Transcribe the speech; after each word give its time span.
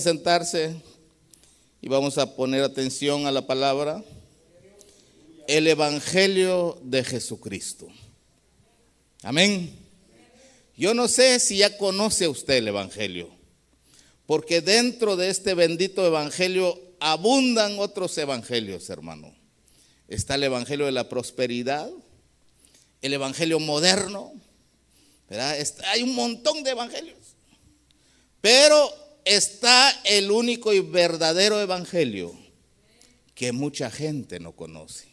Sentarse 0.00 0.74
y 1.80 1.88
vamos 1.88 2.18
a 2.18 2.36
poner 2.36 2.62
atención 2.62 3.26
a 3.26 3.30
la 3.32 3.46
palabra. 3.46 4.02
El 5.48 5.66
Evangelio 5.66 6.78
de 6.82 7.04
Jesucristo. 7.04 7.88
Amén. 9.22 9.76
Yo 10.76 10.94
no 10.94 11.08
sé 11.08 11.38
si 11.40 11.58
ya 11.58 11.76
conoce 11.78 12.28
usted 12.28 12.54
el 12.54 12.68
Evangelio, 12.68 13.30
porque 14.26 14.60
dentro 14.60 15.16
de 15.16 15.30
este 15.30 15.54
bendito 15.54 16.06
Evangelio 16.06 16.80
abundan 17.00 17.78
otros 17.78 18.16
evangelios, 18.18 18.90
hermano. 18.90 19.34
Está 20.08 20.34
el 20.34 20.44
Evangelio 20.44 20.86
de 20.86 20.92
la 20.92 21.08
prosperidad, 21.08 21.90
el 23.02 23.12
Evangelio 23.12 23.58
moderno, 23.58 24.32
hay 25.28 26.02
un 26.02 26.14
montón 26.14 26.62
de 26.62 26.70
evangelios. 26.70 27.34
Pero 28.40 29.05
está 29.26 29.90
el 30.04 30.30
único 30.30 30.72
y 30.72 30.80
verdadero 30.80 31.60
evangelio 31.60 32.34
que 33.34 33.52
mucha 33.52 33.90
gente 33.90 34.40
no 34.40 34.52
conoce. 34.52 35.08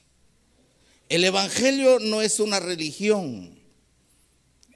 El 1.09 1.25
evangelio 1.25 1.99
no 1.99 2.21
es 2.21 2.39
una 2.39 2.59
religión. 2.59 3.59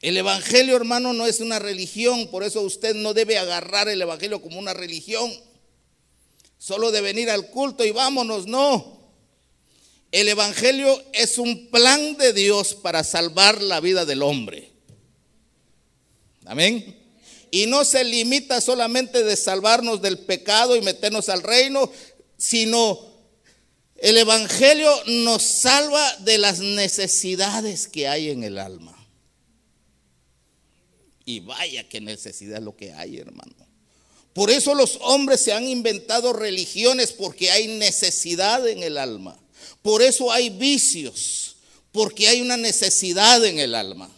El 0.01 0.17
evangelio, 0.17 0.75
hermano, 0.75 1.13
no 1.13 1.25
es 1.25 1.39
una 1.39 1.59
religión, 1.59 2.27
por 2.29 2.43
eso 2.43 2.61
usted 2.61 2.95
no 2.95 3.13
debe 3.13 3.37
agarrar 3.37 3.87
el 3.87 4.01
evangelio 4.01 4.41
como 4.41 4.59
una 4.59 4.73
religión. 4.73 5.31
Solo 6.57 6.91
de 6.91 7.01
venir 7.01 7.29
al 7.29 7.49
culto 7.49 7.85
y 7.85 7.91
vámonos, 7.91 8.47
no. 8.47 9.11
El 10.11 10.27
evangelio 10.29 11.01
es 11.13 11.37
un 11.37 11.69
plan 11.69 12.17
de 12.17 12.33
Dios 12.33 12.73
para 12.73 13.03
salvar 13.03 13.61
la 13.61 13.79
vida 13.79 14.05
del 14.05 14.23
hombre. 14.23 14.71
Amén. 16.45 16.96
Y 17.51 17.65
no 17.67 17.85
se 17.85 18.03
limita 18.03 18.61
solamente 18.61 19.23
de 19.23 19.35
salvarnos 19.35 20.01
del 20.01 20.19
pecado 20.19 20.75
y 20.75 20.81
meternos 20.81 21.29
al 21.29 21.43
reino, 21.43 21.91
sino 22.37 22.99
el 23.97 24.17
Evangelio 24.17 24.91
nos 25.07 25.41
salva 25.43 26.15
de 26.17 26.37
las 26.37 26.59
necesidades 26.59 27.87
que 27.87 28.07
hay 28.07 28.29
en 28.29 28.43
el 28.43 28.57
alma. 28.57 28.93
Y 31.25 31.39
vaya 31.41 31.87
qué 31.89 31.99
necesidad 31.99 32.61
lo 32.61 32.75
que 32.75 32.93
hay, 32.93 33.17
hermano. 33.17 33.55
Por 34.33 34.51
eso 34.51 34.75
los 34.75 34.99
hombres 35.01 35.41
se 35.41 35.51
han 35.51 35.67
inventado 35.67 36.31
religiones 36.31 37.11
porque 37.11 37.49
hay 37.49 37.67
necesidad 37.67 38.67
en 38.67 38.83
el 38.83 38.99
alma. 38.99 39.37
Por 39.81 40.03
eso 40.03 40.31
hay 40.31 40.51
vicios, 40.51 41.55
porque 41.91 42.27
hay 42.27 42.41
una 42.41 42.55
necesidad 42.55 43.43
en 43.43 43.57
el 43.57 43.73
alma. 43.73 44.11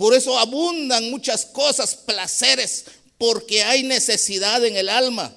Por 0.00 0.14
eso 0.14 0.38
abundan 0.38 1.10
muchas 1.10 1.44
cosas, 1.44 1.94
placeres, 1.94 2.86
porque 3.18 3.64
hay 3.64 3.82
necesidad 3.82 4.64
en 4.64 4.74
el 4.76 4.88
alma. 4.88 5.30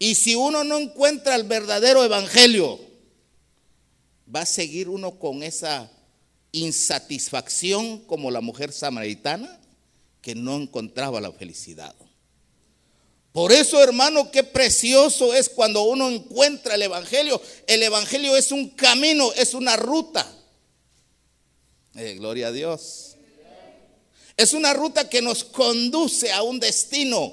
Y 0.00 0.16
si 0.16 0.34
uno 0.34 0.64
no 0.64 0.76
encuentra 0.78 1.36
el 1.36 1.44
verdadero 1.44 2.02
evangelio, 2.02 2.80
va 4.34 4.40
a 4.40 4.46
seguir 4.46 4.88
uno 4.88 5.20
con 5.20 5.44
esa 5.44 5.88
insatisfacción 6.50 8.00
como 8.00 8.32
la 8.32 8.40
mujer 8.40 8.72
samaritana 8.72 9.60
que 10.22 10.34
no 10.34 10.56
encontraba 10.56 11.20
la 11.20 11.30
felicidad. 11.30 11.94
Por 13.30 13.52
eso, 13.52 13.80
hermano, 13.80 14.32
qué 14.32 14.42
precioso 14.42 15.32
es 15.32 15.48
cuando 15.48 15.82
uno 15.82 16.10
encuentra 16.10 16.74
el 16.74 16.82
Evangelio. 16.82 17.40
El 17.68 17.84
Evangelio 17.84 18.36
es 18.36 18.50
un 18.50 18.70
camino, 18.70 19.32
es 19.34 19.54
una 19.54 19.76
ruta. 19.76 20.26
Eh, 21.94 22.14
gloria 22.14 22.48
a 22.48 22.52
Dios. 22.52 23.15
Es 24.36 24.52
una 24.52 24.74
ruta 24.74 25.08
que 25.08 25.22
nos 25.22 25.44
conduce 25.44 26.32
a 26.32 26.42
un 26.42 26.60
destino. 26.60 27.32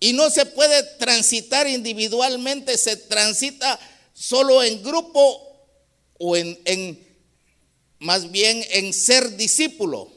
Y 0.00 0.12
no 0.12 0.30
se 0.30 0.46
puede 0.46 0.82
transitar 0.98 1.66
individualmente, 1.66 2.78
se 2.78 2.96
transita 2.96 3.78
solo 4.12 4.62
en 4.62 4.82
grupo 4.82 5.48
o 6.18 6.36
en, 6.36 7.06
más 7.98 8.30
bien 8.30 8.64
en 8.70 8.92
ser 8.92 9.36
discípulo. 9.36 10.10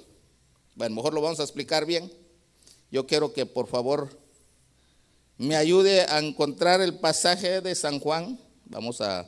Bueno, 0.76 0.96
mejor 0.96 1.14
lo 1.14 1.22
vamos 1.22 1.40
a 1.40 1.44
explicar 1.44 1.86
bien. 1.86 2.12
Yo 2.92 3.08
quiero 3.08 3.34
que 3.34 3.46
por 3.46 3.68
favor 3.68 4.20
me 5.38 5.56
ayude 5.56 6.02
a 6.02 6.20
encontrar 6.20 6.82
el 6.82 6.96
pasaje 6.96 7.62
de 7.62 7.74
San 7.74 8.00
Juan. 8.00 8.40
Vamos 8.66 9.02
a 9.02 9.28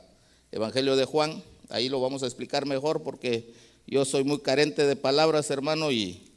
Evangelio 0.52 0.96
de 0.96 1.06
Juan. 1.06 1.44
Ahí 1.70 1.90
lo 1.90 2.00
vamos 2.00 2.22
a 2.22 2.28
explicar 2.28 2.68
mejor 2.68 3.02
porque 3.02 3.53
yo 3.85 4.05
soy 4.05 4.23
muy 4.23 4.39
carente 4.39 4.85
de 4.85 4.95
palabras, 4.95 5.49
hermano, 5.49 5.91
y, 5.91 6.29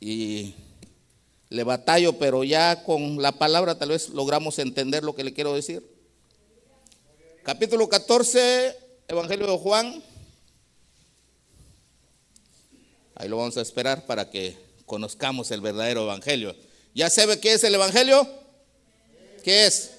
le 0.00 1.64
batallo, 1.64 2.18
pero 2.18 2.44
ya 2.44 2.84
con 2.84 3.20
la 3.20 3.32
palabra 3.32 3.76
tal 3.76 3.88
vez 3.88 4.10
logramos 4.10 4.58
entender 4.58 5.02
lo 5.02 5.14
que 5.14 5.24
le 5.24 5.32
quiero 5.32 5.54
decir. 5.54 5.82
Capítulo 7.42 7.88
14, 7.88 8.76
Evangelio 9.08 9.46
de 9.46 9.58
Juan. 9.58 10.02
Ahí 13.16 13.28
lo 13.28 13.38
vamos 13.38 13.56
a 13.56 13.62
esperar 13.62 14.06
para 14.06 14.30
que 14.30 14.56
conozcamos 14.86 15.50
el 15.50 15.60
verdadero 15.60 16.04
Evangelio. 16.04 16.54
¿Ya 16.94 17.10
sabe 17.10 17.40
qué 17.40 17.54
es 17.54 17.64
el 17.64 17.74
Evangelio? 17.74 18.28
¿Qué 19.42 19.66
es? 19.66 19.90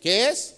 ¿Qué 0.00 0.28
es? 0.28 0.53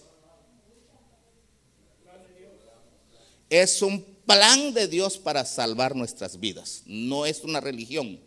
Es 3.49 3.81
un 3.81 4.03
plan 4.25 4.73
de 4.73 4.87
Dios 4.87 5.17
para 5.17 5.45
salvar 5.45 5.95
nuestras 5.95 6.39
vidas. 6.39 6.81
No 6.85 7.25
es 7.25 7.41
una 7.43 7.61
religión. 7.61 8.19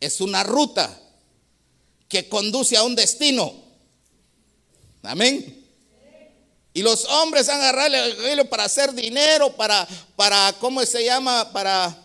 Es 0.00 0.20
una 0.20 0.44
ruta 0.44 0.98
que 2.08 2.28
conduce 2.28 2.76
a 2.76 2.84
un 2.84 2.94
destino. 2.94 3.52
Amén. 5.02 5.66
Y 6.74 6.82
los 6.82 7.04
hombres 7.04 7.48
han 7.48 7.60
agarrado 7.60 7.88
el 7.88 7.94
evangelio 7.94 8.48
para 8.48 8.64
hacer 8.64 8.94
dinero, 8.94 9.54
para, 9.56 9.86
para, 10.16 10.54
¿cómo 10.58 10.84
se 10.86 11.04
llama? 11.04 11.52
Para 11.52 11.96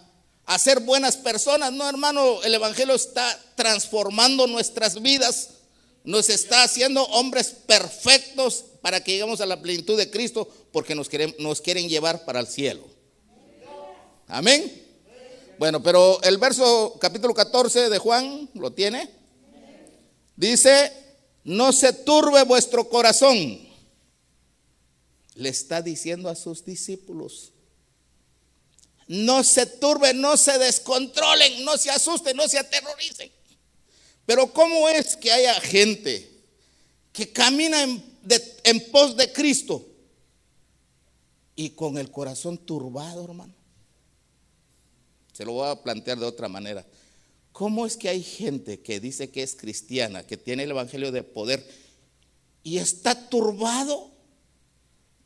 hacer 0.45 0.79
buenas 0.81 1.16
personas. 1.16 1.72
No, 1.72 1.88
hermano, 1.88 2.44
el 2.44 2.53
evangelio 2.53 2.95
está 2.95 3.39
transformando 3.55 4.45
nuestras 4.47 5.01
vidas. 5.01 5.49
Nos 6.03 6.29
está 6.29 6.63
haciendo 6.63 7.03
hombres 7.03 7.47
perfectos 7.66 8.66
para 8.81 9.03
que 9.03 9.11
lleguemos 9.11 9.41
a 9.41 9.45
la 9.45 9.61
plenitud 9.61 9.97
de 9.97 10.09
Cristo 10.09 10.47
porque 10.71 10.95
nos 10.95 11.09
quieren, 11.09 11.89
llevar 11.89 12.25
para 12.25 12.39
el 12.39 12.47
cielo. 12.47 12.83
Amén. 14.27 14.85
Bueno, 15.57 15.81
pero 15.81 16.21
el 16.21 16.38
verso 16.38 16.97
capítulo 16.99 17.33
14 17.33 17.89
de 17.89 17.97
Juan, 17.97 18.49
¿lo 18.53 18.71
tiene? 18.71 19.09
Dice, 20.35 20.91
no 21.43 21.73
se 21.73 21.93
turbe 21.93 22.43
vuestro 22.43 22.87
corazón. 22.89 23.67
Le 25.35 25.49
está 25.49 25.81
diciendo 25.81 26.29
a 26.29 26.35
sus 26.35 26.63
discípulos. 26.63 27.53
No 29.07 29.43
se 29.43 29.66
turbe, 29.66 30.13
no 30.13 30.35
se 30.35 30.57
descontrolen, 30.59 31.63
no 31.63 31.78
se 31.78 31.90
asusten, 31.90 32.35
no 32.35 32.47
se 32.47 32.59
aterroricen. 32.59 33.31
Pero 34.25 34.52
¿cómo 34.52 34.90
es 34.90 35.16
que 35.16 35.31
haya 35.31 35.53
gente 35.61 36.29
que 37.13 37.31
camina 37.31 37.81
en 37.81 38.16
en 38.64 38.91
pos 38.91 39.16
de 39.16 39.32
Cristo 39.32 39.85
y 41.56 41.72
con 41.72 41.97
el 41.97 42.12
corazón 42.12 42.58
turbado, 42.58 43.24
hermano. 43.24 43.53
Se 45.34 45.46
lo 45.46 45.53
voy 45.53 45.70
a 45.70 45.82
plantear 45.82 46.18
de 46.18 46.26
otra 46.26 46.47
manera. 46.47 46.85
¿Cómo 47.52 47.85
es 47.85 47.97
que 47.97 48.09
hay 48.09 48.24
gente 48.24 48.82
que 48.82 49.00
dice 49.00 49.32
que 49.32 49.44
es 49.44 49.56
cristiana, 49.56 50.26
que 50.26 50.38
tiene 50.38 50.64
el 50.64 50.72
Evangelio 50.72 51.12
de 51.12 51.24
poder 51.24 51.68
y 52.64 52.78
está 52.78 53.29
turbado 53.29 54.12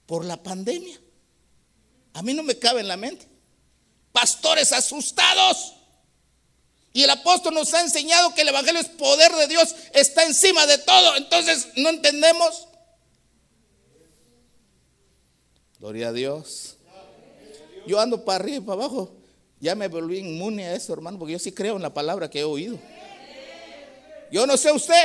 por 0.06 0.24
la 0.24 0.42
pandemia? 0.42 1.00
A 2.14 2.22
mí 2.22 2.34
no 2.34 2.44
me 2.44 2.58
cabe 2.58 2.82
en 2.82 2.88
la 2.88 2.98
mente. 2.98 3.28
Pastores 4.12 4.72
asustados. 4.72 5.74
Y 6.94 7.04
el 7.04 7.10
apóstol 7.10 7.54
nos 7.54 7.74
ha 7.74 7.82
enseñado 7.82 8.34
que 8.34 8.42
el 8.42 8.50
Evangelio 8.50 8.82
es 8.82 8.90
poder 8.90 9.32
de 9.34 9.48
Dios, 9.48 9.76
está 9.94 10.24
encima 10.26 10.66
de 10.66 10.78
todo. 10.78 11.16
Entonces, 11.16 11.68
¿no 11.78 11.90
entendemos? 11.90 12.68
Gloria 15.82 16.10
a 16.10 16.14
Dios. 16.14 16.78
Yo 17.88 18.00
ando 18.00 18.24
para 18.24 18.44
arriba 18.44 18.58
y 18.58 18.62
para 18.62 18.84
abajo. 18.84 19.18
Ya 19.60 19.74
me 19.74 19.88
volví 19.88 20.20
inmune 20.20 20.68
a 20.68 20.76
eso, 20.76 20.94
hermano, 20.94 21.18
porque 21.18 21.34
yo 21.34 21.40
sí 21.40 21.52
creo 21.52 21.76
en 21.76 21.82
la 21.82 21.92
palabra 21.92 22.30
que 22.30 22.42
he 22.42 22.44
oído. 22.44 22.78
Yo 24.32 24.46
no 24.46 24.58
sé 24.58 24.72
usted, 24.72 25.04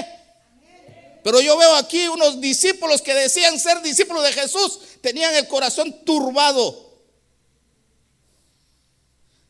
pero 1.25 1.41
yo 1.41 1.57
veo 1.57 1.75
aquí 1.77 2.07
unos 2.09 2.43
discípulos 2.43 3.01
que 3.01 3.15
decían 3.15 3.59
ser 3.59 3.81
discípulos 3.81 4.23
de 4.23 4.33
Jesús, 4.35 4.81
tenían 5.01 5.35
el 5.35 5.49
corazón 5.49 6.05
turbado. 6.05 6.95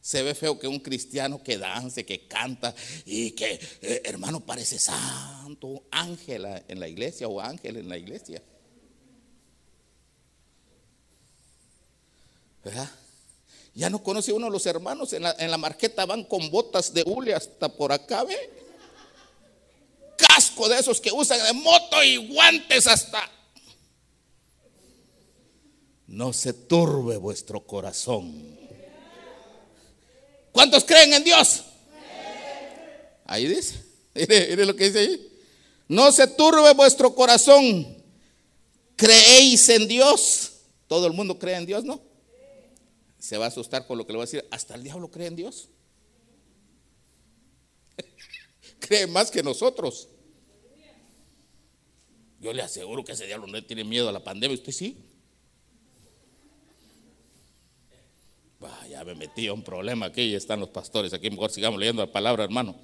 Se 0.01 0.23
ve 0.23 0.37
feo 0.37 0.61
que 0.61 0.69
un 0.69 0.79
cristiano 0.79 1.43
que 1.43 1.59
dance, 1.59 2.07
que 2.07 2.29
canta 2.29 2.73
y 3.05 3.33
que, 3.33 3.59
eh, 3.83 4.03
hermano, 4.05 4.47
parece 4.47 4.79
santo, 4.79 5.87
ángel 5.91 6.47
en 6.69 6.79
la 6.79 6.87
iglesia 6.87 7.27
o 7.27 7.41
ángel 7.41 7.79
en 7.79 7.89
la 7.89 7.99
iglesia. 7.99 8.41
¿Verdad? 12.67 12.91
Ya 13.75 13.89
no 13.89 14.03
conoce 14.03 14.33
uno 14.33 14.49
a 14.49 14.51
los 14.51 14.67
hermanos, 14.67 15.13
en 15.13 15.23
la, 15.23 15.37
en 15.39 15.53
la 15.53 15.57
marqueta 15.57 16.05
van 16.05 16.25
con 16.25 16.51
botas 16.51 16.93
de 16.93 17.05
hule 17.07 17.33
hasta 17.33 17.69
por 17.69 17.93
acá, 17.93 18.25
¿ve? 18.25 18.37
Casco 20.17 20.69
de 20.69 20.81
esos 20.81 21.01
que 21.01 21.13
usan 21.13 21.41
de 21.45 21.53
moto 21.53 22.03
y 22.03 22.17
guantes 22.17 22.89
hasta... 22.89 23.31
No 26.09 26.33
se 26.33 26.53
turbe 26.55 27.19
vuestro 27.19 27.65
corazón. 27.65 28.59
¿Cuántos 30.51 30.83
creen 30.83 31.13
en 31.13 31.23
Dios? 31.23 31.63
Ahí 33.27 33.47
dice, 33.47 33.77
mire, 34.13 34.49
mire 34.49 34.67
lo 34.67 34.75
que 34.75 34.87
dice 34.87 34.99
ahí. 34.99 35.39
No 35.87 36.11
se 36.11 36.27
turbe 36.27 36.75
vuestro 36.75 37.15
corazón. 37.15 38.03
¿Creéis 38.97 39.69
en 39.69 39.87
Dios? 39.87 40.51
Todo 40.89 41.07
el 41.07 41.13
mundo 41.13 41.39
cree 41.39 41.55
en 41.55 41.67
Dios, 41.67 41.85
¿no? 41.85 42.06
Se 43.27 43.37
va 43.37 43.47
a 43.47 43.49
asustar 43.49 43.89
con 43.89 43.99
lo 43.99 44.07
que 44.07 44.13
le 44.13 44.19
voy 44.19 44.23
a 44.23 44.27
decir. 44.27 44.47
Hasta 44.53 44.77
el 44.77 44.85
diablo 44.85 45.11
cree 45.11 45.27
en 45.27 45.35
Dios. 45.35 45.69
cree 48.79 49.09
más 49.09 49.33
que 49.33 49.43
nosotros. 49.43 50.07
Yo 52.39 52.53
le 52.53 52.63
aseguro 52.63 53.05
que 53.05 53.11
ese 53.11 53.27
diablo 53.27 53.49
no 53.49 53.65
tiene 53.65 53.83
miedo 53.83 54.09
a 54.09 54.13
la 54.13 54.23
pandemia. 54.23 54.55
¿Usted 54.55 54.71
sí? 54.71 54.97
ya 58.89 59.05
me 59.05 59.17
metí 59.17 59.49
a 59.49 59.53
un 59.53 59.65
problema 59.65 60.07
aquí 60.07 60.23
y 60.23 60.35
están 60.37 60.61
los 60.61 60.69
pastores. 60.69 61.13
Aquí 61.13 61.29
mejor 61.29 61.51
sigamos 61.51 61.81
leyendo 61.81 62.07
la 62.07 62.13
palabra, 62.13 62.45
hermano. 62.45 62.77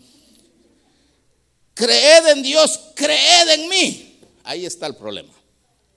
Creed 1.75 2.27
en 2.33 2.43
Dios, 2.43 2.81
creed 2.97 3.49
en 3.49 3.69
mí. 3.69 4.19
Ahí 4.43 4.67
está 4.67 4.89
el 4.89 4.97
problema 4.97 5.33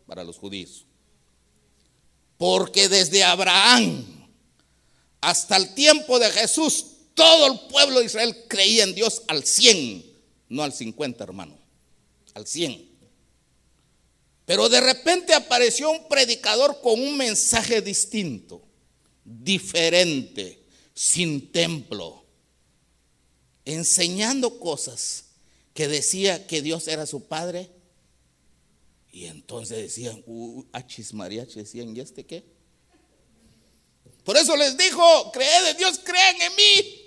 para 0.06 0.24
los 0.24 0.38
judíos. 0.38 0.86
Porque 2.38 2.88
desde 2.88 3.24
Abraham 3.24 4.15
hasta 5.26 5.58
el 5.58 5.74
tiempo 5.74 6.20
de 6.20 6.30
Jesús, 6.30 6.86
todo 7.16 7.52
el 7.52 7.60
pueblo 7.72 8.00
de 8.00 8.06
Israel 8.06 8.46
creía 8.48 8.84
en 8.84 8.94
Dios 8.94 9.24
al 9.28 9.44
100, 9.44 10.06
no 10.50 10.62
al 10.62 10.72
50, 10.72 11.24
hermano, 11.24 11.58
al 12.36 12.46
100. 12.46 12.88
Pero 14.46 14.70
de 14.70 14.82
repente 14.82 15.34
apareció 15.34 15.90
un 15.90 16.08
predicador 16.08 16.80
con 16.80 17.02
un 17.02 17.18
mensaje 17.18 17.82
distinto, 17.82 18.62
diferente, 19.24 20.60
sin 20.94 21.52
templo, 21.52 22.24
enseñando 23.66 24.60
cosas 24.60 25.26
que 25.74 25.88
decía 25.88 26.46
que 26.46 26.62
Dios 26.62 26.88
era 26.88 27.08
su 27.08 27.24
padre. 27.24 27.72
Y 29.12 29.26
entonces 29.26 29.80
decían, 29.80 30.22
uh, 30.28 30.64
achis 30.72 31.16
mariachi, 31.16 31.62
decían, 31.62 31.98
¿y 31.98 32.00
este 32.00 32.28
qué? 32.28 32.55
Por 34.26 34.36
eso 34.38 34.58
les 34.58 34.76
dijo, 34.76 35.32
creed 35.32 35.68
en 35.68 35.78
Dios, 35.78 36.00
crean 36.04 36.42
en 36.42 36.56
mí. 36.56 37.02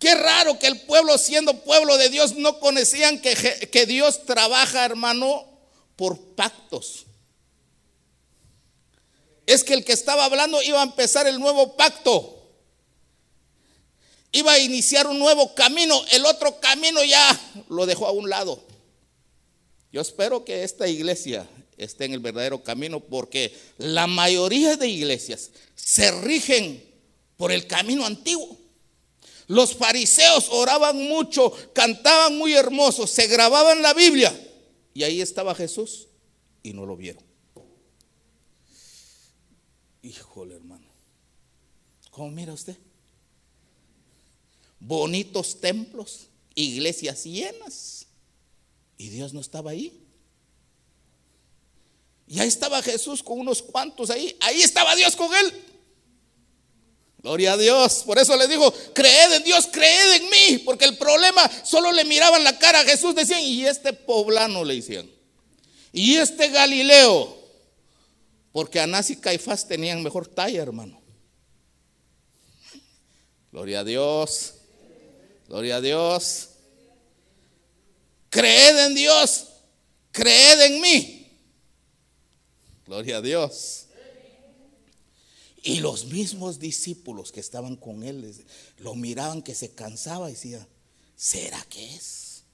Qué 0.00 0.14
raro 0.14 0.58
que 0.58 0.66
el 0.66 0.80
pueblo, 0.80 1.16
siendo 1.16 1.62
pueblo 1.62 1.96
de 1.96 2.08
Dios, 2.08 2.34
no 2.34 2.58
conocían 2.58 3.20
que, 3.20 3.34
que 3.70 3.86
Dios 3.86 4.26
trabaja, 4.26 4.84
hermano, 4.84 5.46
por 5.94 6.18
pactos. 6.34 7.06
Es 9.46 9.62
que 9.62 9.74
el 9.74 9.84
que 9.84 9.92
estaba 9.92 10.24
hablando 10.24 10.60
iba 10.60 10.80
a 10.80 10.84
empezar 10.84 11.28
el 11.28 11.38
nuevo 11.38 11.76
pacto. 11.76 12.34
Iba 14.32 14.52
a 14.52 14.58
iniciar 14.58 15.06
un 15.06 15.20
nuevo 15.20 15.54
camino. 15.54 16.04
El 16.10 16.26
otro 16.26 16.58
camino 16.60 17.02
ya 17.04 17.40
lo 17.68 17.86
dejó 17.86 18.08
a 18.08 18.12
un 18.12 18.28
lado. 18.28 18.62
Yo 19.92 20.00
espero 20.00 20.44
que 20.44 20.64
esta 20.64 20.86
iglesia 20.86 21.48
esté 21.78 22.04
en 22.04 22.12
el 22.12 22.20
verdadero 22.20 22.62
camino 22.62 23.00
porque 23.00 23.56
la 23.78 24.06
mayoría 24.06 24.76
de 24.76 24.88
iglesias 24.88 25.50
se 25.74 26.10
rigen 26.20 26.84
por 27.36 27.52
el 27.52 27.66
camino 27.66 28.04
antiguo. 28.04 28.58
Los 29.46 29.74
fariseos 29.74 30.48
oraban 30.50 30.98
mucho, 31.08 31.52
cantaban 31.72 32.36
muy 32.36 32.52
hermosos, 32.52 33.10
se 33.10 33.26
grababan 33.28 33.80
la 33.80 33.94
Biblia 33.94 34.38
y 34.92 35.04
ahí 35.04 35.22
estaba 35.22 35.54
Jesús 35.54 36.08
y 36.62 36.74
no 36.74 36.84
lo 36.84 36.96
vieron. 36.96 37.22
Híjole, 40.02 40.56
hermano. 40.56 40.86
¿Cómo 42.10 42.30
mira 42.30 42.52
usted? 42.52 42.76
Bonitos 44.80 45.60
templos, 45.60 46.28
iglesias 46.54 47.24
llenas. 47.24 48.06
Y 48.96 49.08
Dios 49.10 49.32
no 49.32 49.40
estaba 49.40 49.70
ahí. 49.70 50.07
Y 52.28 52.40
ahí 52.40 52.48
estaba 52.48 52.82
Jesús 52.82 53.22
con 53.22 53.40
unos 53.40 53.62
cuantos 53.62 54.10
ahí. 54.10 54.36
Ahí 54.40 54.60
estaba 54.60 54.94
Dios 54.94 55.16
con 55.16 55.34
él. 55.34 55.64
Gloria 57.22 57.54
a 57.54 57.56
Dios. 57.56 58.02
Por 58.04 58.18
eso 58.18 58.36
le 58.36 58.46
digo, 58.46 58.72
creed 58.94 59.32
en 59.32 59.44
Dios, 59.44 59.66
creed 59.72 60.22
en 60.22 60.30
mí. 60.30 60.58
Porque 60.58 60.84
el 60.84 60.98
problema, 60.98 61.50
solo 61.64 61.90
le 61.90 62.04
miraban 62.04 62.44
la 62.44 62.58
cara 62.58 62.80
a 62.80 62.84
Jesús, 62.84 63.14
decían, 63.14 63.40
y 63.40 63.64
este 63.64 63.94
poblano 63.94 64.62
le 64.64 64.76
decían. 64.76 65.10
Y 65.90 66.16
este 66.16 66.48
Galileo. 66.50 67.36
Porque 68.52 68.78
Anás 68.78 69.08
y 69.10 69.16
Caifás 69.16 69.66
tenían 69.66 70.02
mejor 70.02 70.28
talla, 70.28 70.62
hermano. 70.62 71.00
Gloria 73.50 73.80
a 73.80 73.84
Dios. 73.84 74.54
Gloria 75.48 75.76
a 75.76 75.80
Dios. 75.80 76.50
Creed 78.28 78.86
en 78.86 78.94
Dios. 78.94 79.46
Creed 80.12 80.60
en 80.60 80.80
mí. 80.82 81.17
Gloria 82.88 83.18
a 83.18 83.20
Dios. 83.20 83.84
Y 85.62 85.80
los 85.80 86.06
mismos 86.06 86.58
discípulos 86.58 87.32
que 87.32 87.40
estaban 87.40 87.76
con 87.76 88.02
él 88.02 88.34
lo 88.78 88.94
miraban 88.94 89.42
que 89.42 89.54
se 89.54 89.74
cansaba 89.74 90.30
y 90.30 90.32
decían, 90.32 90.66
¿será 91.14 91.62
que 91.68 91.94
es? 91.94 92.44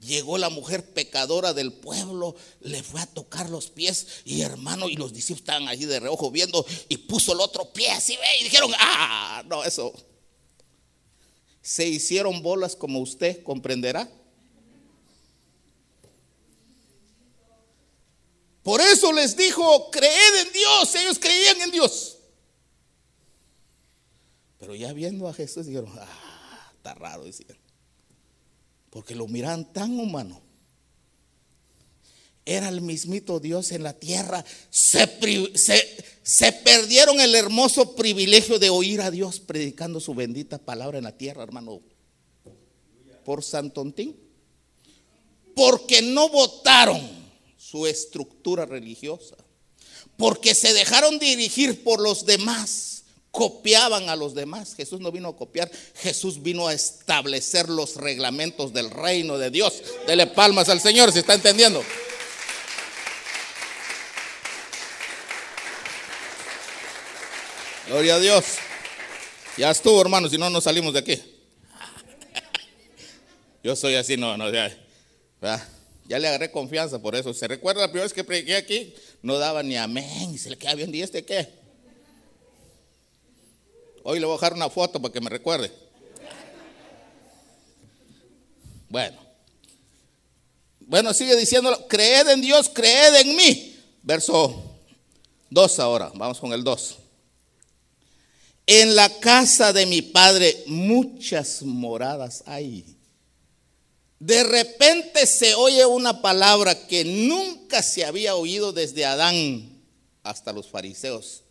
Llegó 0.00 0.38
la 0.38 0.48
mujer 0.48 0.94
pecadora 0.94 1.52
del 1.52 1.74
pueblo, 1.74 2.34
le 2.60 2.82
fue 2.82 3.02
a 3.02 3.06
tocar 3.06 3.50
los 3.50 3.68
pies 3.68 4.06
y 4.24 4.40
hermano, 4.40 4.88
y 4.88 4.96
los 4.96 5.12
discípulos 5.12 5.40
estaban 5.40 5.68
allí 5.68 5.84
de 5.84 6.00
reojo 6.00 6.30
viendo 6.30 6.64
y 6.88 6.96
puso 6.96 7.34
el 7.34 7.40
otro 7.40 7.70
pie 7.70 7.90
así, 7.90 8.16
ve, 8.16 8.40
y 8.40 8.44
dijeron, 8.44 8.70
ah, 8.78 9.42
no, 9.48 9.64
eso. 9.64 9.92
Se 11.60 11.86
hicieron 11.86 12.40
bolas 12.42 12.74
como 12.74 13.00
usted 13.00 13.42
comprenderá. 13.42 14.10
Por 18.68 18.82
eso 18.82 19.14
les 19.14 19.34
dijo, 19.34 19.90
creed 19.90 20.46
en 20.46 20.52
Dios. 20.52 20.94
Ellos 20.94 21.18
creían 21.18 21.58
en 21.62 21.70
Dios. 21.70 22.18
Pero 24.58 24.74
ya 24.74 24.92
viendo 24.92 25.26
a 25.26 25.32
Jesús 25.32 25.64
dijeron, 25.64 25.90
ah, 25.98 26.72
está 26.76 26.92
raro, 26.92 27.24
decían. 27.24 27.56
Porque 28.90 29.14
lo 29.14 29.26
miraban 29.26 29.72
tan 29.72 29.98
humano. 29.98 30.42
Era 32.44 32.68
el 32.68 32.82
mismito 32.82 33.40
Dios 33.40 33.72
en 33.72 33.84
la 33.84 33.94
tierra. 33.94 34.44
Se, 34.68 35.18
se, 36.22 36.52
perdieron 36.52 37.20
el 37.20 37.34
hermoso 37.36 37.96
privilegio 37.96 38.58
de 38.58 38.68
oír 38.68 39.00
a 39.00 39.10
Dios 39.10 39.40
predicando 39.40 39.98
su 39.98 40.12
bendita 40.14 40.58
palabra 40.58 40.98
en 40.98 41.04
la 41.04 41.16
tierra, 41.16 41.42
hermano. 41.42 41.80
Por 43.24 43.42
Santontín. 43.42 44.14
Porque 45.54 46.02
no 46.02 46.28
votaron 46.28 47.17
su 47.70 47.86
estructura 47.86 48.64
religiosa, 48.64 49.36
porque 50.16 50.54
se 50.54 50.72
dejaron 50.72 51.18
dirigir 51.18 51.82
por 51.84 52.00
los 52.00 52.24
demás, 52.24 53.02
copiaban 53.30 54.08
a 54.08 54.16
los 54.16 54.34
demás. 54.34 54.74
Jesús 54.74 55.00
no 55.00 55.12
vino 55.12 55.28
a 55.28 55.36
copiar, 55.36 55.70
Jesús 55.96 56.42
vino 56.42 56.66
a 56.66 56.72
establecer 56.72 57.68
los 57.68 57.96
reglamentos 57.96 58.72
del 58.72 58.90
reino 58.90 59.36
de 59.36 59.50
Dios. 59.50 59.82
Dele 60.06 60.26
palmas 60.26 60.70
al 60.70 60.80
Señor, 60.80 61.12
si 61.12 61.18
está 61.18 61.34
entendiendo. 61.34 61.84
Gloria 67.88 68.14
a 68.14 68.20
Dios. 68.20 68.44
Ya 69.58 69.70
estuvo, 69.70 70.00
hermano, 70.00 70.28
si 70.28 70.38
no, 70.38 70.48
no 70.48 70.60
salimos 70.60 70.94
de 70.94 71.00
aquí. 71.00 71.22
Yo 73.62 73.76
soy 73.76 73.94
así, 73.96 74.16
no, 74.16 74.36
no, 74.36 74.50
ya. 74.50 74.74
Ya 76.08 76.18
le 76.18 76.26
agarré 76.26 76.50
confianza 76.50 77.00
por 77.00 77.14
eso. 77.14 77.34
¿Se 77.34 77.46
recuerda 77.46 77.82
la 77.82 77.88
primera 77.88 78.04
vez 78.04 78.14
que 78.14 78.24
prediqué 78.24 78.56
aquí? 78.56 78.94
No 79.20 79.38
daba 79.38 79.62
ni 79.62 79.76
amén. 79.76 80.38
Se 80.38 80.48
le 80.48 80.56
queda 80.56 80.74
bien. 80.74 80.92
¿Y 80.94 81.02
este 81.02 81.22
qué? 81.22 81.46
Hoy 84.02 84.18
le 84.18 84.24
voy 84.24 84.32
a 84.32 84.38
dejar 84.38 84.54
una 84.54 84.70
foto 84.70 85.02
para 85.02 85.12
que 85.12 85.20
me 85.20 85.28
recuerde. 85.28 85.70
Bueno. 88.88 89.18
Bueno, 90.80 91.12
sigue 91.12 91.36
diciéndolo, 91.36 91.86
creed 91.86 92.26
en 92.28 92.40
Dios, 92.40 92.70
creed 92.70 93.16
en 93.16 93.36
mí. 93.36 93.76
Verso 94.02 94.80
2 95.50 95.78
ahora, 95.78 96.10
vamos 96.14 96.40
con 96.40 96.54
el 96.54 96.64
2. 96.64 96.96
En 98.66 98.96
la 98.96 99.10
casa 99.20 99.74
de 99.74 99.84
mi 99.84 100.00
padre 100.00 100.64
muchas 100.66 101.62
moradas 101.62 102.42
hay. 102.46 102.97
De 104.18 104.42
repente 104.42 105.26
se 105.26 105.54
oye 105.54 105.86
una 105.86 106.22
palabra 106.22 106.86
que 106.86 107.04
nunca 107.04 107.82
se 107.82 108.04
había 108.04 108.34
oído 108.34 108.72
desde 108.72 109.06
Adán 109.06 109.80
hasta 110.24 110.52
los 110.52 110.68
fariseos. 110.68 111.44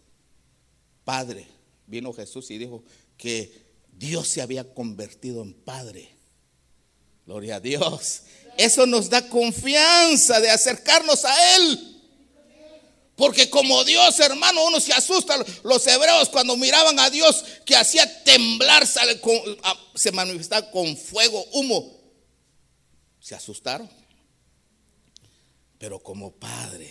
Padre, 1.05 1.47
vino 1.86 2.12
Jesús 2.12 2.51
y 2.51 2.57
dijo 2.57 2.83
que 3.17 3.65
Dios 3.93 4.27
se 4.27 4.41
había 4.41 4.74
convertido 4.74 5.41
en 5.41 5.53
Padre. 5.53 6.09
Gloria 7.25 7.55
a 7.55 7.59
Dios. 7.59 8.24
Eso 8.57 8.86
nos 8.86 9.09
da 9.09 9.27
confianza 9.29 10.39
de 10.41 10.50
acercarnos 10.50 11.24
a 11.24 11.55
Él. 11.55 11.93
Porque 13.15 13.50
como 13.50 13.83
Dios, 13.83 14.19
hermano, 14.19 14.65
uno 14.65 14.79
se 14.79 14.93
asusta. 14.93 15.43
Los 15.63 15.88
hebreos 15.88 16.29
cuando 16.29 16.55
miraban 16.55 17.00
a 17.00 17.09
Dios 17.09 17.43
que 17.65 17.75
hacía 17.75 18.24
temblar, 18.24 18.86
se 19.95 20.12
manifestaba 20.12 20.69
con 20.69 20.95
fuego, 20.95 21.43
humo. 21.53 21.96
Se 23.27 23.36
asustaron. 23.36 23.89
Pero 25.77 26.00
como 26.00 26.31
Padre, 26.31 26.89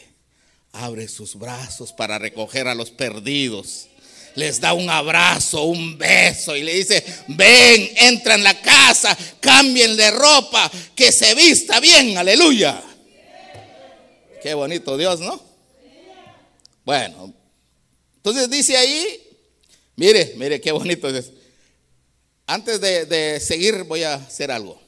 abre 0.70 1.08
sus 1.08 1.34
brazos 1.34 1.94
para 1.94 2.18
recoger 2.18 2.68
a 2.68 2.74
los 2.74 2.90
perdidos. 2.90 3.88
Les 4.34 4.60
da 4.60 4.74
un 4.74 4.90
abrazo, 4.90 5.62
un 5.62 5.96
beso 5.96 6.54
y 6.54 6.62
le 6.62 6.74
dice, 6.74 7.02
ven, 7.28 7.90
entra 7.96 8.34
en 8.34 8.44
la 8.44 8.60
casa, 8.60 9.16
cambien 9.40 9.96
de 9.96 10.10
ropa, 10.10 10.70
que 10.94 11.10
se 11.10 11.34
vista 11.34 11.80
bien, 11.80 12.18
aleluya. 12.18 12.84
Qué 14.42 14.52
bonito 14.52 14.98
Dios, 14.98 15.20
¿no? 15.20 15.42
Bueno, 16.84 17.32
entonces 18.16 18.50
dice 18.50 18.76
ahí, 18.76 19.22
mire, 19.96 20.34
mire 20.36 20.60
qué 20.60 20.70
bonito 20.70 21.08
es. 21.08 21.32
Antes 22.46 22.78
de, 22.78 23.40
seguir 23.40 23.84
voy 23.84 24.02
a 24.02 24.16
hacer 24.16 24.50
algo. 24.50 24.85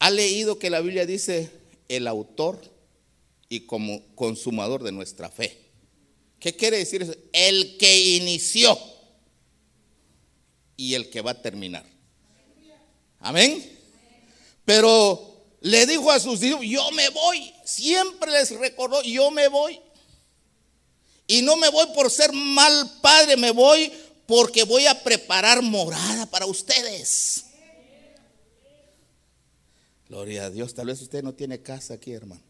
¿Ha 0.00 0.10
leído 0.10 0.58
que 0.58 0.70
la 0.70 0.80
Biblia 0.80 1.04
dice 1.04 1.50
el 1.88 2.08
autor 2.08 2.58
y 3.50 3.60
como 3.60 4.02
consumador 4.14 4.82
de 4.82 4.92
nuestra 4.92 5.28
fe? 5.28 5.58
¿Qué 6.40 6.56
quiere 6.56 6.78
decir 6.78 7.02
eso? 7.02 7.14
El 7.34 7.76
que 7.76 8.16
inició 8.16 8.78
y 10.74 10.94
el 10.94 11.10
que 11.10 11.20
va 11.20 11.32
a 11.32 11.42
terminar. 11.42 11.84
Amén. 13.18 13.78
Pero 14.64 15.44
le 15.60 15.84
dijo 15.84 16.10
a 16.10 16.18
sus 16.18 16.42
hijos, 16.42 16.62
yo 16.64 16.90
me 16.92 17.10
voy. 17.10 17.52
Siempre 17.66 18.30
les 18.30 18.50
recordó, 18.58 19.02
yo 19.02 19.30
me 19.30 19.48
voy. 19.48 19.78
Y 21.26 21.42
no 21.42 21.56
me 21.56 21.68
voy 21.68 21.86
por 21.94 22.10
ser 22.10 22.32
mal 22.32 23.00
padre, 23.02 23.36
me 23.36 23.50
voy 23.50 23.92
porque 24.26 24.62
voy 24.62 24.86
a 24.86 25.04
preparar 25.04 25.60
morada 25.60 26.24
para 26.24 26.46
ustedes. 26.46 27.49
Gloria 30.10 30.46
a 30.46 30.50
Dios, 30.50 30.74
tal 30.74 30.88
vez 30.88 31.00
usted 31.00 31.22
no 31.22 31.34
tiene 31.34 31.62
casa 31.62 31.94
aquí, 31.94 32.12
hermano. 32.12 32.42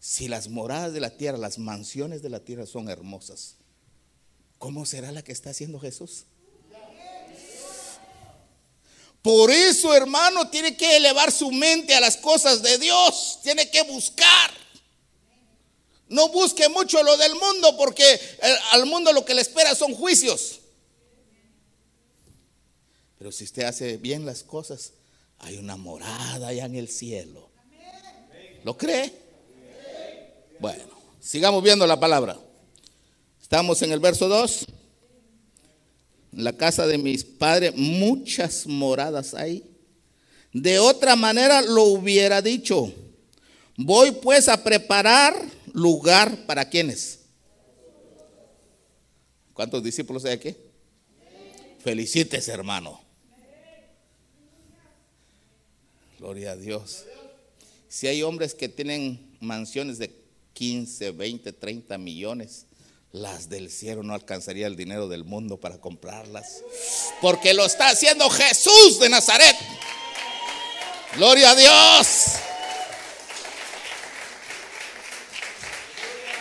Si 0.00 0.28
las 0.28 0.48
moradas 0.48 0.94
de 0.94 1.00
la 1.00 1.10
tierra, 1.10 1.36
las 1.36 1.58
mansiones 1.58 2.22
de 2.22 2.30
la 2.30 2.40
tierra 2.40 2.64
son 2.64 2.88
hermosas, 2.88 3.56
¿cómo 4.56 4.86
será 4.86 5.12
la 5.12 5.22
que 5.22 5.32
está 5.32 5.50
haciendo 5.50 5.78
Jesús? 5.78 6.24
Por 9.20 9.50
eso, 9.50 9.94
hermano, 9.94 10.48
tiene 10.48 10.74
que 10.74 10.96
elevar 10.96 11.30
su 11.30 11.52
mente 11.52 11.94
a 11.94 12.00
las 12.00 12.16
cosas 12.16 12.62
de 12.62 12.78
Dios, 12.78 13.40
tiene 13.42 13.70
que 13.70 13.82
buscar. 13.82 14.50
No 16.08 16.30
busque 16.30 16.66
mucho 16.70 17.02
lo 17.02 17.14
del 17.18 17.34
mundo 17.34 17.76
porque 17.76 18.10
eh, 18.10 18.56
al 18.70 18.86
mundo 18.86 19.12
lo 19.12 19.22
que 19.26 19.34
le 19.34 19.42
espera 19.42 19.74
son 19.74 19.94
juicios. 19.94 20.60
Pero 23.18 23.30
si 23.30 23.44
usted 23.44 23.64
hace 23.64 23.98
bien 23.98 24.24
las 24.24 24.42
cosas, 24.42 24.94
hay 25.42 25.58
una 25.58 25.76
morada 25.76 26.48
allá 26.48 26.64
en 26.64 26.76
el 26.76 26.88
cielo. 26.88 27.50
¿Lo 28.64 28.76
cree? 28.78 29.12
Bueno, 30.60 30.84
sigamos 31.20 31.62
viendo 31.62 31.86
la 31.86 31.98
palabra. 31.98 32.38
Estamos 33.40 33.82
en 33.82 33.92
el 33.92 33.98
verso 33.98 34.28
2. 34.28 34.66
En 36.32 36.44
la 36.44 36.52
casa 36.56 36.86
de 36.86 36.96
mis 36.96 37.24
padres 37.24 37.74
muchas 37.76 38.66
moradas 38.66 39.34
hay. 39.34 39.68
De 40.52 40.78
otra 40.78 41.16
manera 41.16 41.60
lo 41.60 41.84
hubiera 41.84 42.40
dicho. 42.40 42.92
Voy 43.76 44.12
pues 44.12 44.48
a 44.48 44.62
preparar 44.62 45.34
lugar 45.72 46.46
para 46.46 46.68
quienes. 46.68 47.18
¿Cuántos 49.52 49.82
discípulos 49.82 50.24
hay 50.24 50.32
aquí? 50.34 50.56
Felicites, 51.80 52.46
hermano. 52.46 53.01
Gloria 56.22 56.52
a 56.52 56.56
Dios. 56.56 57.02
Si 57.88 58.06
hay 58.06 58.22
hombres 58.22 58.54
que 58.54 58.68
tienen 58.68 59.36
mansiones 59.40 59.98
de 59.98 60.14
15, 60.52 61.10
20, 61.10 61.52
30 61.52 61.98
millones, 61.98 62.66
las 63.10 63.48
del 63.48 63.72
cielo 63.72 64.04
no 64.04 64.14
alcanzaría 64.14 64.68
el 64.68 64.76
dinero 64.76 65.08
del 65.08 65.24
mundo 65.24 65.58
para 65.58 65.80
comprarlas. 65.80 66.62
Porque 67.20 67.52
lo 67.54 67.64
está 67.64 67.88
haciendo 67.88 68.30
Jesús 68.30 69.00
de 69.00 69.08
Nazaret. 69.08 69.56
Gloria 71.16 71.50
a 71.50 71.56
Dios. 71.56 72.36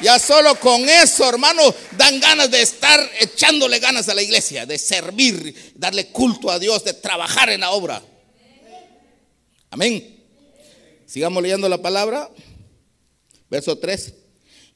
Ya 0.03 0.19
solo 0.19 0.59
con 0.59 0.87
eso, 0.87 1.27
hermano, 1.27 1.73
dan 1.97 2.19
ganas 2.19 2.51
de 2.51 2.61
estar 2.61 2.99
echándole 3.19 3.79
ganas 3.79 4.07
a 4.09 4.13
la 4.13 4.21
iglesia, 4.21 4.67
de 4.67 4.77
servir, 4.77 5.73
darle 5.73 6.09
culto 6.09 6.51
a 6.51 6.59
Dios, 6.59 6.83
de 6.83 6.93
trabajar 6.93 7.49
en 7.49 7.61
la 7.61 7.71
obra. 7.71 8.03
Amén. 9.71 10.21
Sigamos 11.07 11.41
leyendo 11.41 11.67
la 11.67 11.81
palabra. 11.81 12.29
Verso 13.49 13.77
3. 13.77 14.13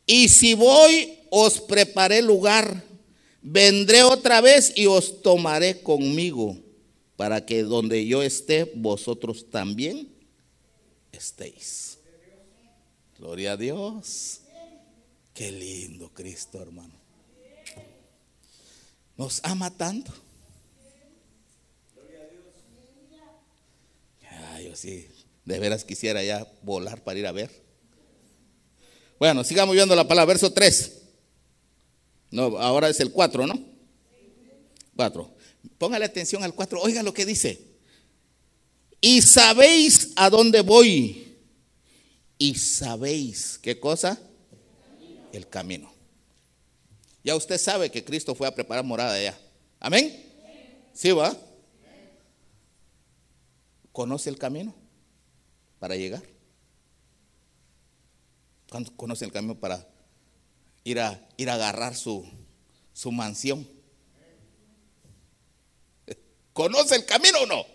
Y 0.08 0.30
si 0.30 0.54
voy, 0.54 1.20
os 1.30 1.60
preparé 1.60 2.22
lugar. 2.22 2.84
Vendré 3.42 4.04
otra 4.04 4.42
vez 4.42 4.74
y 4.76 4.88
os 4.88 5.22
tomaré 5.22 5.84
conmigo, 5.84 6.58
para 7.16 7.46
que 7.46 7.62
donde 7.62 8.08
yo 8.08 8.24
esté, 8.24 8.72
vosotros 8.74 9.52
también 9.52 10.10
estéis. 11.12 12.00
Gloria 13.20 13.52
a 13.52 13.58
Dios. 13.58 14.42
Qué 15.34 15.52
lindo 15.52 16.10
Cristo, 16.14 16.62
hermano. 16.62 16.94
Nos 19.18 19.42
ama 19.44 19.70
tanto. 19.70 20.25
Ay, 24.56 24.70
yo 24.70 24.76
sí, 24.76 25.06
de 25.44 25.60
veras 25.60 25.84
quisiera 25.84 26.24
ya 26.24 26.50
volar 26.62 27.04
para 27.04 27.20
ir 27.20 27.28
a 27.28 27.34
ver. 27.34 27.52
Bueno, 29.20 29.44
sigamos 29.44 29.76
viendo 29.76 29.94
la 29.98 30.08
palabra, 30.08 30.34
verso 30.34 30.54
3. 30.54 31.02
No, 32.32 32.58
ahora 32.58 32.88
es 32.88 33.02
el 33.02 33.12
4, 33.12 33.48
¿no? 33.48 33.60
4. 34.96 35.36
Póngale 35.78 36.06
atención 36.06 36.42
al 36.44 36.54
4. 36.54 36.82
Oiga 36.82 37.04
lo 37.04 37.14
que 37.14 37.26
dice. 37.26 37.60
Y 39.02 39.22
sabéis 39.22 40.14
a 40.16 40.30
dónde 40.30 40.62
voy. 40.62 41.36
Y 42.38 42.56
sabéis, 42.56 43.60
¿qué 43.62 43.78
cosa? 43.78 44.18
el 45.34 45.50
camino. 45.50 45.94
Ya 47.26 47.36
usted 47.36 47.58
sabe 47.58 47.92
que 47.92 48.06
Cristo 48.06 48.34
fue 48.36 48.48
a 48.48 48.56
preparar 48.56 48.86
morada 48.86 49.16
allá. 49.16 49.38
Amén. 49.82 50.34
¿Sí 50.94 51.12
va? 51.12 51.38
¿Conoce 53.96 54.30
el 54.30 54.38
camino 54.38 54.76
para 55.80 55.96
llegar? 55.96 56.22
¿Conoce 58.98 59.24
el 59.24 59.32
camino 59.32 59.56
para 59.58 59.88
ir 60.84 61.00
a, 61.00 61.26
ir 61.38 61.50
a 61.50 61.54
agarrar 61.54 61.96
su, 61.96 62.30
su 62.92 63.14
mansión? 63.14 63.66
¿Conoce 66.52 66.98
el 66.98 67.06
camino 67.06 67.40
o 67.44 67.46
no? 67.46 67.66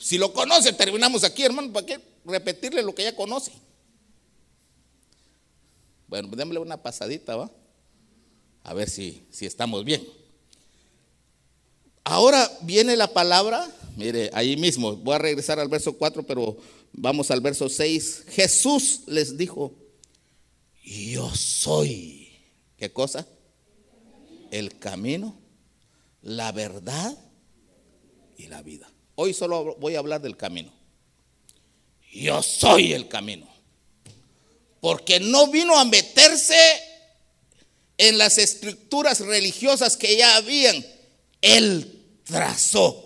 Si 0.00 0.18
lo 0.18 0.32
conoce, 0.32 0.72
terminamos 0.72 1.22
aquí, 1.22 1.44
hermano. 1.44 1.72
¿Para 1.72 1.86
qué 1.86 2.00
repetirle 2.24 2.82
lo 2.82 2.92
que 2.92 3.04
ya 3.04 3.14
conoce? 3.14 3.52
Bueno, 6.08 6.26
démosle 6.34 6.58
una 6.58 6.82
pasadita, 6.82 7.36
¿va? 7.36 7.52
A 8.64 8.74
ver 8.74 8.90
si, 8.90 9.24
si 9.30 9.46
estamos 9.46 9.84
bien. 9.84 10.04
Ahora 12.02 12.50
viene 12.62 12.96
la 12.96 13.12
palabra, 13.12 13.70
mire, 13.96 14.30
ahí 14.32 14.56
mismo, 14.56 14.94
voy 14.96 15.14
a 15.14 15.18
regresar 15.18 15.58
al 15.58 15.68
verso 15.68 15.94
4, 15.94 16.22
pero 16.24 16.56
vamos 16.92 17.30
al 17.30 17.40
verso 17.40 17.68
6. 17.68 18.24
Jesús 18.28 19.02
les 19.06 19.36
dijo, 19.36 19.74
yo 20.84 21.34
soy, 21.34 22.28
¿qué 22.76 22.92
cosa? 22.92 23.26
El 24.50 24.78
camino, 24.78 25.36
la 26.22 26.52
verdad 26.52 27.16
y 28.36 28.46
la 28.46 28.62
vida. 28.62 28.90
Hoy 29.16 29.34
solo 29.34 29.76
voy 29.80 29.96
a 29.96 29.98
hablar 29.98 30.20
del 30.20 30.36
camino. 30.36 30.72
Yo 32.12 32.42
soy 32.42 32.92
el 32.92 33.08
camino. 33.08 33.48
Porque 34.80 35.18
no 35.18 35.48
vino 35.48 35.76
a 35.76 35.84
meterse 35.84 36.54
en 37.98 38.18
las 38.18 38.38
estructuras 38.38 39.20
religiosas 39.20 39.96
que 39.96 40.16
ya 40.16 40.36
habían. 40.36 40.84
Él 41.40 42.20
trazó 42.24 43.05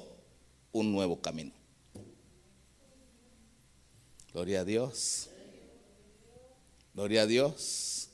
un 0.73 0.93
nuevo 0.93 1.21
camino. 1.21 1.53
Gloria 4.33 4.61
a 4.61 4.65
Dios. 4.65 5.29
Gloria 6.95 7.23
a 7.23 7.27
Dios. 7.27 8.09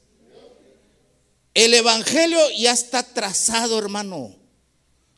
El 1.54 1.74
Evangelio 1.74 2.38
ya 2.56 2.72
está 2.72 3.02
trazado, 3.02 3.78
hermano. 3.78 4.36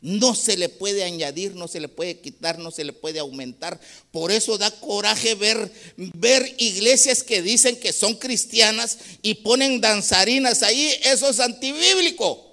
No 0.00 0.37
se 0.37 0.57
le 0.57 0.68
puede 0.68 1.02
añadir, 1.02 1.57
no 1.57 1.66
se 1.66 1.80
le 1.80 1.88
puede 1.88 2.21
quitar, 2.21 2.59
no 2.59 2.71
se 2.71 2.85
le 2.85 2.92
puede 2.92 3.18
aumentar. 3.18 3.80
Por 4.12 4.30
eso 4.30 4.57
da 4.57 4.71
coraje 4.71 5.35
ver, 5.35 5.73
ver 5.97 6.54
iglesias 6.59 7.25
que 7.25 7.42
dicen 7.42 7.75
que 7.80 7.92
son 7.92 8.14
cristianas 8.14 8.99
y 9.23 9.35
ponen 9.35 9.80
danzarinas 9.80 10.62
ahí. 10.62 10.92
Eso 11.02 11.28
es 11.28 11.40
antibíblico. 11.40 12.48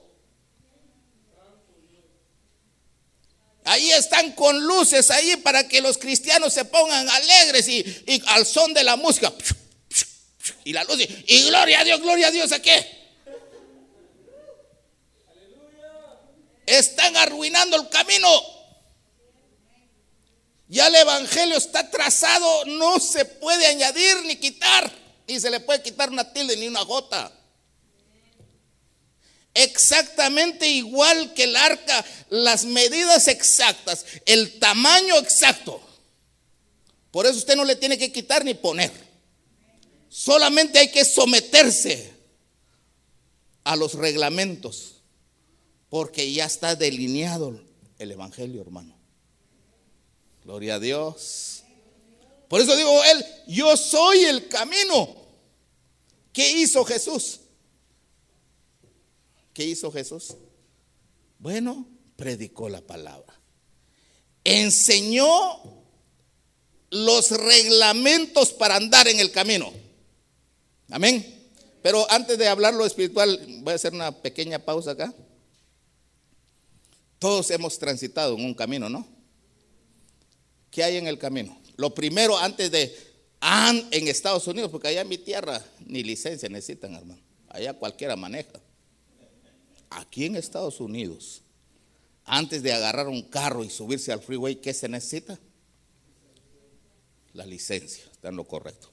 Ahí 3.65 3.91
están 3.91 4.33
con 4.33 4.63
luces 4.63 5.09
ahí 5.09 5.37
para 5.37 5.67
que 5.67 5.81
los 5.81 5.97
cristianos 5.97 6.53
se 6.53 6.65
pongan 6.65 7.09
alegres 7.09 7.67
y, 7.67 7.83
al 8.27 8.45
son 8.45 8.73
de 8.75 8.83
la 8.83 8.95
música. 8.95 9.33
Y 10.63 10.71
la 10.71 10.83
luz. 10.83 10.99
Y, 10.99 11.23
y 11.25 11.47
gloria 11.47 11.79
a 11.79 11.83
Dios, 11.83 11.99
gloria 11.99 12.27
a 12.27 12.31
Dios, 12.31 12.51
¿a 12.51 12.61
qué? 12.61 13.05
Están 16.67 17.17
arruinando 17.17 17.75
el 17.77 17.89
camino. 17.89 18.29
Ya 20.67 20.87
el 20.87 20.95
Evangelio 20.95 21.57
está 21.57 21.89
trazado, 21.89 22.65
no 22.65 22.99
se 22.99 23.25
puede 23.25 23.65
añadir 23.65 24.25
ni 24.25 24.35
quitar, 24.35 24.91
ni 25.27 25.39
se 25.39 25.49
le 25.49 25.59
puede 25.59 25.81
quitar 25.81 26.11
una 26.11 26.31
tilde 26.31 26.55
ni 26.57 26.67
una 26.67 26.83
gota. 26.83 27.31
Exactamente 29.55 30.67
igual 30.67 31.33
que 31.33 31.45
el 31.45 31.55
arca, 31.55 32.05
las 32.29 32.65
medidas 32.65 33.29
exactas, 33.29 34.05
el 34.25 34.59
tamaño 34.59 35.17
exacto. 35.17 35.81
Por 37.09 37.25
eso 37.25 37.37
usted 37.37 37.55
no 37.55 37.63
le 37.63 37.77
tiene 37.77 37.97
que 37.97 38.11
quitar 38.11 38.43
ni 38.43 38.53
poner. 38.53 38.91
Solamente 40.09 40.77
hay 40.77 40.91
que 40.91 41.05
someterse 41.05 42.13
a 43.63 43.77
los 43.77 43.93
reglamentos 43.93 44.95
porque 45.89 46.31
ya 46.33 46.45
está 46.45 46.75
delineado 46.75 47.61
el 47.97 48.11
Evangelio, 48.11 48.61
hermano. 48.61 48.93
Gloria 50.43 50.75
a 50.75 50.79
Dios. 50.79 51.63
Por 52.49 52.59
eso 52.59 52.75
digo 52.75 53.03
él, 53.05 53.25
yo 53.47 53.77
soy 53.77 54.25
el 54.25 54.49
camino. 54.49 55.15
¿Qué 56.33 56.51
hizo 56.51 56.83
Jesús? 56.83 57.39
¿Qué 59.55 59.63
hizo 59.63 59.89
Jesús? 59.89 60.35
Bueno, 61.39 61.87
predicó 62.17 62.67
la 62.67 62.81
palabra. 62.81 63.33
Enseñó 64.43 65.31
los 66.89 67.31
reglamentos 67.31 68.51
para 68.51 68.75
andar 68.75 69.07
en 69.07 69.21
el 69.21 69.31
camino. 69.31 69.71
Amén. 70.89 71.49
Pero 71.81 72.05
antes 72.11 72.37
de 72.37 72.49
hablar 72.49 72.73
lo 72.73 72.85
espiritual, 72.85 73.39
voy 73.61 73.71
a 73.71 73.75
hacer 73.75 73.93
una 73.93 74.11
pequeña 74.21 74.59
pausa 74.59 74.91
acá. 74.91 75.13
Todos 77.17 77.49
hemos 77.49 77.79
transitado 77.79 78.35
en 78.35 78.43
un 78.43 78.53
camino, 78.53 78.89
¿no? 78.89 79.07
¿Qué 80.69 80.83
hay 80.83 80.97
en 80.97 81.07
el 81.07 81.17
camino? 81.17 81.57
Lo 81.77 81.95
primero, 81.95 82.37
antes 82.37 82.71
de 82.71 82.93
en 83.91 84.07
Estados 84.09 84.47
Unidos, 84.47 84.69
porque 84.69 84.89
allá 84.89 85.01
en 85.01 85.07
mi 85.07 85.17
tierra 85.17 85.63
ni 85.85 86.03
licencia 86.03 86.49
necesitan, 86.49 86.93
hermano. 86.95 87.21
Allá 87.47 87.73
cualquiera 87.73 88.17
maneja. 88.17 88.59
Aquí 89.89 90.25
en 90.25 90.35
Estados 90.35 90.79
Unidos, 90.79 91.41
antes 92.25 92.63
de 92.63 92.73
agarrar 92.73 93.07
un 93.07 93.23
carro 93.23 93.63
y 93.63 93.69
subirse 93.69 94.11
al 94.11 94.21
freeway, 94.21 94.55
¿qué 94.55 94.73
se 94.73 94.89
necesita? 94.89 95.39
La 97.33 97.45
licencia, 97.45 98.03
está 98.11 98.31
lo 98.31 98.45
correcto. 98.45 98.91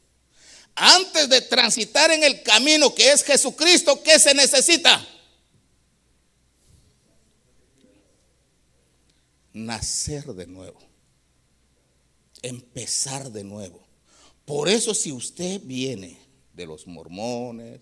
Antes 0.75 1.29
de 1.29 1.41
transitar 1.43 2.11
en 2.11 2.25
el 2.25 2.43
camino 2.43 2.95
que 2.95 3.13
es 3.13 3.23
Jesucristo, 3.23 4.03
¿qué 4.03 4.19
se 4.19 4.35
necesita? 4.35 5.07
nacer 9.53 10.25
de 10.35 10.47
nuevo, 10.47 10.79
empezar 12.43 13.31
de 13.31 13.45
nuevo. 13.45 13.83
Por 14.45 14.69
eso 14.69 14.95
si 14.95 15.13
usted 15.13 15.61
viene 15.65 16.19
de 16.53 16.67
los 16.67 16.87
mormones, 16.87 17.81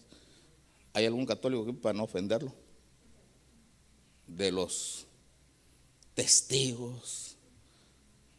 ¿hay 0.93 1.07
algún 1.07 1.27
católico 1.27 1.65
que 1.65 1.73
para 1.73 1.97
no 1.97 2.05
ofenderlo? 2.05 2.55
De 4.37 4.51
los 4.51 5.07
testigos, 6.15 7.37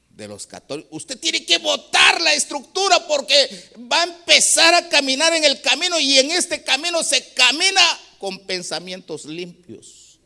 de 0.09 0.27
los 0.27 0.47
católicos. 0.47 0.91
Usted 0.91 1.19
tiene 1.19 1.45
que 1.45 1.57
votar 1.57 2.21
la 2.21 2.33
estructura 2.33 3.07
porque 3.07 3.71
va 3.91 4.01
a 4.01 4.05
empezar 4.05 4.73
a 4.73 4.89
caminar 4.89 5.33
en 5.33 5.43
el 5.43 5.61
camino 5.61 5.99
y 5.99 6.17
en 6.17 6.31
este 6.31 6.63
camino 6.63 7.03
se 7.03 7.33
camina 7.33 7.81
con 8.19 8.39
pensamientos 8.39 9.25
limpios. 9.25 10.19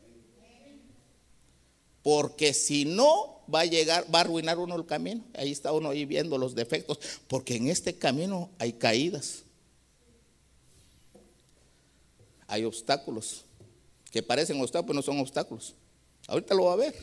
Porque 2.02 2.54
si 2.54 2.84
no, 2.84 3.42
va 3.52 3.60
a 3.60 3.64
llegar, 3.64 4.06
va 4.14 4.20
a 4.20 4.22
arruinar 4.22 4.58
uno 4.58 4.76
el 4.76 4.86
camino. 4.86 5.24
Ahí 5.34 5.50
está 5.50 5.72
uno 5.72 5.90
ahí 5.90 6.04
viendo 6.04 6.38
los 6.38 6.54
defectos. 6.54 6.98
Porque 7.26 7.56
en 7.56 7.68
este 7.68 7.96
camino 7.96 8.50
hay 8.58 8.74
caídas. 8.74 9.42
Hay 12.46 12.64
obstáculos. 12.64 13.44
Que 14.16 14.22
parecen 14.22 14.58
obstáculos, 14.62 14.96
no 14.96 15.02
son 15.02 15.20
obstáculos. 15.20 15.74
Ahorita 16.26 16.54
lo 16.54 16.64
va 16.64 16.72
a 16.72 16.76
ver. 16.76 16.94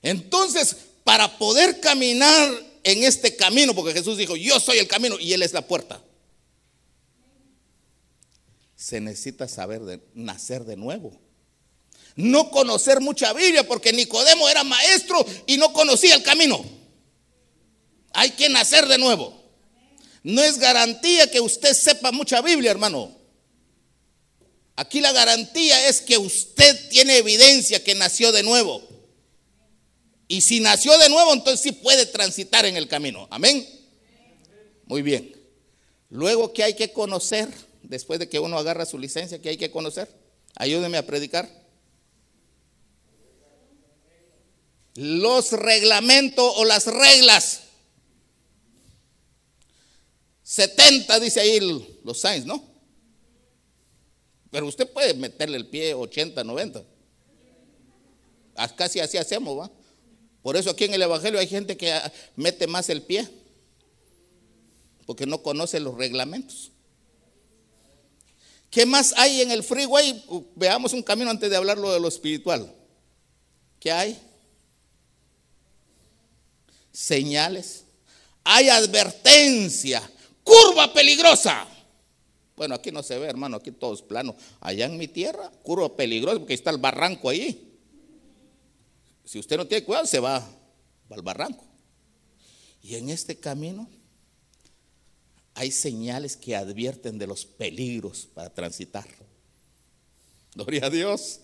Entonces, 0.00 0.74
para 1.04 1.36
poder 1.36 1.80
caminar 1.80 2.50
en 2.82 3.04
este 3.04 3.36
camino, 3.36 3.74
porque 3.74 3.92
Jesús 3.92 4.16
dijo, 4.16 4.34
yo 4.34 4.58
soy 4.58 4.78
el 4.78 4.88
camino 4.88 5.18
y 5.20 5.34
Él 5.34 5.42
es 5.42 5.52
la 5.52 5.60
puerta. 5.60 6.00
Se 8.74 9.02
necesita 9.02 9.46
saber 9.48 10.00
nacer 10.14 10.64
de 10.64 10.76
nuevo 10.76 11.20
no 12.16 12.50
conocer 12.50 13.02
mucha 13.02 13.34
Biblia, 13.34 13.68
porque 13.68 13.92
Nicodemo 13.92 14.48
era 14.48 14.64
maestro 14.64 15.26
y 15.46 15.58
no 15.58 15.74
conocía 15.74 16.14
el 16.14 16.22
camino. 16.22 16.64
Hay 18.14 18.30
que 18.30 18.48
nacer 18.48 18.88
de 18.88 18.96
nuevo. 18.96 19.38
No 20.22 20.42
es 20.42 20.58
garantía 20.58 21.30
que 21.30 21.42
usted 21.42 21.74
sepa 21.74 22.12
mucha 22.12 22.40
Biblia, 22.40 22.70
hermano. 22.70 23.17
Aquí 24.78 25.00
la 25.00 25.10
garantía 25.10 25.88
es 25.88 26.00
que 26.00 26.18
usted 26.18 26.88
tiene 26.88 27.18
evidencia 27.18 27.82
que 27.82 27.96
nació 27.96 28.30
de 28.30 28.44
nuevo. 28.44 28.80
Y 30.28 30.42
si 30.42 30.60
nació 30.60 30.96
de 30.98 31.08
nuevo, 31.08 31.32
entonces 31.32 31.60
sí 31.60 31.72
puede 31.72 32.06
transitar 32.06 32.64
en 32.64 32.76
el 32.76 32.86
camino. 32.86 33.26
Amén. 33.30 33.66
Muy 34.86 35.02
bien. 35.02 35.34
Luego, 36.10 36.52
¿qué 36.52 36.62
hay 36.62 36.74
que 36.74 36.92
conocer? 36.92 37.48
Después 37.82 38.20
de 38.20 38.28
que 38.28 38.38
uno 38.38 38.56
agarra 38.56 38.86
su 38.86 38.98
licencia, 38.98 39.42
¿qué 39.42 39.48
hay 39.48 39.56
que 39.56 39.70
conocer? 39.70 40.08
Ayúdeme 40.54 40.96
a 40.96 41.06
predicar. 41.06 41.50
los 44.98 45.52
reglamentos 45.52 46.52
o 46.56 46.64
las 46.64 46.86
reglas. 46.86 47.60
70 50.42 51.20
dice 51.20 51.40
ahí 51.40 51.60
los 52.02 52.20
signs, 52.20 52.46
¿no? 52.46 52.77
Pero 54.50 54.66
usted 54.66 54.88
puede 54.88 55.14
meterle 55.14 55.56
el 55.56 55.66
pie 55.66 55.94
80, 55.94 56.42
90. 56.44 56.82
Casi 58.76 59.00
así 59.00 59.16
hacemos, 59.16 59.58
¿va? 59.58 59.70
Por 60.42 60.56
eso 60.56 60.70
aquí 60.70 60.84
en 60.84 60.94
el 60.94 61.02
Evangelio 61.02 61.38
hay 61.38 61.46
gente 61.46 61.76
que 61.76 61.94
mete 62.36 62.66
más 62.66 62.88
el 62.88 63.02
pie, 63.02 63.28
porque 65.06 65.26
no 65.26 65.42
conoce 65.42 65.80
los 65.80 65.96
reglamentos. 65.96 66.72
¿Qué 68.70 68.86
más 68.86 69.14
hay 69.16 69.42
en 69.42 69.50
el 69.50 69.62
freeway? 69.62 70.24
Veamos 70.54 70.92
un 70.92 71.02
camino 71.02 71.30
antes 71.30 71.48
de 71.50 71.56
hablarlo 71.56 71.92
de 71.92 72.00
lo 72.00 72.08
espiritual. 72.08 72.74
¿Qué 73.80 73.92
hay? 73.92 74.18
señales, 76.98 77.84
hay 78.42 78.68
advertencia, 78.68 80.02
curva 80.42 80.92
peligrosa. 80.92 81.66
Bueno, 82.58 82.74
aquí 82.74 82.90
no 82.90 83.04
se 83.04 83.16
ve, 83.16 83.28
hermano, 83.28 83.56
aquí 83.56 83.70
todo 83.70 83.94
es 83.94 84.02
plano. 84.02 84.34
Allá 84.58 84.86
en 84.86 84.98
mi 84.98 85.06
tierra, 85.06 85.50
curva 85.62 85.96
peligrosa, 85.96 86.40
porque 86.40 86.54
está 86.54 86.70
el 86.70 86.78
barranco 86.78 87.28
ahí. 87.28 87.78
Si 89.24 89.38
usted 89.38 89.56
no 89.56 89.66
tiene 89.66 89.84
cuidado, 89.84 90.06
se 90.06 90.18
va, 90.18 90.44
al 91.08 91.22
barranco. 91.22 91.64
Y 92.82 92.96
en 92.96 93.10
este 93.10 93.38
camino 93.38 93.88
hay 95.54 95.70
señales 95.70 96.36
que 96.36 96.56
advierten 96.56 97.16
de 97.16 97.28
los 97.28 97.46
peligros 97.46 98.26
para 98.34 98.52
transitar. 98.52 99.06
Gloria 100.54 100.86
a 100.86 100.90
Dios. 100.90 101.40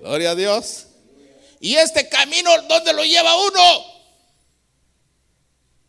Gloria 0.00 0.30
a 0.30 0.34
Dios. 0.36 0.86
¿Y 1.58 1.74
este 1.74 2.08
camino 2.08 2.50
dónde 2.68 2.92
lo 2.92 3.04
lleva 3.04 3.34
uno? 3.44 3.62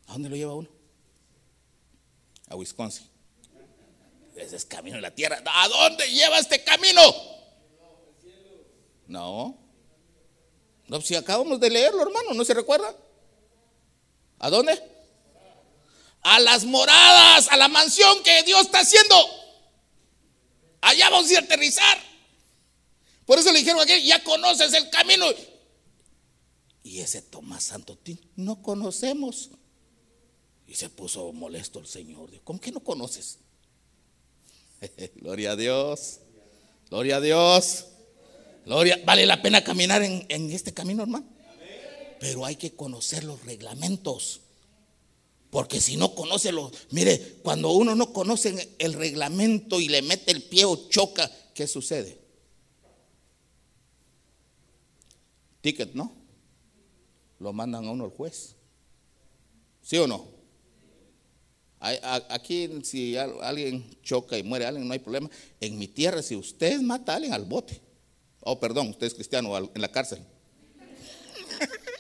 ¿A 0.08 0.14
dónde 0.14 0.30
lo 0.30 0.36
lleva 0.36 0.56
uno? 0.56 0.70
A 2.48 2.56
Wisconsin. 2.56 3.13
Ese 4.36 4.56
es 4.56 4.66
camino 4.66 4.96
de 4.96 5.02
la 5.02 5.14
tierra. 5.14 5.42
¿A 5.46 5.68
dónde 5.68 6.10
lleva 6.12 6.40
este 6.40 6.64
camino? 6.64 7.02
No. 9.08 9.58
No, 10.88 11.02
si 11.02 11.16
acabamos 11.16 11.60
de 11.60 11.70
leerlo, 11.70 12.02
hermano, 12.02 12.34
¿no 12.34 12.44
se 12.44 12.54
recuerda? 12.54 12.96
¿A 14.40 14.50
dónde? 14.50 14.82
A 16.22 16.40
las 16.40 16.66
moradas, 16.66 17.48
a 17.50 17.58
la 17.58 17.68
mansión 17.68 18.24
que 18.24 18.44
Dios 18.44 18.62
está 18.62 18.80
haciendo. 18.80 19.16
Allá 20.82 21.10
vamos 21.10 21.32
a 21.32 21.38
a 21.38 21.42
aterrizar. 21.42 21.98
Por 23.26 23.40
eso 23.40 23.52
le 23.52 23.60
dijeron 23.60 23.82
aquí, 23.82 24.06
ya 24.06 24.24
conoces 24.24 24.74
el 24.74 24.90
camino. 24.90 25.26
Y 26.84 27.00
ese 27.00 27.22
Tomás 27.22 27.64
Santo, 27.64 27.98
no 28.36 28.62
conocemos. 28.62 29.52
Y 30.68 30.76
se 30.76 30.90
puso 30.90 31.32
molesto 31.32 31.80
el 31.80 31.88
Señor. 31.88 32.30
¿Cómo 32.44 32.60
que 32.60 32.72
no 32.72 32.82
conoces? 32.82 33.40
Gloria 35.16 35.52
a 35.52 35.56
Dios. 35.56 36.20
Gloria 36.90 37.18
a 37.18 37.22
Dios. 37.22 37.88
Gloria. 38.66 39.02
Vale 39.06 39.26
la 39.26 39.42
pena 39.42 39.64
caminar 39.64 40.02
en, 40.04 40.52
este 40.52 40.74
camino, 40.74 41.04
hermano. 41.04 41.26
Pero 42.20 42.46
hay 42.46 42.56
que 42.56 42.76
conocer 42.76 43.24
los 43.24 43.44
reglamentos. 43.46 44.42
Porque 45.50 45.80
si 45.80 45.98
no 45.98 46.16
conoce 46.16 46.52
los, 46.52 46.72
mire, 46.90 47.38
cuando 47.44 47.72
uno 47.72 47.94
no 47.94 48.12
conoce 48.12 48.76
el 48.80 48.94
reglamento 48.94 49.80
y 49.80 49.88
le 49.88 50.02
mete 50.02 50.32
el 50.32 50.42
pie 50.44 50.66
o 50.66 50.90
choca, 50.90 51.30
¿qué 51.54 51.68
sucede? 51.68 52.20
Ticket, 55.62 55.94
¿no? 55.94 56.12
Lo 57.40 57.54
mandan 57.54 57.86
a 57.86 57.92
uno 57.92 58.06
al 58.06 58.10
juez. 58.10 58.56
¿Sí 59.84 59.98
o 59.98 60.08
no? 60.08 60.28
Aquí 61.84 62.70
si 62.84 63.18
alguien 63.18 64.00
choca 64.02 64.38
y 64.38 64.44
muere 64.44 64.66
alguien 64.66 64.88
no 64.88 64.94
hay 64.94 65.00
problema. 65.00 65.30
En 65.60 65.78
mi 65.78 65.88
tierra 65.88 66.22
si 66.22 66.36
usted 66.36 66.80
mata 66.80 67.12
a 67.12 67.16
alguien 67.18 67.34
al 67.34 67.44
bote. 67.44 67.82
Oh, 68.40 68.60
perdón, 68.60 68.90
usted 68.90 69.08
es 69.08 69.14
cristiano 69.14 69.58
en 69.58 69.82
la 69.82 69.92
cárcel. 69.92 70.20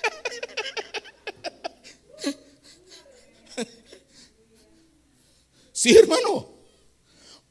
Sí, 5.75 5.97
hermano. 5.97 6.49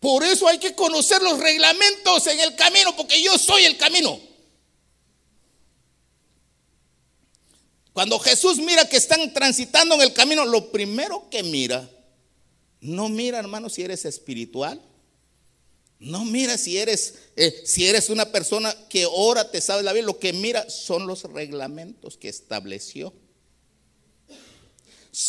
Por 0.00 0.24
eso 0.24 0.48
hay 0.48 0.58
que 0.58 0.74
conocer 0.74 1.20
los 1.20 1.38
reglamentos 1.38 2.26
en 2.28 2.40
el 2.40 2.56
camino, 2.56 2.96
porque 2.96 3.22
yo 3.22 3.36
soy 3.36 3.64
el 3.64 3.76
camino. 3.76 4.18
Cuando 7.92 8.18
Jesús 8.18 8.56
mira 8.56 8.88
que 8.88 8.96
están 8.96 9.34
transitando 9.34 9.96
en 9.96 10.00
el 10.00 10.14
camino, 10.14 10.46
lo 10.46 10.72
primero 10.72 11.28
que 11.30 11.42
mira, 11.42 11.86
no 12.82 13.08
mira, 13.08 13.38
hermano, 13.38 13.70
si 13.70 13.82
eres 13.82 14.04
espiritual. 14.04 14.82
No 16.00 16.24
mira 16.24 16.58
si 16.58 16.78
eres, 16.78 17.14
eh, 17.36 17.62
si 17.64 17.86
eres 17.86 18.10
una 18.10 18.32
persona 18.32 18.74
que 18.88 19.06
ora, 19.08 19.52
te 19.52 19.60
sabe 19.60 19.84
la 19.84 19.92
vida. 19.92 20.04
Lo 20.04 20.18
que 20.18 20.32
mira 20.32 20.68
son 20.68 21.06
los 21.06 21.22
reglamentos 21.22 22.18
que 22.18 22.28
estableció 22.28 23.14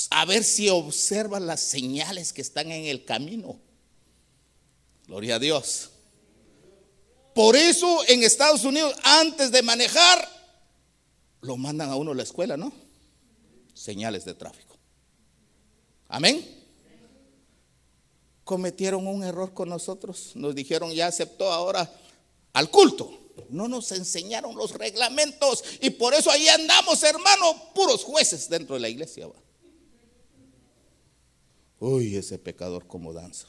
a 0.10 0.26
ver 0.26 0.44
si 0.44 0.70
observa 0.70 1.40
las 1.40 1.62
señales 1.62 2.34
que 2.34 2.42
están 2.42 2.72
en 2.72 2.86
el 2.86 3.06
camino. 3.06 3.60
Gloria 5.06 5.36
a 5.36 5.40
Dios. 5.40 5.92
Por 7.36 7.56
eso 7.56 8.02
en 8.08 8.24
Estados 8.24 8.64
Unidos, 8.64 8.96
antes 9.04 9.52
de 9.52 9.62
manejar, 9.62 10.28
lo 11.42 11.56
mandan 11.56 11.92
a 11.92 11.98
uno 11.98 12.14
a 12.14 12.16
la 12.16 12.24
escuela, 12.24 12.58
¿no? 12.58 12.74
Señales 13.76 14.26
de 14.26 14.34
tráfico. 14.34 14.76
Amén. 16.08 16.63
Cometieron 18.44 19.08
un 19.08 19.24
error 19.24 19.54
con 19.54 19.70
nosotros. 19.70 20.32
Nos 20.36 20.54
dijeron, 20.54 20.92
ya 20.92 21.08
aceptó 21.08 21.52
ahora 21.52 21.92
al 22.54 22.70
culto. 22.70 23.20
No 23.50 23.68
nos 23.68 23.92
enseñaron 23.92 24.56
los 24.56 24.72
reglamentos 24.72 25.64
y 25.82 25.90
por 25.92 26.14
eso 26.14 26.30
ahí 26.30 26.48
andamos, 26.48 27.02
hermano, 27.04 27.74
puros 27.74 28.04
jueces 28.04 28.50
dentro 28.50 28.76
de 28.76 28.82
la 28.82 28.90
iglesia. 28.90 29.28
Uy, 31.80 32.16
ese 32.16 32.38
pecador 32.38 32.88
como 32.88 33.12
danza. 33.12 33.48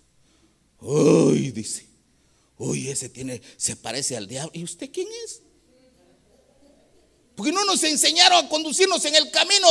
Uy, 0.80 1.50
dice. 1.50 1.86
Uy, 2.56 2.88
ese 2.88 3.08
tiene, 3.08 3.40
se 3.56 3.76
parece 3.76 4.16
al 4.16 4.26
diablo. 4.26 4.50
¿Y 4.54 4.64
usted 4.64 4.90
quién 4.90 5.08
es? 5.24 5.42
Porque 7.34 7.52
no 7.52 7.64
nos 7.64 7.82
enseñaron 7.82 8.44
a 8.44 8.48
conducirnos 8.48 9.04
en 9.04 9.14
el 9.16 9.30
camino. 9.30 9.68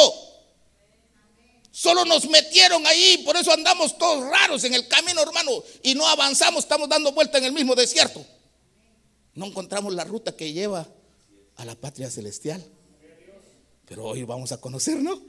Solo 1.75 2.05
nos 2.05 2.29
metieron 2.29 2.85
ahí, 2.85 3.23
por 3.25 3.35
eso 3.35 3.51
andamos 3.51 3.97
todos 3.97 4.23
raros 4.29 4.63
en 4.63 4.75
el 4.75 4.87
camino, 4.87 5.23
hermano, 5.23 5.51
y 5.81 5.95
no 5.95 6.07
avanzamos, 6.07 6.65
estamos 6.65 6.87
dando 6.87 7.11
vuelta 7.13 7.39
en 7.39 7.45
el 7.45 7.51
mismo 7.51 7.73
desierto. 7.73 8.23
No 9.33 9.47
encontramos 9.47 9.91
la 9.91 10.03
ruta 10.03 10.35
que 10.35 10.53
lleva 10.53 10.87
a 11.55 11.65
la 11.65 11.73
patria 11.73 12.11
celestial. 12.11 12.63
Pero 13.87 14.05
hoy 14.05 14.21
vamos 14.21 14.51
a 14.51 14.61
conocer, 14.61 14.97
¿no? 14.97 15.19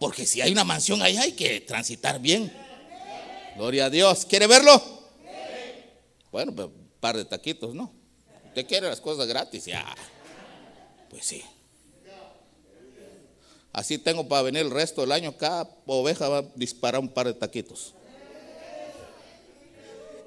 Porque 0.00 0.26
si 0.26 0.40
hay 0.40 0.50
una 0.50 0.64
mansión 0.64 1.00
ahí 1.00 1.16
hay 1.16 1.32
que 1.34 1.60
transitar 1.60 2.18
bien. 2.18 2.52
Gloria 3.54 3.84
a 3.84 3.90
Dios. 3.90 4.26
¿Quiere 4.26 4.48
verlo? 4.48 4.82
Bueno, 6.32 6.52
pues 6.52 6.66
un 6.66 6.90
par 6.98 7.16
de 7.16 7.24
taquitos, 7.24 7.76
¿no? 7.76 7.94
Usted 8.48 8.66
quiere 8.66 8.88
las 8.88 9.00
cosas 9.00 9.28
gratis, 9.28 9.66
ya. 9.66 9.86
Pues 11.08 11.24
sí. 11.24 11.44
Así 13.76 13.98
tengo 13.98 14.26
para 14.26 14.40
venir 14.40 14.62
el 14.62 14.70
resto 14.70 15.02
del 15.02 15.12
año. 15.12 15.36
Cada 15.36 15.68
oveja 15.84 16.30
va 16.30 16.38
a 16.38 16.44
disparar 16.54 16.98
un 16.98 17.10
par 17.10 17.26
de 17.26 17.34
taquitos. 17.34 17.92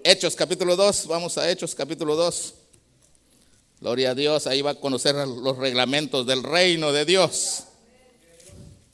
Hechos 0.04 0.36
capítulo 0.36 0.76
2, 0.76 1.08
vamos 1.08 1.36
a 1.40 1.50
Hechos 1.50 1.74
capítulo 1.74 2.16
2. 2.16 2.54
Gloria 3.82 4.12
a 4.12 4.14
Dios, 4.14 4.46
ahí 4.46 4.62
va 4.62 4.72
a 4.72 4.76
conocer 4.76 5.16
los 5.16 5.58
reglamentos 5.58 6.28
del 6.28 6.44
reino 6.44 6.92
de 6.92 7.06
Dios. 7.06 7.64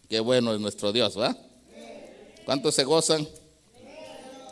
Qué 0.08 0.22
bueno 0.22 0.54
es 0.54 0.62
nuestro 0.62 0.94
Dios, 0.94 1.20
¿va? 1.20 1.36
¿Cuántos 2.46 2.76
se 2.76 2.86
gozan? 2.86 3.28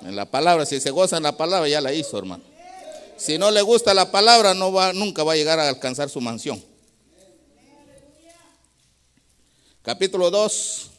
En 0.01 0.17
la 0.17 0.29
palabra, 0.29 0.65
si 0.65 0.81
se 0.81 0.91
gozan 0.91 1.19
en 1.19 1.23
la 1.23 1.37
palabra, 1.37 1.69
ya 1.69 1.79
la 1.79 1.93
hizo, 1.93 2.17
hermano. 2.17 2.43
Si 3.15 3.37
no 3.37 3.51
le 3.51 3.61
gusta 3.61 3.93
la 3.93 4.11
palabra, 4.11 4.53
no 4.53 4.73
va, 4.73 4.91
nunca 4.91 5.23
va 5.23 5.31
a 5.31 5.37
llegar 5.37 5.61
a 5.61 5.69
alcanzar 5.69 6.09
su 6.09 6.19
mansión. 6.19 6.72
Capítulo 9.83 10.31
2, 10.31 10.91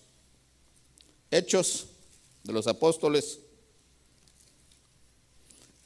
Hechos 1.30 1.86
de 2.42 2.52
los 2.52 2.66
Apóstoles. 2.66 3.38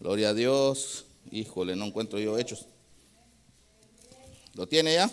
Gloria 0.01 0.31
a 0.31 0.35
Dios. 0.35 1.05
Híjole, 1.31 1.77
no 1.77 1.85
encuentro 1.85 2.19
yo 2.19 2.37
Hechos. 2.37 2.67
¿Lo 4.55 4.67
tiene 4.67 4.95
ya? 4.95 5.05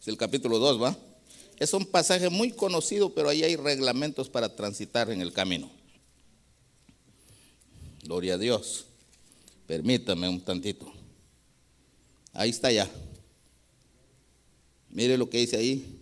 Es 0.00 0.08
el 0.08 0.16
capítulo 0.16 0.58
2, 0.58 0.82
¿va? 0.82 0.96
Es 1.58 1.74
un 1.74 1.84
pasaje 1.84 2.30
muy 2.30 2.50
conocido, 2.50 3.12
pero 3.12 3.28
ahí 3.28 3.42
hay 3.42 3.56
reglamentos 3.56 4.30
para 4.30 4.56
transitar 4.56 5.10
en 5.10 5.20
el 5.20 5.34
camino. 5.34 5.70
Gloria 8.04 8.36
a 8.36 8.38
Dios. 8.38 8.86
Permítame 9.66 10.30
un 10.30 10.40
tantito. 10.40 10.90
Ahí 12.32 12.48
está 12.48 12.72
ya. 12.72 12.90
Mire 14.88 15.18
lo 15.18 15.28
que 15.28 15.36
dice 15.36 15.58
ahí. 15.58 15.95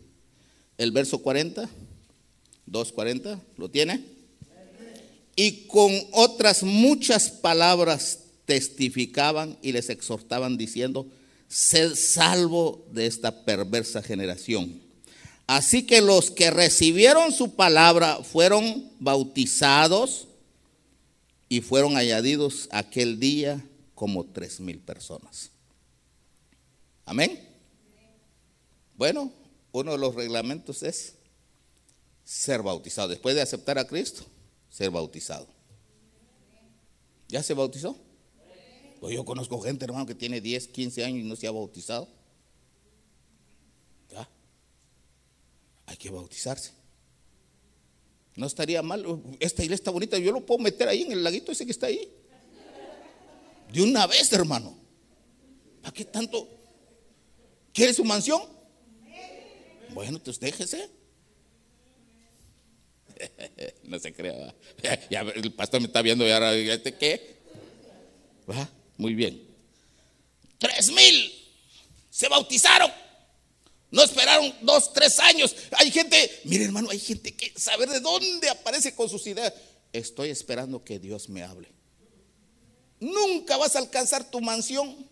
El 0.76 0.90
verso 0.92 1.18
40, 1.18 1.68
2.40, 2.68 3.40
¿lo 3.56 3.70
tiene? 3.70 4.04
Y 5.36 5.66
con 5.66 5.92
otras 6.12 6.62
muchas 6.62 7.28
palabras 7.28 8.20
testificaban 8.44 9.58
y 9.62 9.72
les 9.72 9.88
exhortaban 9.88 10.56
diciendo, 10.56 11.06
sed 11.48 11.94
salvo 11.94 12.86
de 12.92 13.06
esta 13.06 13.44
perversa 13.44 14.02
generación. 14.02 14.80
Así 15.46 15.86
que 15.86 16.00
los 16.00 16.30
que 16.30 16.50
recibieron 16.50 17.32
su 17.32 17.54
palabra 17.54 18.22
fueron 18.22 18.90
bautizados 18.98 20.28
y 21.48 21.60
fueron 21.60 21.96
añadidos 21.96 22.68
aquel 22.72 23.20
día 23.20 23.62
como 23.94 24.24
tres 24.24 24.60
mil 24.60 24.78
personas. 24.78 25.50
Amén. 27.04 27.38
Bueno, 28.96 29.30
uno 29.74 29.92
de 29.92 29.98
los 29.98 30.14
reglamentos 30.14 30.84
es 30.84 31.16
ser 32.24 32.62
bautizado. 32.62 33.08
Después 33.08 33.34
de 33.34 33.42
aceptar 33.42 33.76
a 33.76 33.86
Cristo, 33.86 34.24
ser 34.70 34.90
bautizado. 34.90 35.48
¿Ya 37.28 37.42
se 37.42 37.54
bautizó? 37.54 37.98
Pues 39.00 39.16
yo 39.16 39.24
conozco 39.24 39.60
gente, 39.60 39.84
hermano, 39.84 40.06
que 40.06 40.14
tiene 40.14 40.40
10, 40.40 40.68
15 40.68 41.04
años 41.04 41.24
y 41.24 41.28
no 41.28 41.36
se 41.36 41.48
ha 41.48 41.50
bautizado. 41.50 42.08
hay 45.86 45.96
que 45.96 46.08
bautizarse. 46.08 46.70
No 48.36 48.46
estaría 48.46 48.80
mal. 48.82 49.04
Esta 49.38 49.62
iglesia 49.62 49.82
está 49.82 49.90
bonita. 49.90 50.18
Yo 50.18 50.32
lo 50.32 50.46
puedo 50.46 50.58
meter 50.58 50.88
ahí 50.88 51.02
en 51.02 51.12
el 51.12 51.22
laguito 51.22 51.52
ese 51.52 51.66
que 51.66 51.72
está 51.72 51.86
ahí. 51.86 52.10
De 53.72 53.82
una 53.82 54.06
vez, 54.06 54.32
hermano. 54.32 54.76
¿Para 55.82 55.92
qué 55.92 56.04
tanto? 56.04 56.48
¿Quiere 57.72 57.92
su 57.92 58.04
mansión? 58.04 58.54
Bueno, 59.94 60.16
entonces 60.16 60.40
déjese. 60.40 60.90
no 63.84 63.98
se 63.98 64.12
crea. 64.12 64.54
El 65.34 65.52
pastor 65.52 65.80
me 65.80 65.86
está 65.86 66.02
viendo 66.02 66.26
y 66.26 66.30
ahora, 66.30 66.54
¿este 66.54 66.94
qué? 66.94 67.36
Muy 68.96 69.14
bien. 69.14 69.42
Tres 70.58 70.90
mil 70.90 71.32
se 72.10 72.28
bautizaron. 72.28 72.90
No 73.90 74.02
esperaron 74.02 74.52
dos, 74.62 74.92
tres 74.92 75.20
años. 75.20 75.54
Hay 75.78 75.90
gente, 75.90 76.40
mire 76.44 76.64
hermano, 76.64 76.90
hay 76.90 76.98
gente 76.98 77.34
que 77.34 77.52
saber 77.58 77.88
de 77.88 78.00
dónde 78.00 78.48
aparece 78.48 78.94
con 78.94 79.08
sus 79.08 79.26
ideas. 79.26 79.52
Estoy 79.92 80.30
esperando 80.30 80.82
que 80.82 80.98
Dios 80.98 81.28
me 81.28 81.44
hable. 81.44 81.68
Nunca 82.98 83.56
vas 83.56 83.76
a 83.76 83.78
alcanzar 83.78 84.28
tu 84.30 84.40
mansión. 84.40 85.08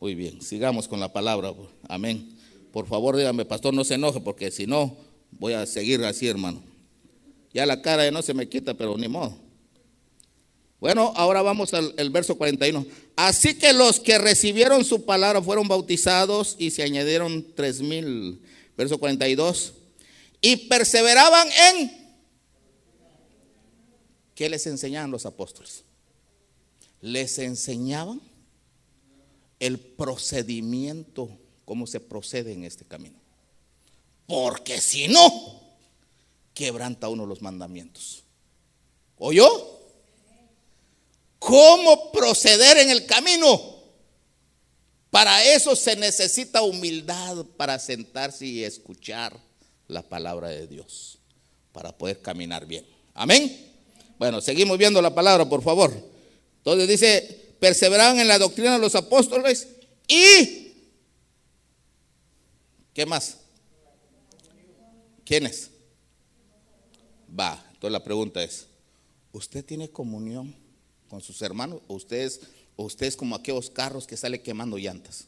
Muy 0.00 0.14
bien, 0.14 0.40
sigamos 0.42 0.86
con 0.86 1.00
la 1.00 1.12
palabra. 1.12 1.52
Amén. 1.88 2.36
Por 2.72 2.86
favor, 2.86 3.16
dígame, 3.16 3.44
pastor, 3.44 3.74
no 3.74 3.84
se 3.84 3.94
enoje, 3.94 4.20
porque 4.20 4.50
si 4.50 4.66
no, 4.66 4.96
voy 5.32 5.54
a 5.54 5.66
seguir 5.66 6.04
así, 6.04 6.28
hermano. 6.28 6.62
Ya 7.52 7.66
la 7.66 7.82
cara 7.82 8.04
ya 8.04 8.10
no 8.10 8.22
se 8.22 8.34
me 8.34 8.48
quita, 8.48 8.74
pero 8.74 8.96
ni 8.96 9.08
modo. 9.08 9.36
Bueno, 10.80 11.12
ahora 11.16 11.42
vamos 11.42 11.74
al 11.74 12.10
verso 12.10 12.36
41. 12.36 12.86
Así 13.16 13.54
que 13.54 13.72
los 13.72 13.98
que 13.98 14.16
recibieron 14.18 14.84
su 14.84 15.04
palabra 15.04 15.42
fueron 15.42 15.66
bautizados 15.66 16.54
y 16.58 16.70
se 16.70 16.84
añadieron 16.84 17.44
tres 17.56 17.80
mil. 17.80 18.40
Verso 18.76 18.98
42. 18.98 19.72
Y 20.40 20.68
perseveraban 20.68 21.48
en... 21.72 21.98
¿Qué 24.36 24.48
les 24.48 24.68
enseñaban 24.68 25.10
los 25.10 25.26
apóstoles? 25.26 25.82
Les 27.00 27.40
enseñaban 27.40 28.20
el 29.60 29.78
procedimiento, 29.78 31.28
cómo 31.64 31.86
se 31.86 32.00
procede 32.00 32.52
en 32.52 32.64
este 32.64 32.84
camino. 32.84 33.18
Porque 34.26 34.80
si 34.80 35.08
no, 35.08 35.60
quebranta 36.54 37.08
uno 37.08 37.26
los 37.26 37.42
mandamientos. 37.42 38.24
¿Oyó? 39.18 39.78
cómo 41.38 42.12
proceder 42.12 42.78
en 42.78 42.90
el 42.90 43.06
camino. 43.06 43.78
Para 45.10 45.42
eso 45.44 45.74
se 45.74 45.96
necesita 45.96 46.62
humildad 46.62 47.46
para 47.56 47.78
sentarse 47.78 48.44
y 48.44 48.64
escuchar 48.64 49.38
la 49.86 50.02
palabra 50.02 50.48
de 50.48 50.66
Dios, 50.66 51.18
para 51.72 51.96
poder 51.96 52.20
caminar 52.20 52.66
bien. 52.66 52.84
Amén. 53.14 53.66
Bueno, 54.18 54.40
seguimos 54.40 54.76
viendo 54.76 55.00
la 55.00 55.14
palabra, 55.14 55.48
por 55.48 55.62
favor. 55.62 55.92
Entonces 56.58 56.88
dice, 56.88 57.47
perseveraban 57.60 58.18
en 58.18 58.28
la 58.28 58.38
doctrina 58.38 58.72
de 58.72 58.78
los 58.78 58.94
apóstoles 58.94 59.68
y... 60.06 60.66
¿Qué 62.94 63.06
más? 63.06 63.38
¿Quiénes? 65.24 65.70
Va, 67.38 67.64
entonces 67.68 67.92
la 67.92 68.02
pregunta 68.02 68.42
es, 68.42 68.66
¿usted 69.32 69.64
tiene 69.64 69.90
comunión? 69.90 70.54
con 71.08 71.20
sus 71.20 71.42
hermanos, 71.42 71.80
o 71.88 71.94
ustedes, 71.94 72.40
o 72.76 72.84
ustedes 72.84 73.16
como 73.16 73.34
aquellos 73.34 73.70
carros 73.70 74.06
que 74.06 74.16
sale 74.16 74.42
quemando 74.42 74.78
llantas. 74.78 75.26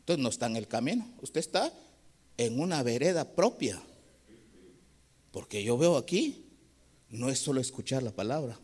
Entonces 0.00 0.22
no 0.22 0.28
está 0.28 0.46
en 0.46 0.56
el 0.56 0.66
camino, 0.66 1.08
usted 1.22 1.40
está 1.40 1.72
en 2.36 2.60
una 2.60 2.82
vereda 2.82 3.24
propia. 3.24 3.80
Porque 5.30 5.62
yo 5.62 5.78
veo 5.78 5.96
aquí, 5.96 6.46
no 7.08 7.30
es 7.30 7.38
solo 7.38 7.60
escuchar 7.60 8.02
la 8.02 8.10
palabra, 8.10 8.58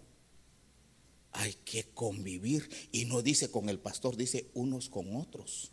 hay 1.37 1.55
que 1.65 1.85
convivir. 1.91 2.69
Y 2.93 3.05
no 3.05 3.23
dice 3.23 3.51
con 3.51 3.69
el 3.69 3.79
pastor, 3.79 4.17
dice 4.17 4.51
unos 4.55 4.89
con 4.89 5.17
otros. 5.17 5.71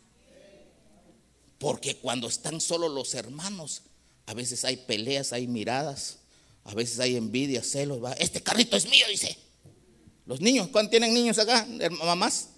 Porque 1.58 1.96
cuando 1.96 2.28
están 2.28 2.60
solo 2.60 2.88
los 2.88 3.14
hermanos, 3.14 3.82
a 4.26 4.34
veces 4.34 4.64
hay 4.64 4.76
peleas, 4.76 5.32
hay 5.32 5.46
miradas. 5.46 6.18
A 6.64 6.74
veces 6.74 6.98
hay 7.00 7.16
envidia, 7.16 7.62
celos. 7.62 8.02
¿va? 8.02 8.12
Este 8.14 8.42
carrito 8.42 8.76
es 8.76 8.88
mío, 8.88 9.06
dice. 9.08 9.36
Los 10.26 10.40
niños, 10.40 10.68
¿cuántos 10.68 10.90
tienen 10.90 11.12
niños 11.12 11.38
acá? 11.38 11.66
¿Mamás? 12.02 12.50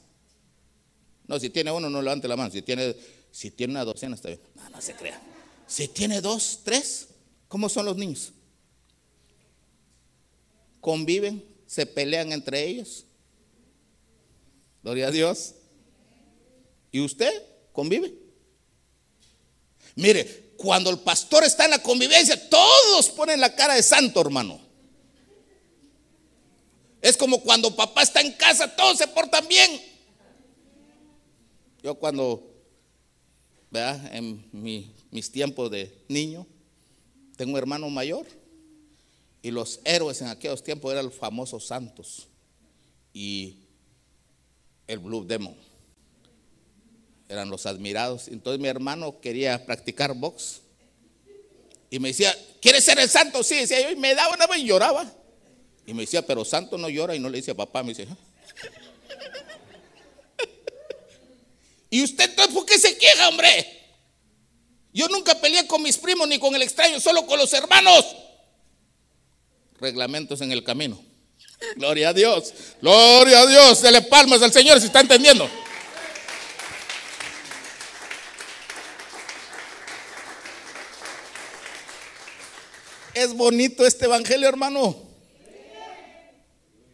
No, 1.27 1.39
si 1.41 1.51
tiene 1.51 1.73
uno, 1.73 1.91
no 1.91 2.01
levante 2.01 2.29
la 2.29 2.37
mano. 2.37 2.51
Si 2.53 2.63
tiene, 2.63 2.95
si 3.31 3.51
tiene 3.51 3.73
una 3.73 3.85
docena, 3.85 4.15
está 4.15 4.29
bien. 4.29 4.41
No, 4.55 4.71
no 4.71 4.81
se 4.81 4.95
crea. 4.95 5.21
Si 5.67 5.89
tiene 5.89 6.21
dos, 6.21 6.61
tres, 6.65 7.09
¿cómo 7.49 7.69
son 7.69 7.87
los 7.87 7.97
niños? 7.97 8.33
Conviven, 10.81 11.45
se 11.67 11.87
pelean 11.87 12.33
entre 12.33 12.65
ellos. 12.65 13.05
Gloria 14.83 15.09
a 15.09 15.11
Dios. 15.11 15.55
¿Y 16.93 17.01
usted 17.01 17.31
convive? 17.73 18.15
Mire, 19.97 20.53
cuando 20.57 20.91
el 20.91 20.99
pastor 21.01 21.45
está 21.45 21.65
en 21.65 21.73
la 21.73 21.83
convivencia, 21.83 22.49
todos 22.49 23.11
ponen 23.11 23.41
la 23.41 23.55
cara 23.55 23.75
de 23.75 23.83
santo, 23.83 24.21
hermano. 24.21 24.61
Es 27.03 27.17
como 27.17 27.41
cuando 27.43 27.75
papá 27.75 28.03
está 28.03 28.21
en 28.21 28.33
casa, 28.33 28.75
todos 28.75 28.99
se 28.99 29.07
portan 29.09 29.47
bien. 29.49 29.81
Yo 31.83 31.95
cuando, 31.95 32.53
¿verdad? 33.71 34.15
En 34.15 34.49
mis 35.11 35.31
tiempos 35.31 35.71
de 35.71 36.05
niño, 36.09 36.47
tengo 37.37 37.53
un 37.53 37.59
hermano 37.59 37.91
mayor 37.91 38.27
y 39.43 39.51
los 39.51 39.81
héroes 39.85 40.21
en 40.23 40.29
aquellos 40.29 40.63
tiempos 40.63 40.93
eran 40.93 41.07
los 41.07 41.15
famosos 41.15 41.67
santos 41.67 42.29
y 43.13 43.59
el 44.87 44.99
Blue 44.99 45.25
Demon 45.25 45.57
eran 47.29 47.51
los 47.51 47.67
admirados. 47.67 48.29
Entonces 48.29 48.61
mi 48.61 48.69
hermano 48.69 49.21
quería 49.21 49.65
practicar 49.65 50.15
box. 50.15 50.61
Y 51.91 51.99
me 51.99 52.09
decía, 52.09 52.37
¿quieres 52.61 52.85
ser 52.85 52.99
el 52.99 53.09
santo? 53.09 53.43
Sí, 53.43 53.57
decía 53.57 53.81
yo, 53.81 53.91
y 53.91 53.97
me 53.97 54.15
daba 54.15 54.35
una 54.35 54.47
vez 54.47 54.59
y 54.59 54.67
lloraba. 54.67 55.11
Y 55.87 55.95
me 55.95 56.03
decía, 56.03 56.27
pero 56.27 56.45
santo 56.45 56.77
no 56.77 56.89
llora 56.89 57.15
y 57.15 57.21
no 57.21 57.29
le 57.29 57.39
dice 57.39 57.53
a 57.53 57.55
papá, 57.55 57.83
me 57.83 57.91
dice. 57.91 58.09
¿Y 61.91 62.03
usted 62.03 62.35
por 62.53 62.67
qué 62.67 62.79
se 62.79 62.99
queja, 62.99 63.29
hombre? 63.29 63.85
Yo 64.93 65.09
nunca 65.09 65.41
peleé 65.41 65.67
con 65.67 65.83
mis 65.83 65.97
primos 65.99 66.27
ni 66.27 66.39
con 66.39 66.55
el 66.55 66.63
extraño, 66.63 66.99
solo 67.01 67.25
con 67.27 67.39
los 67.39 67.53
hermanos. 67.53 68.05
Reglamentos 69.81 70.41
en 70.41 70.53
el 70.53 70.65
camino. 70.65 71.01
Gloria 71.77 72.11
a 72.11 72.13
Dios. 72.13 72.53
Gloria 72.81 73.41
a 73.41 73.47
Dios. 73.47 73.83
Dele 73.83 74.03
palmas 74.03 74.43
al 74.43 74.53
Señor 74.53 74.81
si 74.81 74.87
está 74.87 75.01
entendiendo. 75.01 75.49
Es 83.15 83.33
bonito 83.35 83.87
este 83.87 84.05
evangelio, 84.05 84.47
hermano. 84.47 84.95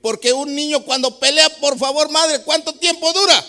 Porque 0.00 0.32
un 0.32 0.54
niño 0.54 0.84
cuando 0.84 1.18
pelea, 1.18 1.48
por 1.60 1.78
favor, 1.78 2.10
madre, 2.10 2.42
¿cuánto 2.44 2.72
tiempo 2.74 3.12
dura? 3.12 3.44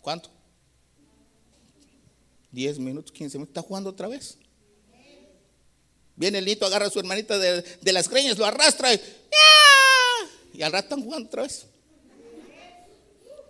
¿Cuánto? 0.00 0.30
10 2.52 2.78
minutos, 2.78 3.12
15 3.12 3.38
minutos. 3.38 3.50
¿Está 3.50 3.66
jugando 3.66 3.90
otra 3.90 4.08
vez? 4.08 4.38
Viene 6.18 6.38
el 6.38 6.44
niño, 6.44 6.66
agarra 6.66 6.86
a 6.86 6.90
su 6.90 6.98
hermanita 6.98 7.38
de, 7.38 7.92
las 7.92 8.08
greñas, 8.08 8.36
lo 8.38 8.44
arrastra 8.44 8.92
y, 8.92 9.00
y 10.52 10.62
al 10.62 10.72
rato 10.72 10.86
están 10.96 11.04
jugando. 11.04 11.30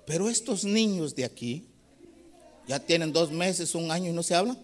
Pero 0.04 0.28
estos 0.28 0.64
niños 0.64 1.14
de 1.14 1.24
aquí 1.24 1.66
ya 2.66 2.78
tienen 2.78 3.10
dos 3.10 3.30
meses, 3.30 3.74
un 3.74 3.90
año 3.90 4.10
y 4.10 4.12
no 4.12 4.22
se 4.22 4.34
hablan. 4.34 4.58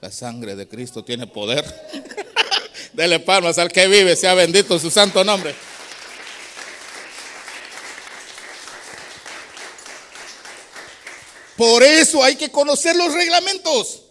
La 0.00 0.10
sangre 0.10 0.56
de 0.56 0.66
Cristo 0.66 1.04
tiene 1.04 1.26
poder. 1.26 1.64
Dele 2.94 3.20
palmas 3.20 3.58
al 3.58 3.70
que 3.70 3.86
vive, 3.86 4.16
sea 4.16 4.32
bendito 4.32 4.78
su 4.78 4.90
santo 4.90 5.22
nombre. 5.22 5.54
Por 11.58 11.82
eso 11.82 12.24
hay 12.24 12.36
que 12.36 12.50
conocer 12.50 12.96
los 12.96 13.12
reglamentos. 13.12 14.04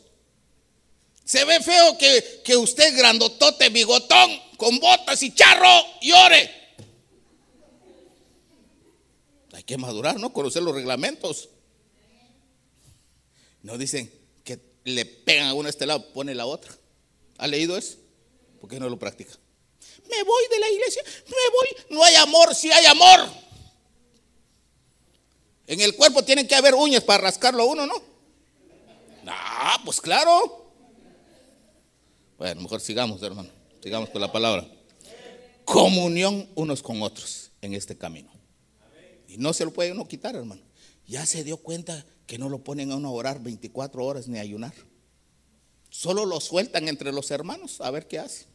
Se 1.23 1.45
ve 1.45 1.61
feo 1.61 1.97
que, 1.97 2.41
que 2.43 2.57
usted 2.57 2.97
grandotote, 2.97 3.69
bigotón, 3.69 4.31
con 4.57 4.79
botas 4.79 5.21
y 5.23 5.33
charro, 5.33 5.69
llore. 6.01 6.63
Hay 9.53 9.63
que 9.63 9.77
madurar, 9.77 10.19
¿no? 10.19 10.33
Conocer 10.33 10.63
los 10.63 10.75
reglamentos. 10.75 11.49
No 13.61 13.77
dicen, 13.77 14.11
le 14.83 15.05
pegan 15.05 15.47
a 15.47 15.53
uno 15.53 15.67
a 15.67 15.69
este 15.69 15.85
lado, 15.85 16.11
pone 16.13 16.35
la 16.35 16.45
otra. 16.45 16.73
¿Ha 17.37 17.47
leído 17.47 17.77
eso? 17.77 17.97
¿Por 18.59 18.69
qué 18.69 18.79
no 18.79 18.89
lo 18.89 18.99
practica? 18.99 19.31
Me 20.09 20.23
voy 20.23 20.43
de 20.49 20.59
la 20.59 20.69
iglesia, 20.69 21.03
me 21.25 21.31
voy. 21.51 21.85
No 21.89 22.03
hay 22.03 22.15
amor, 22.15 22.53
si 22.53 22.71
hay 22.71 22.85
amor. 22.85 23.29
En 25.67 25.79
el 25.79 25.95
cuerpo 25.95 26.23
tienen 26.23 26.47
que 26.47 26.55
haber 26.55 26.75
uñas 26.75 27.03
para 27.03 27.23
rascarlo 27.23 27.63
a 27.63 27.65
uno, 27.65 27.87
¿no? 27.87 28.01
Ah, 29.27 29.81
pues 29.85 30.01
claro. 30.01 30.62
Bueno, 32.37 32.61
mejor 32.61 32.81
sigamos, 32.81 33.21
hermano. 33.21 33.49
Sigamos 33.81 34.09
con 34.09 34.21
la 34.21 34.31
palabra. 34.31 34.65
comunión 35.65 36.49
unos 36.55 36.81
con 36.81 37.01
otros 37.01 37.51
en 37.61 37.73
este 37.73 37.97
camino. 37.97 38.31
Y 39.27 39.37
no 39.37 39.53
se 39.53 39.65
lo 39.65 39.71
puede 39.71 39.91
uno 39.91 40.07
quitar, 40.07 40.35
hermano. 40.35 40.61
Ya 41.07 41.25
se 41.25 41.43
dio 41.43 41.57
cuenta 41.57 42.05
que 42.27 42.37
no 42.37 42.49
lo 42.49 42.63
ponen 42.63 42.91
a 42.91 42.95
uno 42.95 43.09
a 43.09 43.11
orar 43.11 43.41
24 43.41 44.05
horas 44.05 44.27
ni 44.27 44.37
a 44.37 44.41
ayunar. 44.41 44.73
Solo 45.89 46.25
lo 46.25 46.39
sueltan 46.39 46.87
entre 46.87 47.11
los 47.11 47.29
hermanos 47.31 47.79
a 47.81 47.91
ver 47.91 48.07
qué 48.07 48.19
hace. 48.19 48.45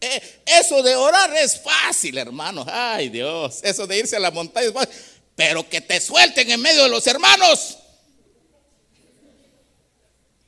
Eh, 0.00 0.42
eso 0.46 0.82
de 0.82 0.94
orar 0.94 1.34
es 1.36 1.60
fácil, 1.60 2.18
hermano. 2.18 2.64
Ay, 2.68 3.08
Dios. 3.08 3.60
Eso 3.62 3.86
de 3.86 3.98
irse 3.98 4.16
a 4.16 4.20
la 4.20 4.30
montaña 4.30 4.68
es 4.68 4.72
fácil. 4.72 4.94
Pero 5.34 5.68
que 5.68 5.80
te 5.80 6.00
suelten 6.00 6.50
en 6.50 6.60
medio 6.60 6.84
de 6.84 6.88
los 6.88 7.06
hermanos. 7.06 7.78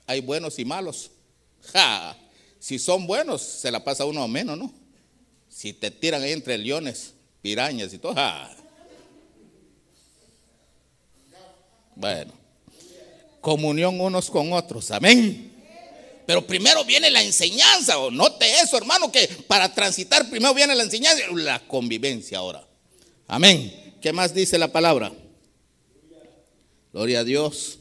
Hay 0.06 0.20
buenos 0.20 0.58
y 0.58 0.64
malos. 0.64 1.10
Ja. 1.72 2.16
Si 2.58 2.78
son 2.78 3.06
buenos, 3.06 3.42
se 3.42 3.70
la 3.70 3.82
pasa 3.82 4.04
uno 4.04 4.22
a 4.22 4.28
menos, 4.28 4.58
¿no? 4.58 4.72
Si 5.48 5.72
te 5.72 5.90
tiran 5.90 6.22
ahí 6.22 6.32
entre 6.32 6.58
leones, 6.58 7.14
pirañas 7.40 7.92
y 7.92 7.98
todo. 7.98 8.14
Ja. 8.14 8.54
Bueno, 11.94 12.32
comunión 13.40 14.00
unos 14.00 14.30
con 14.30 14.52
otros, 14.52 14.90
amén. 14.90 15.52
Pero 16.26 16.46
primero 16.46 16.84
viene 16.84 17.10
la 17.10 17.22
enseñanza, 17.22 17.98
o 17.98 18.10
note 18.10 18.46
eso, 18.60 18.76
hermano, 18.76 19.10
que 19.10 19.26
para 19.46 19.74
transitar 19.74 20.28
primero 20.28 20.52
viene 20.52 20.74
la 20.74 20.82
enseñanza 20.82 21.22
la 21.32 21.58
convivencia 21.66 22.38
ahora. 22.38 22.66
Amén. 23.26 23.94
¿Qué 24.00 24.12
más 24.12 24.34
dice 24.34 24.58
la 24.58 24.70
palabra? 24.70 25.10
Gloria 26.92 27.20
a 27.20 27.24
Dios. 27.24 27.77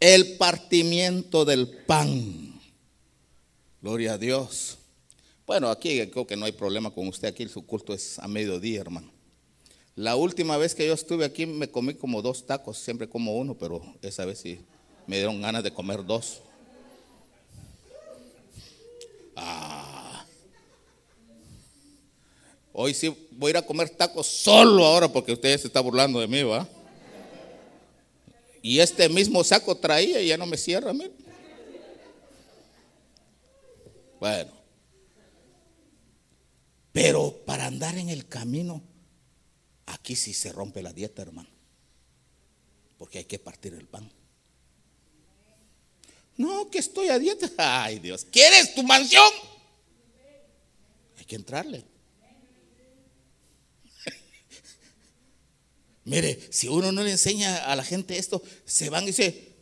El 0.00 0.36
partimiento 0.36 1.44
del 1.44 1.68
pan. 1.68 2.60
Gloria 3.82 4.14
a 4.14 4.18
Dios. 4.18 4.78
Bueno, 5.46 5.70
aquí 5.70 6.06
creo 6.08 6.26
que 6.26 6.36
no 6.36 6.44
hay 6.44 6.52
problema 6.52 6.90
con 6.90 7.08
usted. 7.08 7.28
Aquí 7.28 7.48
su 7.48 7.66
culto 7.66 7.92
es 7.92 8.18
a 8.18 8.28
mediodía, 8.28 8.80
hermano. 8.80 9.10
La 9.96 10.14
última 10.14 10.56
vez 10.56 10.76
que 10.76 10.86
yo 10.86 10.94
estuve 10.94 11.24
aquí 11.24 11.46
me 11.46 11.68
comí 11.68 11.94
como 11.94 12.22
dos 12.22 12.46
tacos, 12.46 12.78
siempre 12.78 13.08
como 13.08 13.36
uno, 13.36 13.56
pero 13.56 13.82
esa 14.00 14.24
vez 14.24 14.38
sí 14.38 14.60
me 15.08 15.16
dieron 15.16 15.40
ganas 15.40 15.64
de 15.64 15.72
comer 15.72 16.04
dos. 16.04 16.42
Ah. 19.34 20.24
Hoy 22.72 22.94
sí 22.94 23.12
voy 23.32 23.48
a 23.48 23.50
ir 23.50 23.56
a 23.56 23.66
comer 23.66 23.90
tacos 23.90 24.28
solo 24.28 24.84
ahora 24.84 25.08
porque 25.08 25.32
usted 25.32 25.58
se 25.58 25.66
está 25.66 25.80
burlando 25.80 26.20
de 26.20 26.28
mí, 26.28 26.44
¿va? 26.44 26.68
Y 28.62 28.80
este 28.80 29.08
mismo 29.08 29.44
saco 29.44 29.76
traía 29.76 30.20
y 30.20 30.28
ya 30.28 30.36
no 30.36 30.46
me 30.46 30.56
cierra, 30.56 30.92
mire. 30.92 31.12
Bueno. 34.18 34.52
Pero 36.92 37.42
para 37.46 37.66
andar 37.66 37.96
en 37.96 38.08
el 38.08 38.26
camino 38.26 38.82
Aquí 39.88 40.16
sí 40.16 40.34
se 40.34 40.52
rompe 40.52 40.82
la 40.82 40.92
dieta, 40.92 41.22
hermano. 41.22 41.48
Porque 42.98 43.18
hay 43.18 43.24
que 43.24 43.38
partir 43.38 43.72
el 43.74 43.86
pan. 43.86 44.10
No, 46.36 46.70
que 46.70 46.78
estoy 46.78 47.08
a 47.08 47.18
dieta. 47.18 47.50
Ay, 47.56 47.98
Dios. 47.98 48.26
¿Quieres 48.30 48.74
tu 48.74 48.82
mansión? 48.82 49.30
Hay 51.16 51.24
que 51.24 51.36
entrarle. 51.36 51.84
Mire, 56.08 56.40
si 56.50 56.68
uno 56.68 56.90
no 56.90 57.02
le 57.02 57.10
enseña 57.10 57.70
a 57.70 57.76
la 57.76 57.84
gente 57.84 58.16
esto, 58.16 58.42
se 58.64 58.88
van 58.88 59.06
y 59.06 59.12
se, 59.12 59.56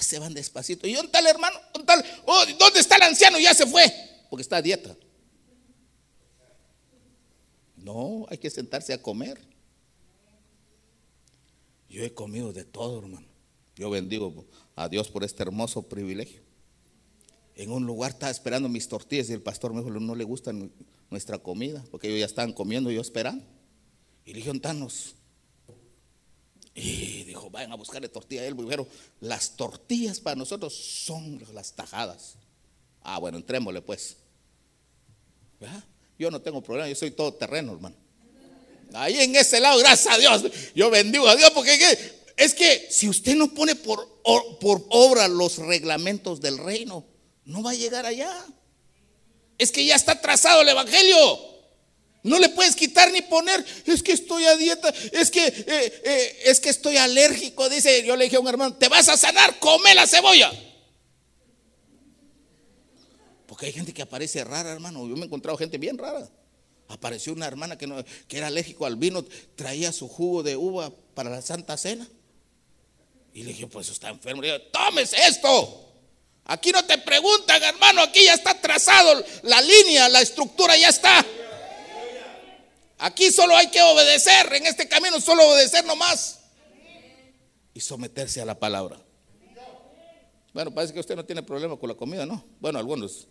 se 0.00 0.20
van 0.20 0.32
despacito. 0.32 0.86
¿Y 0.86 0.92
dónde 0.92 1.06
está 1.06 1.18
el 1.18 1.26
hermano? 1.26 1.58
¿Dónde 1.74 1.92
oh, 2.26 2.44
¿Dónde 2.56 2.78
está 2.78 2.94
el 2.96 3.02
anciano? 3.02 3.36
Ya 3.40 3.52
se 3.52 3.66
fue, 3.66 3.92
porque 4.30 4.42
está 4.42 4.58
a 4.58 4.62
dieta. 4.62 4.96
No, 7.76 8.26
hay 8.28 8.38
que 8.38 8.48
sentarse 8.48 8.92
a 8.92 9.02
comer. 9.02 9.40
Yo 11.88 12.04
he 12.04 12.14
comido 12.14 12.52
de 12.52 12.64
todo, 12.64 13.00
hermano. 13.00 13.26
Yo 13.74 13.90
bendigo 13.90 14.46
a 14.76 14.88
Dios 14.88 15.08
por 15.08 15.24
este 15.24 15.42
hermoso 15.42 15.82
privilegio. 15.82 16.42
En 17.56 17.72
un 17.72 17.86
lugar 17.86 18.12
estaba 18.12 18.30
esperando 18.30 18.68
mis 18.68 18.86
tortillas 18.86 19.28
y 19.30 19.32
el 19.32 19.42
pastor 19.42 19.72
me 19.72 19.82
dijo, 19.82 19.90
no 19.98 20.14
le 20.14 20.22
gusta 20.22 20.52
nuestra 21.10 21.38
comida, 21.38 21.84
porque 21.90 22.06
ellos 22.06 22.20
ya 22.20 22.26
estaban 22.26 22.52
comiendo 22.52 22.88
y 22.92 22.94
yo 22.94 23.00
esperando. 23.00 23.44
Y 24.24 24.34
le 24.34 24.60
tanos. 24.60 25.16
Y 26.82 27.24
dijo, 27.24 27.50
vayan 27.50 27.72
a 27.72 27.74
buscarle 27.74 28.08
tortilla 28.08 28.42
a 28.42 28.46
él. 28.46 28.56
Las 29.20 29.50
tortillas 29.56 30.18
para 30.18 30.36
nosotros 30.36 30.74
son 30.74 31.42
las 31.52 31.72
tajadas. 31.74 32.36
Ah, 33.02 33.18
bueno, 33.18 33.36
entrémosle 33.36 33.82
pues. 33.82 34.16
Yo 36.18 36.30
no 36.30 36.40
tengo 36.40 36.62
problema, 36.62 36.88
yo 36.88 36.94
soy 36.94 37.10
todo 37.10 37.34
terreno, 37.34 37.72
hermano. 37.72 37.96
Ahí 38.94 39.20
en 39.20 39.36
ese 39.36 39.60
lado, 39.60 39.78
gracias 39.78 40.14
a 40.14 40.18
Dios, 40.18 40.42
yo 40.74 40.90
bendigo 40.90 41.28
a 41.28 41.36
Dios 41.36 41.50
porque 41.50 41.78
es 42.36 42.54
que 42.54 42.88
si 42.90 43.08
usted 43.08 43.36
no 43.36 43.52
pone 43.52 43.74
por, 43.76 44.18
por 44.58 44.86
obra 44.88 45.28
los 45.28 45.58
reglamentos 45.58 46.40
del 46.40 46.56
reino, 46.56 47.04
no 47.44 47.62
va 47.62 47.72
a 47.72 47.74
llegar 47.74 48.06
allá. 48.06 48.34
Es 49.58 49.70
que 49.70 49.84
ya 49.84 49.96
está 49.96 50.18
trazado 50.18 50.62
el 50.62 50.68
evangelio. 50.70 51.49
No 52.22 52.38
le 52.38 52.50
puedes 52.50 52.76
quitar 52.76 53.10
ni 53.12 53.22
poner, 53.22 53.64
es 53.86 54.02
que 54.02 54.12
estoy 54.12 54.44
a 54.44 54.56
dieta, 54.56 54.92
es 55.12 55.30
que, 55.30 55.46
eh, 55.46 56.02
eh, 56.04 56.38
es 56.44 56.60
que 56.60 56.68
estoy 56.68 56.98
alérgico, 56.98 57.68
dice, 57.68 58.04
yo 58.04 58.14
le 58.14 58.24
dije 58.24 58.36
a 58.36 58.40
un 58.40 58.48
hermano, 58.48 58.74
te 58.74 58.88
vas 58.88 59.08
a 59.08 59.16
sanar, 59.16 59.58
come 59.58 59.94
la 59.94 60.06
cebolla. 60.06 60.52
Porque 63.46 63.66
hay 63.66 63.72
gente 63.72 63.92
que 63.92 64.02
aparece 64.02 64.44
rara, 64.44 64.70
hermano. 64.70 65.08
Yo 65.08 65.16
me 65.16 65.22
he 65.22 65.24
encontrado 65.24 65.58
gente 65.58 65.76
bien 65.76 65.98
rara. 65.98 66.28
Apareció 66.88 67.32
una 67.32 67.46
hermana 67.46 67.76
que, 67.76 67.86
no, 67.86 68.04
que 68.28 68.38
era 68.38 68.46
alérgico 68.46 68.86
al 68.86 68.96
vino, 68.96 69.24
traía 69.56 69.92
su 69.92 70.08
jugo 70.08 70.42
de 70.42 70.56
uva 70.56 70.92
para 71.14 71.30
la 71.30 71.42
Santa 71.42 71.76
Cena. 71.76 72.06
Y 73.34 73.42
le 73.42 73.48
dije, 73.48 73.66
pues 73.66 73.88
está 73.88 74.08
enfermo. 74.08 74.42
Le 74.42 74.52
dije, 74.52 74.70
tómese 74.72 75.16
esto. 75.26 75.92
Aquí 76.44 76.70
no 76.70 76.84
te 76.84 76.98
preguntan, 76.98 77.62
hermano, 77.62 78.02
aquí 78.02 78.24
ya 78.24 78.34
está 78.34 78.60
trazado 78.60 79.24
la 79.42 79.60
línea, 79.60 80.08
la 80.08 80.20
estructura 80.20 80.76
ya 80.76 80.88
está. 80.88 81.24
Aquí 83.00 83.32
solo 83.32 83.56
hay 83.56 83.70
que 83.70 83.80
obedecer, 83.80 84.52
en 84.52 84.66
este 84.66 84.86
camino 84.86 85.20
solo 85.20 85.48
obedecer 85.48 85.84
nomás. 85.86 86.38
Y 87.72 87.80
someterse 87.80 88.42
a 88.42 88.44
la 88.44 88.58
palabra. 88.58 89.00
Bueno, 90.52 90.70
parece 90.74 90.92
que 90.92 91.00
usted 91.00 91.16
no 91.16 91.24
tiene 91.24 91.42
problema 91.42 91.78
con 91.78 91.88
la 91.88 91.94
comida, 91.94 92.26
¿no? 92.26 92.44
Bueno, 92.60 92.78
algunos 92.78 93.26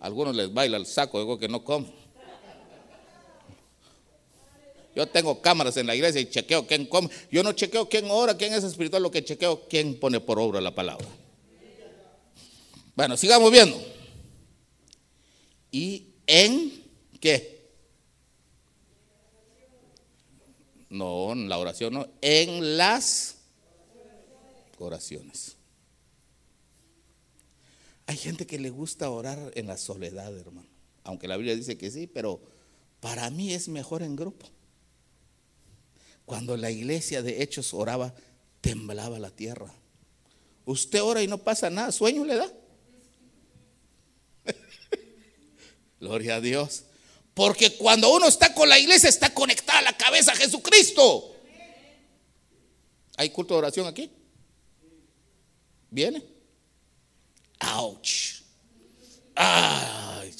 algunos 0.00 0.34
les 0.34 0.52
baila 0.52 0.76
el 0.76 0.86
saco, 0.86 1.20
digo 1.20 1.38
que 1.38 1.48
no 1.48 1.62
como. 1.64 1.86
Yo 4.94 5.06
tengo 5.06 5.40
cámaras 5.40 5.76
en 5.76 5.86
la 5.86 5.94
iglesia 5.94 6.20
y 6.20 6.28
chequeo 6.28 6.66
quién 6.66 6.86
come. 6.86 7.08
Yo 7.30 7.42
no 7.42 7.52
chequeo 7.52 7.88
quién 7.88 8.10
ora, 8.10 8.36
quién 8.36 8.52
es 8.52 8.64
espiritual, 8.64 9.02
lo 9.02 9.10
que 9.10 9.24
chequeo 9.24 9.68
quién 9.68 9.98
pone 10.00 10.20
por 10.20 10.38
obra 10.38 10.60
la 10.60 10.74
palabra. 10.74 11.06
Bueno, 12.94 13.16
sigamos 13.16 13.50
viendo. 13.52 13.80
¿Y 15.70 16.08
en 16.26 16.82
qué? 17.20 17.59
No, 20.90 21.32
en 21.32 21.48
la 21.48 21.56
oración 21.56 21.94
no, 21.94 22.08
en 22.20 22.76
las 22.76 23.36
oraciones. 24.78 25.56
Hay 28.06 28.16
gente 28.16 28.44
que 28.44 28.58
le 28.58 28.70
gusta 28.70 29.08
orar 29.08 29.52
en 29.54 29.68
la 29.68 29.76
soledad, 29.76 30.36
hermano. 30.36 30.66
Aunque 31.04 31.28
la 31.28 31.36
Biblia 31.36 31.54
dice 31.54 31.78
que 31.78 31.92
sí, 31.92 32.08
pero 32.08 32.40
para 32.98 33.30
mí 33.30 33.52
es 33.52 33.68
mejor 33.68 34.02
en 34.02 34.16
grupo. 34.16 34.46
Cuando 36.24 36.56
la 36.56 36.72
iglesia 36.72 37.22
de 37.22 37.42
Hechos 37.42 37.72
oraba, 37.72 38.12
temblaba 38.60 39.20
la 39.20 39.30
tierra. 39.30 39.72
Usted 40.64 41.02
ora 41.02 41.22
y 41.22 41.28
no 41.28 41.38
pasa 41.38 41.70
nada, 41.70 41.92
sueño 41.92 42.24
le 42.24 42.36
da. 42.36 42.52
Gloria 46.00 46.36
a 46.36 46.40
Dios. 46.40 46.84
Porque 47.40 47.74
cuando 47.74 48.12
uno 48.12 48.28
está 48.28 48.52
con 48.52 48.68
la 48.68 48.78
iglesia, 48.78 49.08
está 49.08 49.32
conectada 49.32 49.78
a 49.78 49.82
la 49.82 49.96
cabeza 49.96 50.32
a 50.32 50.36
Jesucristo. 50.36 51.34
¿Hay 53.16 53.30
culto 53.30 53.54
de 53.54 53.58
oración 53.60 53.86
aquí? 53.86 54.10
¿Viene? 55.88 56.22
Ouch. 57.60 58.42
Ay, 59.34 60.34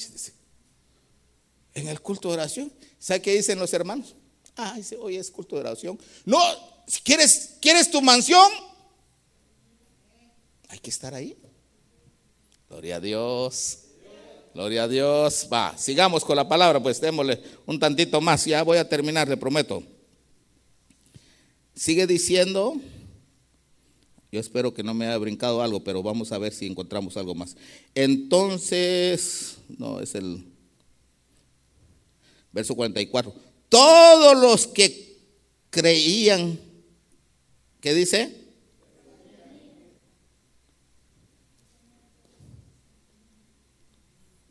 en 1.73 1.87
el 1.87 2.01
culto 2.01 2.27
de 2.27 2.35
oración, 2.35 2.71
¿sabe 2.99 3.19
qué 3.23 3.33
dicen 3.33 3.57
los 3.57 3.73
hermanos? 3.73 4.13
Ah, 4.55 4.75
dice, 4.77 4.95
hoy 4.95 5.15
es 5.15 5.31
culto 5.31 5.55
de 5.55 5.61
oración. 5.61 5.99
No, 6.23 6.39
si 6.85 7.01
quieres, 7.01 7.55
quieres 7.59 7.89
tu 7.89 7.99
mansión, 8.03 8.47
hay 10.67 10.77
que 10.77 10.91
estar 10.91 11.15
ahí. 11.15 11.35
Gloria 12.69 12.97
a 12.97 12.99
Dios. 12.99 13.85
Gloria 14.53 14.83
a 14.83 14.87
Dios. 14.87 15.47
Va, 15.51 15.77
sigamos 15.77 16.25
con 16.25 16.35
la 16.35 16.47
palabra, 16.47 16.81
pues 16.81 16.99
démosle 16.99 17.41
un 17.65 17.79
tantito 17.79 18.19
más. 18.19 18.45
Ya 18.45 18.63
voy 18.63 18.77
a 18.77 18.87
terminar, 18.87 19.27
le 19.29 19.37
prometo. 19.37 19.83
Sigue 21.73 22.05
diciendo 22.05 22.75
Yo 24.31 24.39
espero 24.39 24.73
que 24.73 24.83
no 24.83 24.93
me 24.93 25.07
haya 25.07 25.17
brincado 25.17 25.61
algo, 25.61 25.83
pero 25.83 26.03
vamos 26.03 26.31
a 26.31 26.37
ver 26.37 26.53
si 26.53 26.67
encontramos 26.67 27.17
algo 27.17 27.33
más. 27.33 27.55
Entonces, 27.95 29.57
no, 29.77 29.99
es 29.99 30.15
el 30.15 30.45
verso 32.51 32.75
44. 32.75 33.33
Todos 33.69 34.37
los 34.37 34.67
que 34.67 35.17
creían, 35.69 36.59
¿qué 37.79 37.93
dice? 37.93 38.40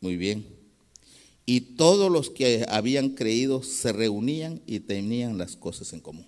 Muy 0.01 0.17
bien. 0.17 0.45
Y 1.45 1.61
todos 1.61 2.11
los 2.11 2.29
que 2.29 2.65
habían 2.67 3.09
creído 3.09 3.63
se 3.63 3.93
reunían 3.93 4.61
y 4.65 4.79
tenían 4.79 5.37
las 5.37 5.55
cosas 5.55 5.93
en 5.93 6.01
común. 6.01 6.27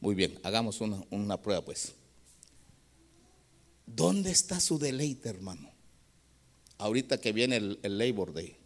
Muy 0.00 0.14
bien, 0.14 0.38
hagamos 0.42 0.80
una, 0.80 1.04
una 1.10 1.40
prueba 1.40 1.64
pues. 1.64 1.94
¿Dónde 3.86 4.30
está 4.30 4.58
su 4.58 4.78
deleite, 4.78 5.28
hermano? 5.28 5.70
Ahorita 6.78 7.20
que 7.20 7.32
viene 7.32 7.56
el, 7.56 7.78
el 7.82 7.98
Labor 7.98 8.32
Day. 8.32 8.56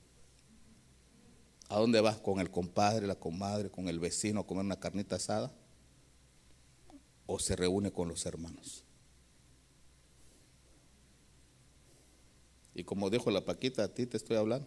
¿A 1.69 1.79
dónde 1.79 2.01
vas? 2.01 2.19
¿Con 2.19 2.39
el 2.39 2.51
compadre, 2.51 3.09
la 3.09 3.17
comadre, 3.17 3.71
con 3.71 3.89
el 3.89 3.99
vecino 3.99 4.41
a 4.41 4.47
comer 4.47 4.65
una 4.65 4.79
carnita 4.79 5.17
asada? 5.17 5.53
¿O 7.27 7.41
se 7.41 7.57
reúne 7.57 7.91
con 7.91 8.09
los 8.09 8.25
hermanos? 8.25 8.86
Como 12.87 13.11
dijo 13.11 13.31
la 13.31 13.45
Paquita, 13.45 13.85
a 13.85 13.89
ti 13.89 14.07
te 14.07 14.17
estoy 14.17 14.39
hablando. 14.39 14.67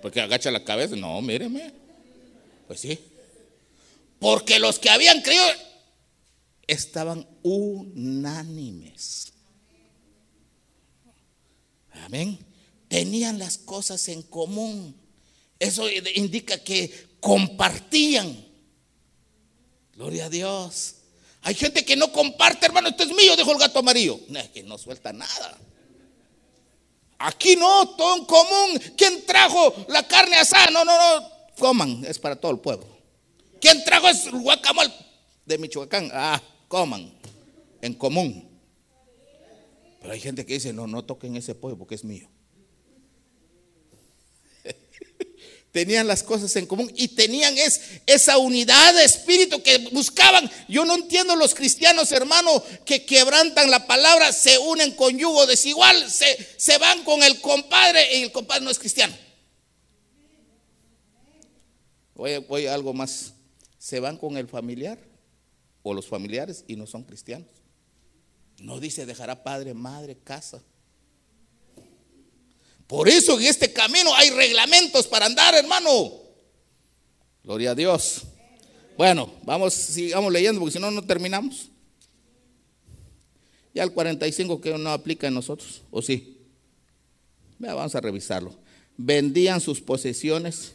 Porque 0.00 0.20
agacha 0.20 0.50
la 0.50 0.64
cabeza. 0.64 0.96
No, 0.96 1.20
míreme. 1.20 1.72
Pues 2.66 2.80
sí. 2.80 2.98
Porque 4.18 4.58
los 4.58 4.78
que 4.78 4.90
habían 4.90 5.20
creído 5.20 5.44
estaban 6.66 7.26
unánimes. 7.42 9.32
Amén. 11.92 12.38
Tenían 12.88 13.38
las 13.38 13.58
cosas 13.58 14.08
en 14.08 14.22
común. 14.22 14.94
Eso 15.58 15.86
indica 16.14 16.58
que 16.62 17.08
compartían. 17.20 18.46
Gloria 19.94 20.26
a 20.26 20.30
Dios. 20.30 20.94
Hay 21.42 21.54
gente 21.54 21.84
que 21.84 21.96
no 21.96 22.12
comparte, 22.12 22.66
hermano, 22.66 22.88
esto 22.88 23.04
es 23.04 23.10
mío, 23.10 23.36
dijo 23.36 23.52
el 23.52 23.58
gato 23.58 23.78
amarillo. 23.78 24.18
No, 24.28 24.38
es 24.38 24.48
que 24.48 24.62
no 24.62 24.76
suelta 24.76 25.12
nada. 25.12 25.58
Aquí 27.18 27.56
no, 27.56 27.88
todo 27.96 28.16
en 28.16 28.24
común. 28.24 28.80
¿Quién 28.96 29.24
trajo 29.26 29.74
la 29.88 30.06
carne 30.06 30.36
asada? 30.36 30.70
No, 30.70 30.84
no, 30.84 30.96
no, 30.96 31.28
coman, 31.58 32.04
es 32.04 32.18
para 32.18 32.36
todo 32.36 32.52
el 32.52 32.58
pueblo. 32.58 32.86
¿Quién 33.60 33.82
trajo 33.84 34.08
el 34.08 34.40
guacamole 34.40 34.92
de 35.44 35.58
Michoacán? 35.58 36.10
Ah, 36.12 36.40
coman, 36.68 37.12
en 37.82 37.94
común. 37.94 38.48
Pero 40.00 40.12
hay 40.12 40.20
gente 40.20 40.46
que 40.46 40.54
dice, 40.54 40.72
no, 40.72 40.86
no 40.86 41.04
toquen 41.04 41.34
ese 41.36 41.54
pollo 41.54 41.76
porque 41.76 41.96
es 41.96 42.04
mío. 42.04 42.28
Tenían 45.78 46.08
las 46.08 46.24
cosas 46.24 46.56
en 46.56 46.66
común 46.66 46.92
y 46.96 47.06
tenían 47.06 47.54
esa 48.04 48.38
unidad 48.38 48.94
de 48.94 49.04
espíritu 49.04 49.62
que 49.62 49.78
buscaban. 49.92 50.50
Yo 50.66 50.84
no 50.84 50.96
entiendo 50.96 51.36
los 51.36 51.54
cristianos, 51.54 52.10
hermano, 52.10 52.50
que 52.84 53.06
quebrantan 53.06 53.70
la 53.70 53.86
palabra, 53.86 54.32
se 54.32 54.58
unen 54.58 54.90
con 54.96 55.16
yugo 55.16 55.46
desigual, 55.46 56.10
se, 56.10 56.36
se 56.56 56.78
van 56.78 57.04
con 57.04 57.22
el 57.22 57.40
compadre 57.40 58.18
y 58.18 58.22
el 58.24 58.32
compadre 58.32 58.64
no 58.64 58.72
es 58.72 58.78
cristiano. 58.80 59.16
Voy, 62.16 62.38
voy 62.38 62.66
a 62.66 62.74
algo 62.74 62.92
más. 62.92 63.34
Se 63.78 64.00
van 64.00 64.16
con 64.16 64.36
el 64.36 64.48
familiar 64.48 64.98
o 65.84 65.94
los 65.94 66.08
familiares 66.08 66.64
y 66.66 66.74
no 66.74 66.88
son 66.88 67.04
cristianos. 67.04 67.46
No 68.58 68.80
dice 68.80 69.06
dejará 69.06 69.44
padre, 69.44 69.74
madre, 69.74 70.18
casa. 70.18 70.60
Por 72.88 73.08
eso 73.08 73.38
en 73.38 73.46
este 73.46 73.72
camino 73.72 74.12
hay 74.16 74.30
reglamentos 74.30 75.06
para 75.06 75.26
andar, 75.26 75.54
hermano. 75.54 76.14
Gloria 77.44 77.72
a 77.72 77.74
Dios. 77.74 78.22
Bueno, 78.96 79.30
vamos, 79.44 79.74
sigamos 79.74 80.32
leyendo 80.32 80.58
porque 80.58 80.72
si 80.72 80.80
no, 80.80 80.90
no 80.90 81.04
terminamos. 81.04 81.68
Ya 83.74 83.82
el 83.84 83.92
45 83.92 84.60
que 84.60 84.76
no 84.76 84.90
aplica 84.90 85.28
en 85.28 85.34
nosotros, 85.34 85.82
¿o 85.90 86.02
sí? 86.02 86.38
vamos 87.58 87.94
a 87.94 88.00
revisarlo. 88.00 88.56
Vendían 88.96 89.60
sus 89.60 89.80
posesiones 89.80 90.72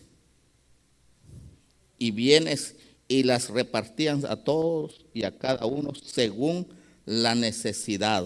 y 1.97 2.11
bienes 2.11 2.75
y 3.07 3.23
las 3.23 3.49
repartían 3.49 4.23
a 4.27 4.35
todos 4.35 5.05
y 5.13 5.23
a 5.23 5.37
cada 5.37 5.65
uno 5.65 5.93
según 5.95 6.67
la 7.05 7.33
necesidad. 7.33 8.23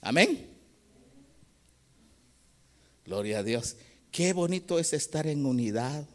Amén. 0.00 0.57
Gloria 3.08 3.38
a 3.38 3.42
Dios. 3.42 3.76
Qué 4.12 4.34
bonito 4.34 4.78
es 4.78 4.92
estar 4.92 5.26
en 5.26 5.46
unidad, 5.46 6.06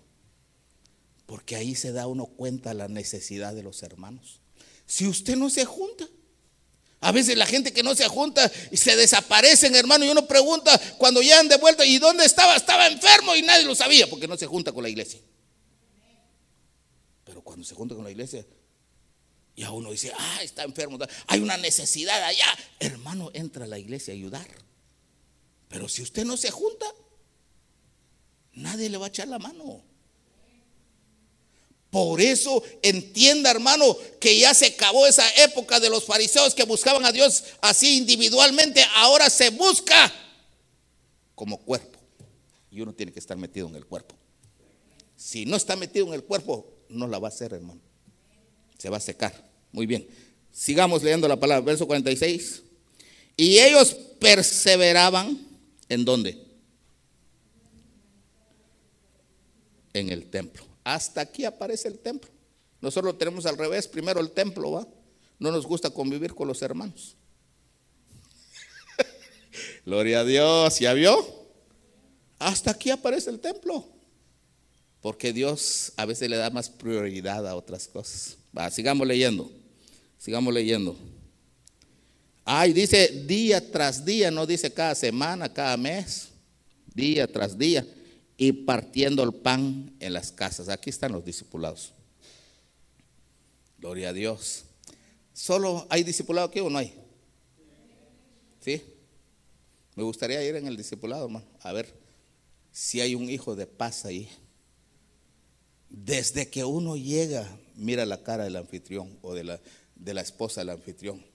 porque 1.25 1.55
ahí 1.55 1.73
se 1.73 1.91
da 1.91 2.05
uno 2.05 2.27
cuenta 2.27 2.75
la 2.75 2.87
necesidad 2.87 3.55
de 3.55 3.63
los 3.63 3.81
hermanos. 3.81 4.41
Si 4.85 5.07
usted 5.07 5.35
no 5.35 5.49
se 5.49 5.65
junta, 5.65 6.07
a 6.99 7.11
veces 7.11 7.35
la 7.35 7.47
gente 7.47 7.73
que 7.73 7.81
no 7.81 7.95
se 7.95 8.07
junta 8.07 8.49
y 8.69 8.77
se 8.77 8.95
desaparecen, 8.95 9.73
hermano, 9.73 10.05
y 10.05 10.09
uno 10.09 10.27
pregunta 10.27 10.79
cuando 10.99 11.23
llegan 11.23 11.47
de 11.47 11.57
vuelta, 11.57 11.83
¿y 11.83 11.97
dónde 11.97 12.25
estaba? 12.25 12.55
Estaba 12.55 12.85
enfermo 12.85 13.35
y 13.35 13.41
nadie 13.41 13.65
lo 13.65 13.73
sabía 13.73 14.07
porque 14.07 14.27
no 14.27 14.37
se 14.37 14.45
junta 14.45 14.71
con 14.71 14.83
la 14.83 14.89
iglesia. 14.89 15.19
Pero 17.23 17.41
cuando 17.41 17.65
se 17.65 17.73
junta 17.73 17.95
con 17.95 18.03
la 18.03 18.11
iglesia, 18.11 18.45
ya 19.55 19.71
uno 19.71 19.89
dice, 19.89 20.11
ah, 20.15 20.43
está 20.43 20.61
enfermo, 20.61 20.99
hay 21.25 21.39
una 21.39 21.57
necesidad 21.57 22.21
allá. 22.23 22.55
Hermano, 22.79 23.31
entra 23.33 23.65
a 23.65 23.67
la 23.67 23.79
iglesia 23.79 24.13
a 24.13 24.15
ayudar. 24.15 24.47
Pero 25.73 25.89
si 25.89 26.03
usted 26.03 26.23
no 26.23 26.37
se 26.37 26.51
junta, 26.51 26.85
nadie 28.53 28.91
le 28.91 28.97
va 28.99 29.07
a 29.07 29.09
echar 29.09 29.27
la 29.27 29.39
mano. 29.39 29.81
Por 31.89 32.21
eso 32.21 32.61
entienda, 32.83 33.49
hermano, 33.49 33.97
que 34.19 34.37
ya 34.37 34.53
se 34.53 34.67
acabó 34.67 35.07
esa 35.07 35.27
época 35.43 35.79
de 35.79 35.89
los 35.89 36.03
fariseos 36.03 36.53
que 36.53 36.63
buscaban 36.65 37.03
a 37.05 37.11
Dios 37.11 37.45
así 37.59 37.97
individualmente. 37.97 38.85
Ahora 38.97 39.31
se 39.31 39.49
busca 39.49 40.13
como 41.33 41.57
cuerpo. 41.57 41.97
Y 42.69 42.81
uno 42.81 42.93
tiene 42.93 43.11
que 43.11 43.19
estar 43.19 43.35
metido 43.35 43.67
en 43.67 43.75
el 43.75 43.87
cuerpo. 43.87 44.15
Si 45.15 45.47
no 45.47 45.55
está 45.55 45.75
metido 45.75 46.05
en 46.05 46.13
el 46.13 46.23
cuerpo, 46.23 46.71
no 46.87 47.07
la 47.07 47.17
va 47.17 47.29
a 47.29 47.31
hacer, 47.31 47.51
hermano. 47.51 47.81
Se 48.77 48.91
va 48.91 48.97
a 48.97 48.99
secar. 48.99 49.49
Muy 49.71 49.87
bien. 49.87 50.07
Sigamos 50.51 51.01
leyendo 51.01 51.27
la 51.27 51.39
palabra, 51.39 51.65
verso 51.65 51.87
46. 51.87 52.61
Y 53.37 53.57
ellos 53.57 53.95
perseveraban 54.19 55.52
¿En 55.93 56.05
dónde? 56.05 56.43
En 59.93 60.09
el 60.09 60.25
templo. 60.25 60.65
Hasta 60.83 61.21
aquí 61.21 61.45
aparece 61.45 61.87
el 61.87 61.99
templo. 61.99 62.31
Nosotros 62.81 63.13
lo 63.13 63.17
tenemos 63.17 63.45
al 63.45 63.59
revés. 63.59 63.87
Primero 63.87 64.19
el 64.19 64.31
templo, 64.31 64.71
¿va? 64.71 64.87
No 65.37 65.51
nos 65.51 65.67
gusta 65.67 65.91
convivir 65.91 66.33
con 66.33 66.47
los 66.47 66.63
hermanos. 66.63 67.15
Gloria 69.85 70.21
a 70.21 70.25
Dios. 70.25 70.79
¿Ya 70.79 70.93
vio? 70.93 71.15
Hasta 72.39 72.71
aquí 72.71 72.89
aparece 72.89 73.29
el 73.29 73.39
templo. 73.39 73.87
Porque 74.99 75.31
Dios 75.31 75.93
a 75.95 76.07
veces 76.07 76.27
le 76.27 76.37
da 76.37 76.49
más 76.49 76.71
prioridad 76.71 77.47
a 77.47 77.55
otras 77.55 77.87
cosas. 77.87 78.37
Va, 78.57 78.71
sigamos 78.71 79.05
leyendo. 79.05 79.51
Sigamos 80.17 80.53
leyendo. 80.53 80.97
Ay, 82.45 82.73
dice 82.73 83.23
día 83.25 83.71
tras 83.71 84.03
día, 84.03 84.29
no 84.29 84.45
dice 84.45 84.71
cada 84.71 84.95
semana, 84.95 85.51
cada 85.51 85.77
mes, 85.77 86.29
día 86.93 87.25
tras 87.25 87.57
día, 87.57 87.87
y 88.35 88.51
partiendo 88.51 89.23
el 89.23 89.33
pan 89.33 89.95
en 89.99 90.13
las 90.13 90.31
casas. 90.31 90.67
Aquí 90.67 90.89
están 90.89 91.13
los 91.13 91.23
discipulados. 91.23 91.93
Gloria 93.77 94.09
a 94.09 94.13
Dios. 94.13 94.65
¿Solo 95.33 95.87
hay 95.89 96.03
discipulado 96.03 96.47
aquí 96.47 96.59
o 96.59 96.69
no 96.69 96.79
hay? 96.79 96.93
¿Sí? 98.59 98.81
Me 99.95 100.03
gustaría 100.03 100.43
ir 100.43 100.55
en 100.55 100.67
el 100.67 100.75
discipulado, 100.75 101.25
hermano, 101.25 101.45
a 101.61 101.71
ver 101.71 101.93
si 102.71 102.99
hay 102.99 103.15
un 103.15 103.29
hijo 103.29 103.55
de 103.55 103.67
paz 103.67 104.03
ahí. 104.03 104.29
Desde 105.89 106.49
que 106.49 106.65
uno 106.65 106.97
llega, 106.97 107.47
mira 107.75 108.05
la 108.05 108.21
cara 108.21 108.43
del 108.43 108.55
anfitrión 108.55 109.17
o 109.21 109.33
de 109.33 109.43
la, 109.43 109.61
de 109.95 110.13
la 110.13 110.21
esposa 110.21 110.61
del 110.61 110.71
anfitrión 110.71 111.32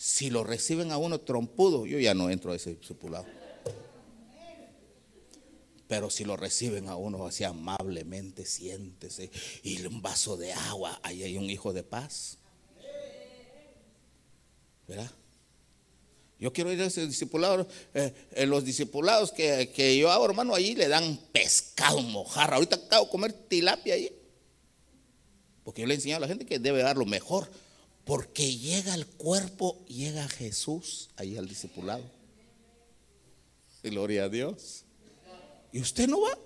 si 0.00 0.30
lo 0.30 0.44
reciben 0.44 0.92
a 0.92 0.96
uno 0.96 1.20
trompudo, 1.20 1.84
yo 1.84 1.98
ya 1.98 2.14
no 2.14 2.30
entro 2.30 2.52
a 2.52 2.56
ese 2.56 2.74
discipulado. 2.74 3.26
Pero 5.88 6.08
si 6.08 6.24
lo 6.24 6.38
reciben 6.38 6.88
a 6.88 6.96
uno 6.96 7.26
así 7.26 7.44
amablemente, 7.44 8.46
siéntese 8.46 9.30
y 9.62 9.84
un 9.84 10.00
vaso 10.00 10.38
de 10.38 10.54
agua, 10.54 10.98
ahí 11.02 11.22
hay 11.22 11.36
un 11.36 11.50
hijo 11.50 11.74
de 11.74 11.82
paz. 11.82 12.38
¿Verdad? 14.88 15.10
Yo 16.38 16.50
quiero 16.50 16.72
ir 16.72 16.80
a 16.80 16.86
ese 16.86 17.06
discipulado. 17.06 17.68
en 17.92 18.14
eh, 18.30 18.46
los 18.46 18.64
discipulados 18.64 19.32
que, 19.32 19.70
que, 19.70 19.98
yo 19.98 20.10
hago, 20.10 20.24
hermano, 20.24 20.54
ahí 20.54 20.74
le 20.74 20.88
dan 20.88 21.20
pescado, 21.30 22.00
mojarra. 22.00 22.56
Ahorita 22.56 22.76
acabo 22.76 23.04
de 23.04 23.10
comer 23.10 23.32
tilapia 23.34 23.92
ahí. 23.92 24.10
Porque 25.62 25.82
yo 25.82 25.86
le 25.86 25.92
he 25.92 25.96
enseñado 25.96 26.24
a 26.24 26.26
la 26.26 26.28
gente 26.28 26.46
que 26.46 26.58
debe 26.58 26.82
dar 26.82 26.96
lo 26.96 27.04
mejor. 27.04 27.50
Porque 28.10 28.56
llega 28.56 28.92
el 28.92 29.06
cuerpo, 29.06 29.84
llega 29.86 30.28
Jesús 30.28 31.10
ahí 31.14 31.36
al 31.36 31.46
discipulado. 31.46 32.02
Gloria 33.84 34.24
a 34.24 34.28
Dios. 34.28 34.82
¿Y 35.70 35.80
usted 35.80 36.08
no 36.08 36.20
va? 36.22 36.36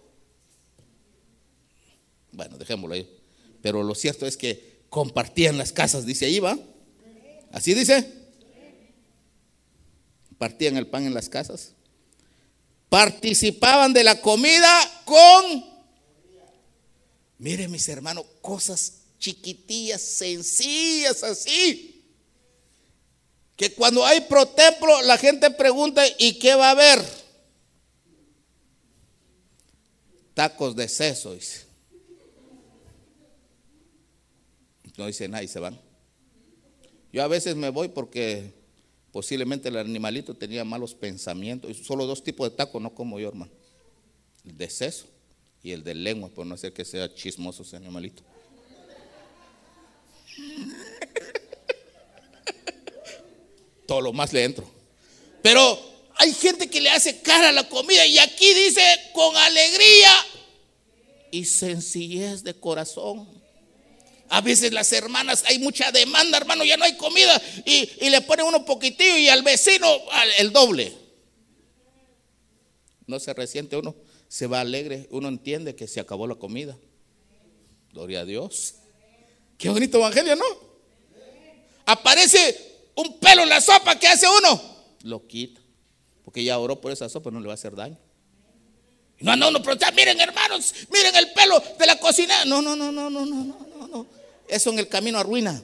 Bueno, 2.32 2.58
dejémoslo 2.58 2.94
ahí. 2.94 3.08
Pero 3.62 3.82
lo 3.82 3.94
cierto 3.94 4.26
es 4.26 4.36
que 4.36 4.82
compartían 4.90 5.56
las 5.56 5.72
casas, 5.72 6.04
dice 6.04 6.26
ahí, 6.26 6.38
¿va? 6.38 6.58
¿Así 7.50 7.72
dice? 7.72 8.12
Partían 10.36 10.76
el 10.76 10.86
pan 10.86 11.06
en 11.06 11.14
las 11.14 11.30
casas. 11.30 11.72
Participaban 12.90 13.94
de 13.94 14.04
la 14.04 14.20
comida 14.20 15.02
con, 15.06 15.64
mire 17.38 17.68
mis 17.68 17.88
hermanos, 17.88 18.26
cosas 18.42 19.03
chiquitillas, 19.24 20.02
sencillas 20.02 21.22
así. 21.22 22.02
Que 23.56 23.72
cuando 23.72 24.04
hay 24.04 24.20
pro 24.22 24.46
templo, 24.46 25.00
la 25.02 25.16
gente 25.16 25.50
pregunta, 25.50 26.02
¿y 26.18 26.38
qué 26.38 26.54
va 26.54 26.68
a 26.68 26.70
haber? 26.72 27.02
Tacos 30.34 30.76
de 30.76 30.88
seso, 30.88 31.34
dice. 31.34 31.64
No 34.98 35.06
dice 35.06 35.26
nada 35.26 35.42
y 35.42 35.48
se 35.48 35.58
van. 35.58 35.80
Yo 37.10 37.22
a 37.22 37.28
veces 37.28 37.56
me 37.56 37.70
voy 37.70 37.88
porque 37.88 38.52
posiblemente 39.10 39.70
el 39.70 39.78
animalito 39.78 40.34
tenía 40.34 40.64
malos 40.64 40.94
pensamientos. 40.94 41.78
Solo 41.78 42.06
dos 42.06 42.22
tipos 42.22 42.50
de 42.50 42.56
tacos 42.56 42.82
no 42.82 42.94
como 42.94 43.18
yo, 43.18 43.28
hermano. 43.28 43.52
El 44.44 44.58
de 44.58 44.68
seso 44.68 45.06
y 45.62 45.70
el 45.70 45.82
de 45.82 45.94
lengua, 45.94 46.28
por 46.28 46.44
no 46.44 46.56
ser 46.58 46.74
que 46.74 46.84
sea 46.84 47.12
chismoso 47.14 47.62
ese 47.62 47.76
animalito. 47.76 48.22
Todo 53.86 54.00
lo 54.00 54.12
más 54.12 54.32
le 54.32 54.44
entro. 54.44 54.68
Pero 55.42 55.78
hay 56.16 56.32
gente 56.32 56.70
que 56.70 56.80
le 56.80 56.90
hace 56.90 57.20
cara 57.20 57.50
a 57.50 57.52
la 57.52 57.68
comida 57.68 58.06
y 58.06 58.18
aquí 58.18 58.54
dice 58.54 58.82
con 59.12 59.36
alegría 59.36 60.12
y 61.30 61.44
sencillez 61.44 62.42
de 62.44 62.54
corazón. 62.54 63.28
A 64.28 64.40
veces 64.40 64.72
las 64.72 64.92
hermanas, 64.92 65.44
hay 65.46 65.58
mucha 65.58 65.92
demanda, 65.92 66.38
hermano, 66.38 66.64
ya 66.64 66.76
no 66.76 66.84
hay 66.84 66.96
comida 66.96 67.40
y, 67.64 68.08
le 68.08 68.20
ponen 68.22 68.46
uno 68.46 68.64
poquitillo 68.64 69.18
y 69.18 69.28
al 69.28 69.42
vecino 69.42 69.86
el 70.38 70.52
doble. 70.52 70.92
No 73.06 73.20
se 73.20 73.34
resiente 73.34 73.76
uno, 73.76 73.94
se 74.28 74.46
va 74.46 74.60
alegre, 74.60 75.08
uno 75.10 75.28
entiende 75.28 75.74
que 75.74 75.86
se 75.86 76.00
acabó 76.00 76.26
la 76.26 76.36
comida. 76.36 76.78
Gloria 77.92 78.20
a 78.20 78.24
Dios. 78.24 78.76
Qué 79.64 79.70
bonito 79.70 79.96
evangelio, 79.96 80.36
¿no? 80.36 80.44
Aparece 81.86 82.90
un 82.96 83.18
pelo 83.18 83.44
en 83.44 83.48
la 83.48 83.62
sopa, 83.62 83.98
¿qué 83.98 84.08
hace 84.08 84.26
uno? 84.28 84.60
Lo 85.04 85.26
quita. 85.26 85.58
Porque 86.22 86.44
ya 86.44 86.58
oró 86.58 86.82
por 86.82 86.92
esa 86.92 87.08
sopa, 87.08 87.30
no 87.30 87.40
le 87.40 87.46
va 87.46 87.54
a 87.54 87.54
hacer 87.54 87.74
daño. 87.74 87.96
No, 89.20 89.34
no, 89.36 89.50
no, 89.50 89.62
pero 89.62 89.78
miren 89.96 90.20
hermanos, 90.20 90.74
miren 90.92 91.16
el 91.16 91.32
pelo 91.32 91.62
de 91.78 91.86
la 91.86 91.98
cocina. 91.98 92.44
No, 92.44 92.60
no, 92.60 92.76
no, 92.76 92.92
no, 92.92 93.08
no, 93.08 93.24
no, 93.24 93.42
no, 93.42 93.88
no. 93.88 94.06
Eso 94.46 94.68
en 94.68 94.80
el 94.80 94.88
camino 94.88 95.18
arruina. 95.18 95.62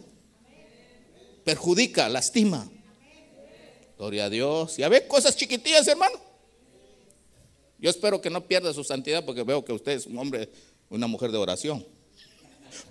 Perjudica, 1.44 2.08
lastima. 2.08 2.70
Gloria 3.98 4.24
a 4.24 4.30
Dios. 4.30 4.78
Y 4.78 4.82
a 4.82 4.88
ver 4.88 5.08
cosas 5.08 5.36
chiquitillas, 5.36 5.86
hermano. 5.88 6.18
Yo 7.78 7.90
espero 7.90 8.18
que 8.22 8.30
no 8.30 8.46
pierda 8.46 8.72
su 8.72 8.82
santidad 8.82 9.26
porque 9.26 9.42
veo 9.42 9.62
que 9.62 9.74
usted 9.74 9.92
es 9.92 10.06
un 10.06 10.16
hombre, 10.16 10.50
una 10.88 11.06
mujer 11.06 11.30
de 11.32 11.36
oración. 11.36 11.99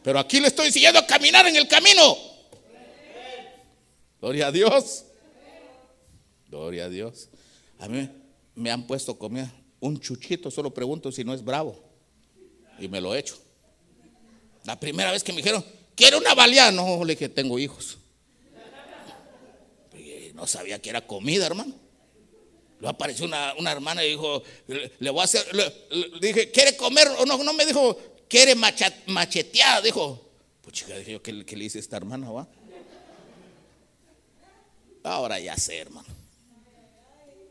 Pero 0.04 0.20
aquí 0.20 0.40
le 0.40 0.48
estoy 0.48 0.68
enseñando 0.68 1.00
a 1.00 1.08
caminar 1.08 1.48
en 1.48 1.56
el 1.56 1.68
camino. 1.68 2.18
Gloria 4.22 4.48
a 4.48 4.52
Dios. 4.52 5.06
Gloria 6.50 6.86
a 6.86 6.90
Dios. 6.90 7.30
A 7.80 7.88
mí 7.88 8.10
me 8.56 8.72
han 8.72 8.86
puesto 8.86 9.18
comida. 9.18 9.52
Un 9.80 10.00
chuchito, 10.00 10.52
solo 10.52 10.74
pregunto 10.74 11.12
si 11.12 11.24
no 11.24 11.34
es 11.34 11.44
bravo. 11.44 11.82
Y 12.80 12.88
me 12.88 13.00
lo 13.00 13.16
he 13.16 13.20
hecho. 13.20 13.38
La 14.66 14.80
primera 14.80 15.12
vez 15.12 15.24
que 15.24 15.32
me 15.32 15.38
dijeron, 15.38 15.64
¿quiere 15.96 16.18
una 16.18 16.34
baleada? 16.34 16.72
No, 16.72 17.04
le 17.04 17.14
dije, 17.14 17.30
tengo 17.30 17.58
hijos. 17.60 17.98
no 20.34 20.48
sabía 20.48 20.82
que 20.82 20.90
era 20.90 21.06
comida, 21.06 21.46
hermano. 21.46 21.74
Luego 22.80 22.96
apareció 22.96 23.26
una, 23.26 23.72
hermana 23.72 24.06
y 24.06 24.12
dijo, 24.12 24.42
le, 24.68 25.10
voy 25.10 25.20
a 25.20 25.24
hacer, 25.26 25.46
dije, 26.22 26.50
¿quiere 26.50 26.78
comer? 26.78 27.10
O 27.20 27.26
no, 27.26 27.44
no 27.44 27.54
me 27.54 27.66
dijo, 27.66 27.98
quiere 28.30 28.56
macheteada, 28.56 29.82
dijo. 29.82 30.30
Pues 30.62 30.76
chica, 30.76 30.98
yo, 31.02 31.22
¿qué, 31.22 31.34
le 31.34 31.66
hice 31.66 31.80
a 31.80 31.82
esta 31.82 31.98
hermana, 31.98 32.32
va? 32.32 32.48
Ahora 35.04 35.40
ya 35.40 35.58
sé, 35.58 35.78
hermano. 35.78 36.08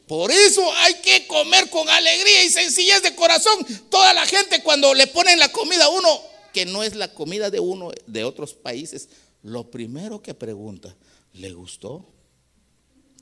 Por 0.06 0.30
eso 0.30 0.62
hay 0.76 0.94
que 0.94 1.26
comer 1.26 1.68
con 1.68 1.86
alegría 1.86 2.44
y 2.44 2.48
sencillez 2.48 3.02
de 3.02 3.14
corazón. 3.14 3.66
Toda 3.90 4.14
la 4.14 4.24
gente 4.24 4.62
cuando 4.62 4.94
le 4.94 5.06
ponen 5.06 5.38
la 5.38 5.50
comida 5.52 5.84
a 5.84 5.88
uno, 5.90 6.08
que 6.54 6.64
no 6.64 6.82
es 6.82 6.94
la 6.94 7.12
comida 7.12 7.50
de 7.50 7.60
uno 7.60 7.90
de 8.06 8.24
otros 8.24 8.54
países, 8.54 9.08
lo 9.42 9.70
primero 9.70 10.22
que 10.22 10.32
pregunta, 10.32 10.96
¿le 11.34 11.52
gustó? 11.52 12.06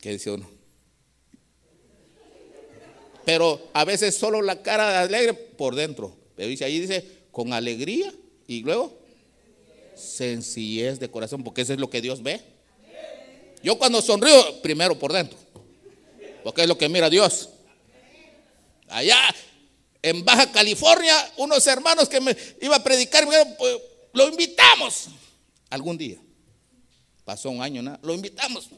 ¿Qué 0.00 0.12
dice 0.12 0.30
uno? 0.30 0.48
Pero 3.24 3.70
a 3.72 3.84
veces 3.84 4.16
solo 4.16 4.40
la 4.40 4.62
cara 4.62 5.00
alegre 5.00 5.34
por 5.34 5.74
dentro. 5.74 6.16
Pero 6.36 6.48
dice 6.48 6.64
ahí 6.64 6.78
dice 6.78 7.15
con 7.36 7.52
alegría 7.52 8.10
y 8.46 8.62
luego 8.62 8.98
sencillez 9.94 10.98
de 10.98 11.10
corazón, 11.10 11.44
porque 11.44 11.60
eso 11.60 11.74
es 11.74 11.78
lo 11.78 11.90
que 11.90 12.00
Dios 12.00 12.22
ve. 12.22 12.40
Yo 13.62 13.76
cuando 13.76 14.00
sonrío, 14.00 14.62
primero 14.62 14.98
por 14.98 15.12
dentro, 15.12 15.36
porque 16.42 16.62
es 16.62 16.66
lo 16.66 16.78
que 16.78 16.88
mira 16.88 17.10
Dios. 17.10 17.50
Allá 18.88 19.18
en 20.00 20.24
Baja 20.24 20.50
California, 20.50 21.14
unos 21.36 21.66
hermanos 21.66 22.08
que 22.08 22.22
me 22.22 22.34
iba 22.62 22.76
a 22.76 22.82
predicar, 22.82 23.28
pues, 23.58 23.80
lo 24.14 24.28
invitamos 24.28 25.08
algún 25.68 25.98
día. 25.98 26.18
Pasó 27.26 27.50
un 27.50 27.60
año, 27.60 27.82
nada, 27.82 28.00
lo 28.02 28.14
invitamos. 28.14 28.70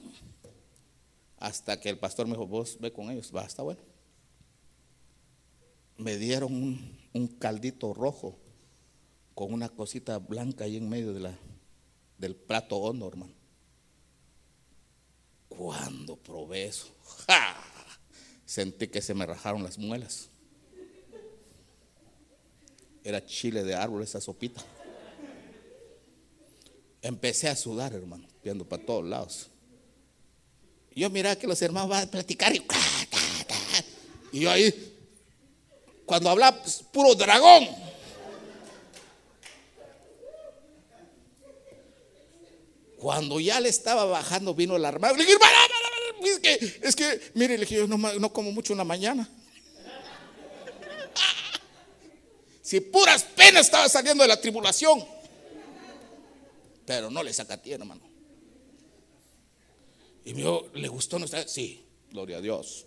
Hasta 1.37 1.79
que 1.79 1.91
el 1.91 1.99
pastor 1.99 2.27
me 2.27 2.33
dijo, 2.33 2.49
vos 2.49 2.77
ve 2.81 2.93
con 2.93 3.09
ellos, 3.09 3.31
va, 3.33 3.45
está 3.45 3.63
bueno. 3.63 3.81
Me 5.97 6.17
dieron 6.17 6.99
un 7.13 7.29
caldito 7.39 7.95
rojo 7.95 8.37
con 9.39 9.53
una 9.53 9.69
cosita 9.69 10.19
blanca 10.19 10.65
ahí 10.65 10.77
en 10.79 10.89
medio 10.89 11.13
de 11.13 11.21
la, 11.21 11.39
del 12.17 12.35
plato 12.35 12.75
hondo, 12.75 13.07
hermano. 13.07 13.33
Cuando 15.49 16.17
probé 16.17 16.65
eso, 16.65 16.89
sentí 18.45 18.89
que 18.89 19.01
se 19.01 19.15
me 19.15 19.25
rajaron 19.25 19.63
las 19.63 19.79
muelas. 19.79 20.29
Era 23.05 23.25
chile 23.25 23.63
de 23.63 23.77
árbol 23.77 24.03
esa 24.03 24.21
sopita. 24.21 24.61
Empecé 27.01 27.49
a 27.49 27.55
sudar, 27.55 27.93
hermano, 27.93 28.27
viendo 28.43 28.69
para 28.69 28.85
todos 28.85 29.05
lados. 29.05 29.47
Yo 30.97 31.09
miraba 31.11 31.37
que 31.37 31.47
los 31.47 31.63
hermanos 31.63 31.91
van 31.91 32.09
a 32.09 32.11
platicar 32.11 32.53
y, 32.57 34.41
yo 34.41 34.51
ahí, 34.51 34.75
cuando 36.05 36.29
hablaba, 36.29 36.61
pues, 36.61 36.83
puro 36.93 37.15
dragón. 37.15 37.88
Cuando 42.99 43.39
ya 43.39 43.61
le 43.61 43.69
estaba 43.69 44.05
bajando, 44.05 44.55
vino 44.55 44.77
el 44.77 44.85
armado. 44.85 45.17
Le 45.17 45.25
dije, 45.25 45.39
es 46.25 46.39
que, 46.41 46.81
es 46.83 46.97
que, 46.97 47.31
mire, 47.35 47.57
le 47.57 47.65
dije, 47.65 47.77
yo 47.77 47.87
no, 47.87 48.33
como 48.33 48.51
mucho 48.51 48.73
en 48.73 48.79
la 48.79 48.85
mañana. 48.85 49.29
Si 52.61 52.81
puras 52.81 53.23
penas 53.23 53.67
estaba 53.67 53.89
saliendo 53.89 54.23
de 54.23 54.29
la 54.29 54.41
tribulación. 54.41 55.05
Pero 56.85 57.11
no 57.11 57.23
le 57.23 57.33
saca 57.33 57.57
ti, 57.57 57.73
hermano. 57.73 58.03
Y 60.25 60.35
me 60.35 60.39
dijo, 60.41 60.69
¿le 60.75 60.89
gustó 60.89 61.19
nuestra? 61.19 61.47
Sí, 61.47 61.87
gloria 62.11 62.39
a 62.39 62.41
Dios. 62.41 62.85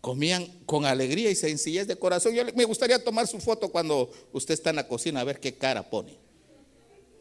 Comían 0.00 0.46
con 0.64 0.86
alegría 0.86 1.30
y 1.30 1.36
sencillez 1.36 1.86
de 1.86 1.96
corazón. 1.96 2.32
Yo 2.34 2.44
me 2.54 2.64
gustaría 2.64 3.02
tomar 3.02 3.26
su 3.26 3.38
foto 3.40 3.70
cuando 3.70 4.10
usted 4.32 4.54
está 4.54 4.70
en 4.70 4.76
la 4.76 4.88
cocina 4.88 5.20
a 5.20 5.24
ver 5.24 5.38
qué 5.38 5.56
cara 5.56 5.88
pone. 5.88 6.27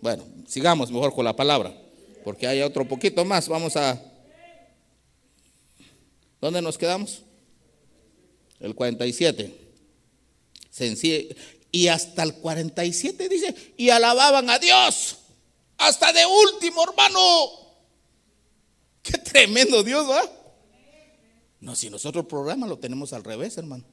Bueno, 0.02 0.24
sigamos 0.48 0.92
mejor 0.92 1.14
con 1.14 1.26
la 1.26 1.36
palabra, 1.36 1.76
porque 2.24 2.48
hay 2.48 2.62
otro 2.62 2.88
poquito 2.88 3.26
más. 3.26 3.48
Vamos 3.48 3.76
a... 3.76 4.02
¿Dónde 6.40 6.62
nos 6.62 6.78
quedamos? 6.78 7.24
El 8.60 8.76
47. 8.76 9.54
Sencillo. 10.70 11.36
Y 11.72 11.88
hasta 11.88 12.24
el 12.24 12.36
47 12.36 13.30
dice, 13.30 13.74
y 13.78 13.90
alababan 13.90 14.50
a 14.50 14.60
Dios. 14.60 15.18
Hasta 15.78 16.14
de 16.14 16.26
último, 16.26 16.84
hermano. 16.84 17.20
Qué 19.02 19.18
tremendo 19.18 19.84
Dios, 19.84 20.10
¿va? 20.10 20.22
No, 21.60 21.76
si 21.76 21.90
nosotros 21.90 22.24
el 22.24 22.28
programa 22.28 22.68
lo 22.68 22.78
tenemos 22.78 23.14
al 23.14 23.24
revés, 23.24 23.58
hermano. 23.58 23.84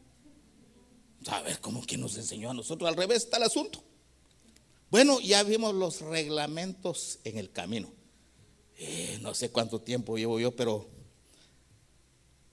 A 1.29 1.41
ver, 1.43 1.61
¿cómo 1.61 1.85
que 1.87 1.97
nos 1.97 2.17
enseñó 2.17 2.51
a 2.51 2.55
nosotros? 2.55 2.89
Al 2.89 2.97
revés 2.97 3.25
está 3.25 3.39
el 3.39 3.45
asunto. 3.45 3.83
Bueno, 4.95 5.19
ya 5.19 5.43
vimos 5.43 5.75
los 5.75 6.03
reglamentos 6.03 7.19
en 7.25 7.37
el 7.37 7.51
camino. 7.51 7.93
Eh, 8.79 9.19
no 9.23 9.35
sé 9.35 9.51
cuánto 9.51 9.81
tiempo 9.81 10.17
llevo 10.17 10.39
yo, 10.39 10.55
pero 10.55 10.89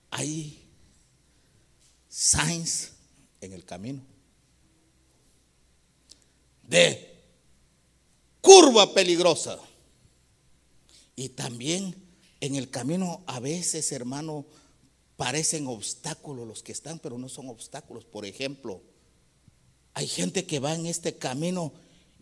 hay 0.09 0.67
signs 2.09 2.93
en 3.41 3.53
el 3.53 3.63
camino 3.63 4.01
de 6.63 7.21
curva 8.41 8.91
peligrosa. 8.91 9.59
Y 11.15 11.29
también 11.29 11.95
en 12.39 12.55
el 12.55 12.71
camino 12.71 13.23
a 13.27 13.39
veces, 13.39 13.91
hermano, 13.91 14.47
parecen 15.15 15.67
obstáculos 15.67 16.47
los 16.47 16.63
que 16.63 16.71
están, 16.71 16.97
pero 16.97 17.19
no 17.19 17.29
son 17.29 17.49
obstáculos. 17.49 18.03
Por 18.03 18.25
ejemplo, 18.25 18.81
hay 19.93 20.07
gente 20.07 20.47
que 20.47 20.59
va 20.59 20.73
en 20.73 20.87
este 20.87 21.15
camino 21.15 21.71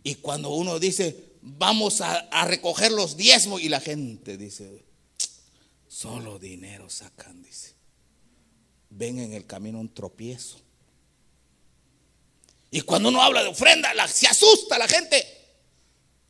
y 0.02 0.16
cuando 0.16 0.50
uno 0.50 0.78
dice, 0.78 1.30
vamos 1.42 2.00
a, 2.00 2.44
recoger 2.44 2.92
los 2.92 3.16
diezmos, 3.16 3.60
y 3.60 3.68
la 3.68 3.80
gente 3.80 4.36
dice, 4.36 4.84
solo 5.88 6.38
dinero 6.38 6.88
sacan, 6.88 7.42
dice. 7.42 7.74
Ven 8.90 9.18
en 9.18 9.32
el 9.34 9.46
camino 9.46 9.78
un 9.78 9.92
tropiezo. 9.92 10.58
Y 12.72 12.80
cuando 12.82 13.08
uno 13.08 13.22
habla 13.22 13.42
de 13.42 13.48
ofrenda, 13.48 13.92
se 14.08 14.26
asusta 14.26 14.78
la 14.78 14.88
gente. 14.88 15.24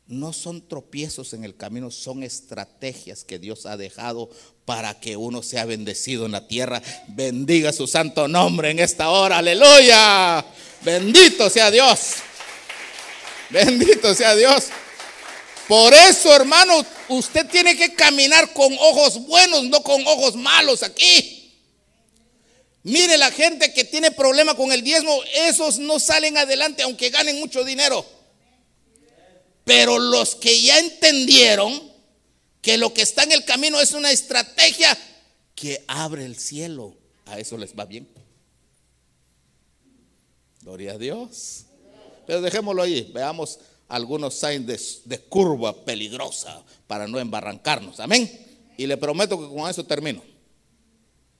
No 0.07 0.33
son 0.33 0.67
tropiezos 0.67 1.33
en 1.33 1.43
el 1.43 1.55
camino, 1.55 1.89
son 1.89 2.23
estrategias 2.23 3.23
que 3.23 3.39
Dios 3.39 3.65
ha 3.65 3.77
dejado 3.77 4.29
para 4.65 4.99
que 4.99 5.15
uno 5.15 5.41
sea 5.41 5.65
bendecido 5.65 6.25
en 6.25 6.33
la 6.33 6.47
tierra. 6.47 6.81
Bendiga 7.07 7.71
su 7.71 7.87
santo 7.87 8.27
nombre 8.27 8.71
en 8.71 8.79
esta 8.79 9.09
hora, 9.09 9.37
aleluya. 9.37 10.45
Bendito 10.83 11.49
sea 11.49 11.71
Dios. 11.71 12.15
Bendito 13.51 14.13
sea 14.15 14.35
Dios. 14.35 14.65
Por 15.67 15.93
eso, 15.93 16.35
hermano, 16.35 16.85
usted 17.09 17.47
tiene 17.47 17.77
que 17.77 17.93
caminar 17.93 18.51
con 18.53 18.73
ojos 18.73 19.25
buenos, 19.25 19.63
no 19.65 19.81
con 19.83 20.05
ojos 20.05 20.35
malos 20.35 20.83
aquí. 20.83 21.53
Mire 22.83 23.17
la 23.17 23.31
gente 23.31 23.73
que 23.73 23.83
tiene 23.83 24.11
problema 24.11 24.55
con 24.55 24.71
el 24.71 24.81
diezmo, 24.81 25.17
esos 25.33 25.77
no 25.77 25.99
salen 25.99 26.37
adelante 26.37 26.83
aunque 26.83 27.09
ganen 27.09 27.39
mucho 27.39 27.63
dinero. 27.63 28.05
Pero 29.63 29.99
los 29.99 30.35
que 30.35 30.61
ya 30.61 30.79
entendieron 30.79 31.91
que 32.61 32.77
lo 32.77 32.93
que 32.93 33.03
está 33.03 33.23
en 33.23 33.31
el 33.31 33.45
camino 33.45 33.79
es 33.79 33.91
una 33.91 34.11
estrategia 34.11 34.97
que 35.55 35.83
abre 35.87 36.25
el 36.25 36.37
cielo, 36.37 36.95
a 37.25 37.39
eso 37.39 37.57
les 37.57 37.75
va 37.75 37.85
bien. 37.85 38.07
Gloria 40.61 40.93
a 40.93 40.97
Dios. 40.97 41.65
Pero 42.31 42.39
dejémoslo 42.39 42.81
ahí, 42.81 43.11
veamos 43.13 43.59
algunos 43.89 44.35
signs 44.35 45.01
de, 45.03 45.19
curva 45.19 45.83
peligrosa 45.83 46.63
para 46.87 47.05
no 47.05 47.19
embarrancarnos. 47.19 47.99
Amén. 47.99 48.31
Y 48.77 48.87
le 48.87 48.95
prometo 48.95 49.37
que 49.37 49.53
con 49.53 49.69
eso 49.69 49.83
termino. 49.83 50.23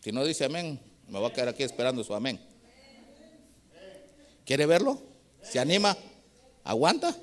Si 0.04 0.12
no 0.12 0.26
dice 0.26 0.44
amén, 0.44 0.78
me 1.08 1.18
voy 1.18 1.30
a 1.30 1.34
quedar 1.34 1.48
aquí 1.48 1.64
esperando 1.64 2.04
su 2.04 2.14
amén. 2.14 2.42
¿Quiere 4.44 4.66
verlo? 4.66 5.02
¿Se 5.42 5.60
anima? 5.60 5.96
¿Aguanta? 6.66 7.16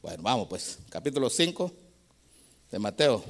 Bueno, 0.00 0.22
vamos 0.22 0.48
pues. 0.48 0.78
Capítulo 0.88 1.28
5 1.28 1.70
de 2.70 2.78
Mateo. 2.78 3.22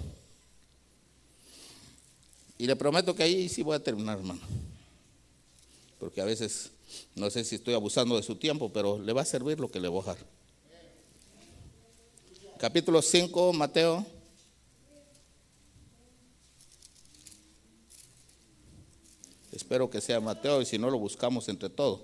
Y 2.58 2.66
le 2.68 2.76
prometo 2.76 3.12
que 3.12 3.24
ahí 3.24 3.48
sí 3.48 3.64
voy 3.64 3.74
a 3.74 3.82
terminar, 3.82 4.18
hermano. 4.18 4.40
Porque 5.98 6.20
a 6.20 6.24
veces 6.24 6.70
no 7.14 7.30
sé 7.30 7.44
si 7.44 7.56
estoy 7.56 7.74
abusando 7.74 8.16
de 8.16 8.22
su 8.22 8.36
tiempo, 8.36 8.72
pero 8.72 8.98
le 8.98 9.12
va 9.12 9.22
a 9.22 9.24
servir 9.24 9.60
lo 9.60 9.70
que 9.70 9.80
le 9.80 9.88
voy 9.88 10.02
a 10.02 10.12
dejar. 10.12 10.26
Capítulo 12.58 13.02
5, 13.02 13.52
Mateo. 13.52 14.06
Espero 19.52 19.88
que 19.88 20.00
sea 20.00 20.20
Mateo 20.20 20.60
y 20.62 20.66
si 20.66 20.78
no 20.78 20.90
lo 20.90 20.98
buscamos 20.98 21.48
entre 21.48 21.70
todos. 21.70 22.00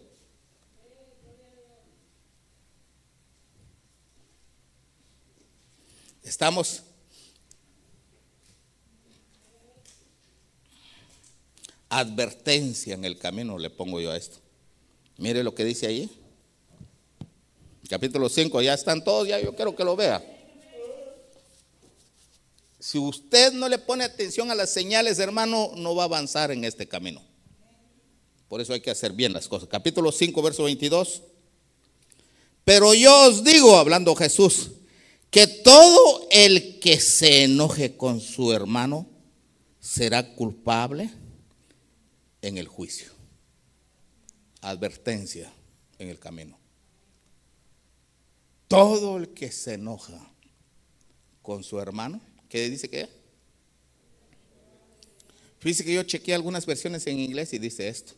Estamos 6.23 6.83
advertencia 11.89 12.95
en 12.95 13.05
el 13.05 13.19
camino, 13.19 13.59
le 13.59 13.69
pongo 13.69 14.01
yo 14.01 14.13
a 14.13 14.17
esto. 14.17 14.39
Mire 15.21 15.45
lo 15.45 15.55
que 15.55 15.67
dice 15.67 15.87
ahí. 15.87 16.11
Capítulo 17.91 18.31
5, 18.31 18.63
ya 18.63 18.73
están 18.73 19.05
todos, 19.05 19.29
ya 19.29 19.39
yo 19.39 19.55
quiero 19.55 19.77
que 19.77 19.85
lo 19.85 19.95
vea. 19.95 20.25
Si 22.79 22.97
usted 22.97 23.53
no 23.53 23.69
le 23.69 23.77
pone 23.77 24.03
atención 24.03 24.51
a 24.51 24.55
las 24.55 24.71
señales, 24.71 25.19
hermano, 25.19 25.73
no 25.77 25.95
va 25.95 26.05
a 26.05 26.07
avanzar 26.07 26.51
en 26.53 26.65
este 26.65 26.89
camino. 26.89 27.23
Por 28.49 28.63
eso 28.63 28.73
hay 28.73 28.81
que 28.81 28.91
hacer 28.91 29.13
bien 29.13 29.35
las 29.35 29.47
cosas. 29.47 29.69
Capítulo 29.69 30.11
5, 30.11 30.41
verso 30.41 30.65
22. 30.65 31.21
Pero 32.65 32.95
yo 32.95 33.29
os 33.29 33.45
digo, 33.45 33.77
hablando 33.77 34.15
Jesús, 34.15 34.71
que 35.31 35.47
todo 35.47 36.29
el 36.31 36.81
que 36.81 36.99
se 36.99 37.45
enoje 37.45 37.95
con 37.95 38.23
su 38.23 38.55
hermano 38.55 39.07
será 39.81 40.35
culpable 40.35 41.11
en 42.41 42.57
el 42.57 42.69
juicio. 42.69 43.20
Advertencia 44.61 45.53
en 45.99 46.09
el 46.09 46.19
camino. 46.19 46.59
Todo 48.69 49.17
el 49.17 49.31
que 49.31 49.51
se 49.51 49.75
enoja 49.75 50.31
con 51.43 51.65
su 51.65 51.81
hermano, 51.81 52.21
¿qué 52.49 52.69
dice 52.71 52.89
que? 52.89 53.09
Fíjese 55.59 55.85
que 55.85 55.95
yo 55.95 56.03
chequeé 56.03 56.35
algunas 56.35 56.65
versiones 56.67 57.07
en 57.07 57.19
inglés 57.19 57.53
y 57.53 57.59
dice 57.59 57.89
esto. 57.89 58.15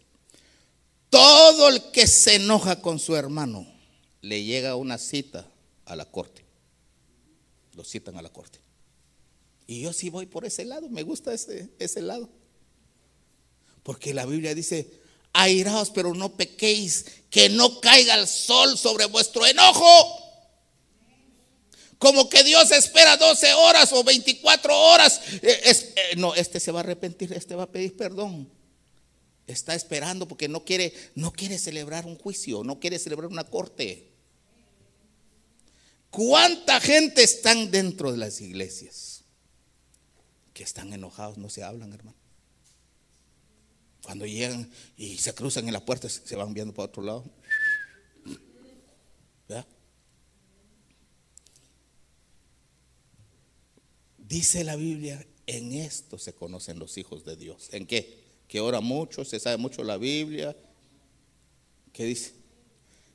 Todo 1.11 1.69
el 1.69 1.91
que 1.91 2.07
se 2.07 2.37
enoja 2.37 2.81
con 2.81 2.99
su 2.99 3.17
hermano 3.17 3.67
le 4.21 4.45
llega 4.45 4.77
una 4.77 4.97
cita 4.97 5.51
a 5.85 5.97
la 5.97 6.05
corte. 6.05 6.45
Lo 7.75 7.85
citan 7.85 8.17
a 8.17 8.23
la 8.23 8.31
corte. 8.31 8.61
Y 9.67 9.81
yo 9.81 9.93
sí 9.93 10.11
voy 10.11 10.27
por 10.27 10.45
ese 10.45 10.65
lado, 10.65 10.89
me 10.89 11.03
gusta 11.03 11.35
ese, 11.35 11.69
ese 11.79 12.01
lado. 12.01 12.29
Porque 13.83 14.15
la 14.15 14.27
Biblia 14.27 14.55
dice, 14.55 15.02
airaos 15.33 15.91
pero 15.91 16.15
no 16.15 16.37
pequéis, 16.37 17.07
que 17.31 17.49
no 17.49 17.81
caiga 17.81 18.15
el 18.15 18.29
sol 18.29 18.77
sobre 18.77 19.07
vuestro 19.07 19.47
enojo. 19.47 20.19
Como 21.99 22.29
que 22.29 22.43
Dios 22.43 22.71
espera 22.73 23.17
12 23.17 23.55
horas 23.55 23.93
o 23.93 24.03
24 24.03 24.77
horas. 24.77 25.21
Eh, 25.41 25.61
eh, 25.65 26.17
no, 26.17 26.35
este 26.35 26.59
se 26.59 26.73
va 26.73 26.81
a 26.81 26.83
arrepentir, 26.83 27.33
este 27.33 27.55
va 27.55 27.65
a 27.65 27.71
pedir 27.71 27.97
perdón. 27.97 28.51
Está 29.47 29.75
esperando 29.75 30.27
porque 30.27 30.49
no 30.49 30.65
quiere, 30.65 30.93
no 31.15 31.33
quiere 31.33 31.59
celebrar 31.59 32.07
un 32.07 32.17
juicio, 32.17 32.65
no 32.65 32.81
quiere 32.81 32.99
celebrar 32.99 33.31
una 33.31 33.45
corte. 33.45 34.13
¿Cuánta 36.11 36.81
gente 36.81 37.23
están 37.23 37.71
dentro 37.71 38.13
de 38.13 38.19
las 38.19 38.41
iglesias? 38.41 39.25
Que 40.53 40.63
están 40.63 40.93
enojados, 40.93 41.39
no 41.39 41.49
se 41.49 41.63
hablan, 41.63 41.93
hermano. 41.93 42.22
Cuando 44.03 44.27
llegan 44.27 44.71
y 44.97 45.17
se 45.19 45.35
cruzan 45.35 45.67
en 45.67 45.73
la 45.73 45.85
puerta, 45.85 46.09
se 46.09 46.37
van 46.37 46.53
viendo 46.53 46.75
para 46.75 46.87
otro 46.87 47.03
lado. 47.03 47.25
Dice 54.19 54.65
la 54.65 54.77
Biblia, 54.77 55.27
en 55.47 55.75
esto 55.75 56.19
se 56.19 56.33
conocen 56.33 56.79
los 56.79 56.97
hijos 56.97 57.25
de 57.25 57.37
Dios. 57.37 57.69
¿En 57.73 57.87
qué? 57.87 58.23
que 58.53 58.61
ora 58.61 58.83
mucho, 58.83 59.25
se 59.25 59.41
sabe 59.41 59.57
mucho 59.57 59.83
la 59.83 59.97
Biblia. 59.97 60.55
¿Qué 61.91 62.05
dice? 62.05 62.35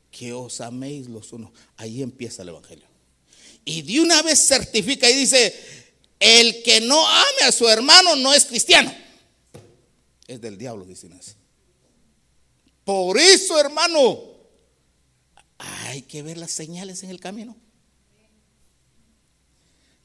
Que 0.10 0.34
os 0.34 0.62
améis 0.62 1.08
los 1.08 1.32
unos. 1.32 1.52
Ahí 1.76 2.02
empieza 2.02 2.42
el 2.42 2.50
Evangelio. 2.50 2.88
Y 3.64 3.84
de 3.84 4.02
una 4.02 4.24
vez 4.24 4.48
certifica 4.48 5.08
y 5.08 5.14
dice, 5.14 5.54
el 6.20 6.64
que 6.64 6.82
no 6.82 7.08
ame 7.08 7.42
a 7.44 7.52
su 7.52 7.70
hermano 7.70 8.16
no 8.16 8.34
es 8.34 8.46
cristiano. 8.46 8.92
Es 10.28 10.42
del 10.42 10.58
diablo, 10.58 10.86
dicen 10.86 11.14
así. 11.14 11.34
Por 12.84 13.18
eso, 13.18 13.60
hermano, 13.60 14.20
hay 15.58 16.02
que 16.04 16.22
ver 16.22 16.38
las 16.38 16.52
señales 16.52 17.04
en 17.04 17.10
el 17.10 17.20
camino. 17.20 17.56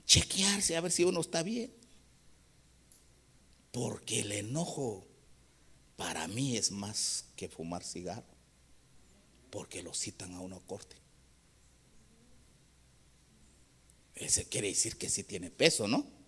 Chequearse 0.06 0.76
a 0.76 0.80
ver 0.80 0.92
si 0.92 1.04
uno 1.04 1.20
está 1.20 1.42
bien. 1.42 1.72
Porque 3.70 4.20
el 4.20 4.32
enojo 4.32 5.06
para 5.96 6.28
mí 6.28 6.56
es 6.56 6.70
más 6.70 7.26
que 7.36 7.48
fumar 7.48 7.82
cigarro, 7.84 8.26
porque 9.50 9.82
lo 9.82 9.94
citan 9.94 10.34
a 10.34 10.40
una 10.40 10.58
corte. 10.60 10.96
Ese 14.14 14.44
quiere 14.46 14.68
decir 14.68 14.96
que 14.96 15.08
sí 15.08 15.24
tiene 15.24 15.50
peso, 15.50 15.88
¿no? 15.88 16.21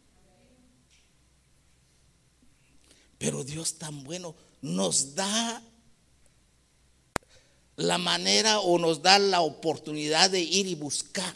Pero 3.24 3.42
Dios 3.42 3.78
tan 3.78 4.04
bueno 4.04 4.34
nos 4.60 5.14
da 5.14 5.62
la 7.76 7.96
manera 7.96 8.60
o 8.60 8.78
nos 8.78 9.00
da 9.00 9.18
la 9.18 9.40
oportunidad 9.40 10.28
de 10.28 10.40
ir 10.40 10.66
y 10.66 10.74
buscar 10.74 11.34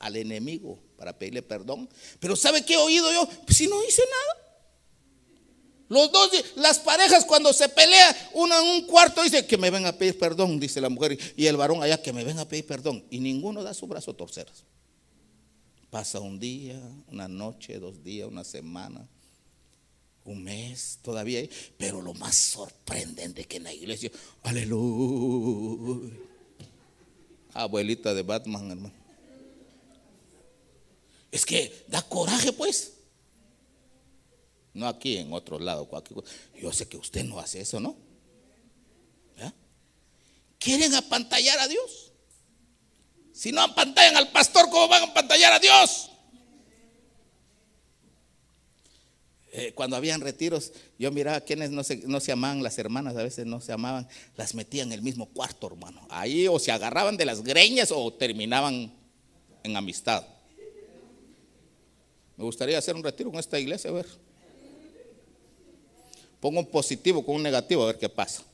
al 0.00 0.16
enemigo 0.16 0.78
para 0.98 1.18
pedirle 1.18 1.40
perdón. 1.40 1.88
Pero 2.18 2.36
¿sabe 2.36 2.62
qué 2.62 2.74
he 2.74 2.76
oído 2.76 3.10
yo? 3.10 3.26
Pues 3.46 3.56
si 3.56 3.66
no 3.66 3.82
hice 3.82 4.02
nada. 4.02 4.58
Los 5.88 6.12
dos, 6.12 6.30
las 6.56 6.78
parejas 6.78 7.24
cuando 7.24 7.54
se 7.54 7.70
pelea, 7.70 8.30
uno 8.34 8.60
en 8.60 8.68
un 8.68 8.86
cuarto 8.86 9.22
dice 9.22 9.46
que 9.46 9.56
me 9.56 9.70
venga 9.70 9.88
a 9.88 9.96
pedir 9.96 10.18
perdón, 10.18 10.60
dice 10.60 10.78
la 10.78 10.90
mujer, 10.90 11.18
y 11.36 11.46
el 11.46 11.56
varón 11.56 11.82
allá 11.82 12.02
que 12.02 12.12
me 12.12 12.22
venga 12.22 12.42
a 12.42 12.48
pedir 12.48 12.66
perdón. 12.66 13.02
Y 13.10 13.18
ninguno 13.18 13.62
da 13.62 13.72
su 13.72 13.86
brazo 13.86 14.14
a. 14.14 14.62
Pasa 15.88 16.20
un 16.20 16.38
día, 16.38 16.78
una 17.08 17.28
noche, 17.28 17.78
dos 17.78 18.04
días, 18.04 18.28
una 18.28 18.44
semana, 18.44 19.08
un 20.24 20.42
mes, 20.44 20.98
todavía. 21.02 21.46
Pero 21.76 22.00
lo 22.02 22.14
más 22.14 22.36
sorprendente 22.36 23.44
que 23.44 23.58
en 23.58 23.64
la 23.64 23.72
iglesia, 23.72 24.10
aleluya. 24.42 26.14
Abuelita 27.52 28.14
de 28.14 28.22
Batman, 28.22 28.70
hermano. 28.70 28.94
Es 31.30 31.46
que 31.46 31.84
da 31.88 32.02
coraje, 32.02 32.52
pues. 32.52 32.92
No 34.74 34.86
aquí, 34.86 35.16
en 35.16 35.32
otro 35.32 35.58
lado. 35.58 35.88
Yo 36.60 36.72
sé 36.72 36.88
que 36.88 36.96
usted 36.96 37.24
no 37.24 37.38
hace 37.38 37.60
eso, 37.60 37.80
¿no? 37.80 37.96
¿Quieren 40.60 40.94
apantallar 40.94 41.58
a 41.58 41.66
Dios? 41.68 42.12
Si 43.32 43.50
no 43.50 43.62
apantallan 43.62 44.18
al 44.18 44.30
pastor, 44.30 44.68
¿cómo 44.68 44.86
van 44.88 45.02
a 45.02 45.06
apantallar 45.06 45.54
a 45.54 45.58
Dios? 45.58 46.09
Eh, 49.52 49.72
cuando 49.74 49.96
habían 49.96 50.20
retiros, 50.20 50.72
yo 50.98 51.10
miraba 51.10 51.40
quienes 51.40 51.70
no 51.70 51.82
se, 51.82 51.96
no 52.06 52.20
se 52.20 52.30
amaban, 52.30 52.62
las 52.62 52.78
hermanas 52.78 53.16
a 53.16 53.22
veces 53.22 53.46
no 53.46 53.60
se 53.60 53.72
amaban, 53.72 54.06
las 54.36 54.54
metían 54.54 54.88
en 54.88 54.92
el 54.92 55.02
mismo 55.02 55.26
cuarto, 55.26 55.66
hermano. 55.66 56.06
Ahí 56.08 56.46
o 56.46 56.58
se 56.58 56.70
agarraban 56.70 57.16
de 57.16 57.24
las 57.24 57.42
greñas 57.42 57.90
o 57.90 58.12
terminaban 58.12 58.92
en 59.64 59.76
amistad. 59.76 60.24
Me 62.36 62.44
gustaría 62.44 62.78
hacer 62.78 62.94
un 62.94 63.02
retiro 63.02 63.30
en 63.30 63.38
esta 63.38 63.58
iglesia, 63.58 63.90
a 63.90 63.94
ver. 63.94 64.06
Pongo 66.38 66.60
un 66.60 66.66
positivo 66.66 67.24
con 67.24 67.34
un 67.34 67.42
negativo 67.42 67.82
a 67.82 67.86
ver 67.86 67.98
qué 67.98 68.08
pasa. 68.08 68.44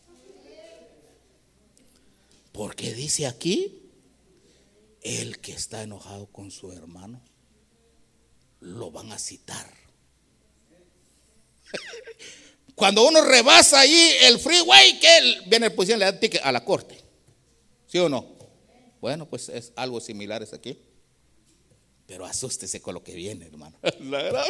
Porque 2.53 2.95
dice 2.95 3.27
aquí, 3.27 3.83
el 5.03 5.39
que 5.39 5.53
está 5.53 5.83
enojado 5.83 6.27
con 6.27 6.51
su 6.51 6.73
hermano, 6.73 7.21
lo 8.61 8.91
van 8.91 9.13
a 9.13 9.19
citar. 9.19 9.86
Cuando 12.75 13.07
uno 13.07 13.23
rebasa 13.23 13.81
ahí 13.81 14.13
el 14.23 14.39
freeway, 14.39 15.01
que 15.01 15.41
viene 15.47 15.67
el 15.67 15.73
policía 15.73 15.97
le 15.97 16.05
da 16.05 16.19
ticket 16.19 16.43
a 16.45 16.53
la 16.53 16.65
corte. 16.65 17.01
¿Sí 17.87 17.99
o 17.99 18.09
no? 18.09 18.37
Bueno, 19.01 19.27
pues 19.27 19.49
es 19.49 19.73
algo 19.77 20.01
similar 20.01 20.43
es 20.43 20.53
aquí. 20.53 20.79
Pero 22.07 22.25
asústese 22.25 22.81
con 22.81 22.95
lo 22.95 23.03
que 23.03 23.15
viene, 23.15 23.47
hermano. 23.47 23.77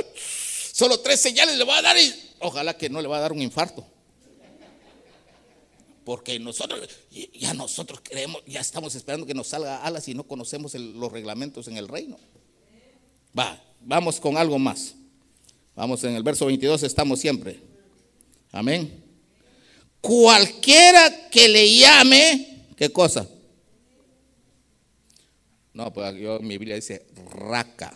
Solo 0.72 1.00
tres 1.00 1.20
señales 1.20 1.56
le 1.56 1.64
va 1.64 1.78
a 1.78 1.82
dar 1.82 1.96
y 1.96 2.12
ojalá 2.40 2.76
que 2.76 2.90
no 2.90 3.00
le 3.00 3.08
va 3.08 3.18
a 3.18 3.20
dar 3.20 3.32
un 3.32 3.40
infarto. 3.40 3.86
Porque 6.04 6.38
nosotros, 6.38 6.88
ya 7.32 7.54
nosotros 7.54 8.00
creemos, 8.02 8.42
ya 8.46 8.60
estamos 8.60 8.94
esperando 8.94 9.26
que 9.26 9.34
nos 9.34 9.48
salga 9.48 9.82
alas 9.82 10.06
y 10.08 10.14
no 10.14 10.24
conocemos 10.24 10.74
los 10.74 11.10
reglamentos 11.10 11.66
en 11.66 11.76
el 11.76 11.88
reino. 11.88 12.18
Va, 13.36 13.60
vamos 13.80 14.20
con 14.20 14.36
algo 14.36 14.58
más. 14.58 14.94
Vamos 15.76 16.02
en 16.04 16.16
el 16.16 16.22
verso 16.22 16.46
22, 16.46 16.82
estamos 16.84 17.20
siempre. 17.20 17.60
Amén. 18.50 19.04
Cualquiera 20.00 21.28
que 21.28 21.48
le 21.48 21.76
llame, 21.76 22.64
¿qué 22.76 22.90
cosa? 22.90 23.28
No, 25.74 25.92
pues 25.92 26.16
yo 26.16 26.40
mi 26.40 26.56
Biblia 26.56 26.76
dice 26.76 27.06
raca. 27.30 27.92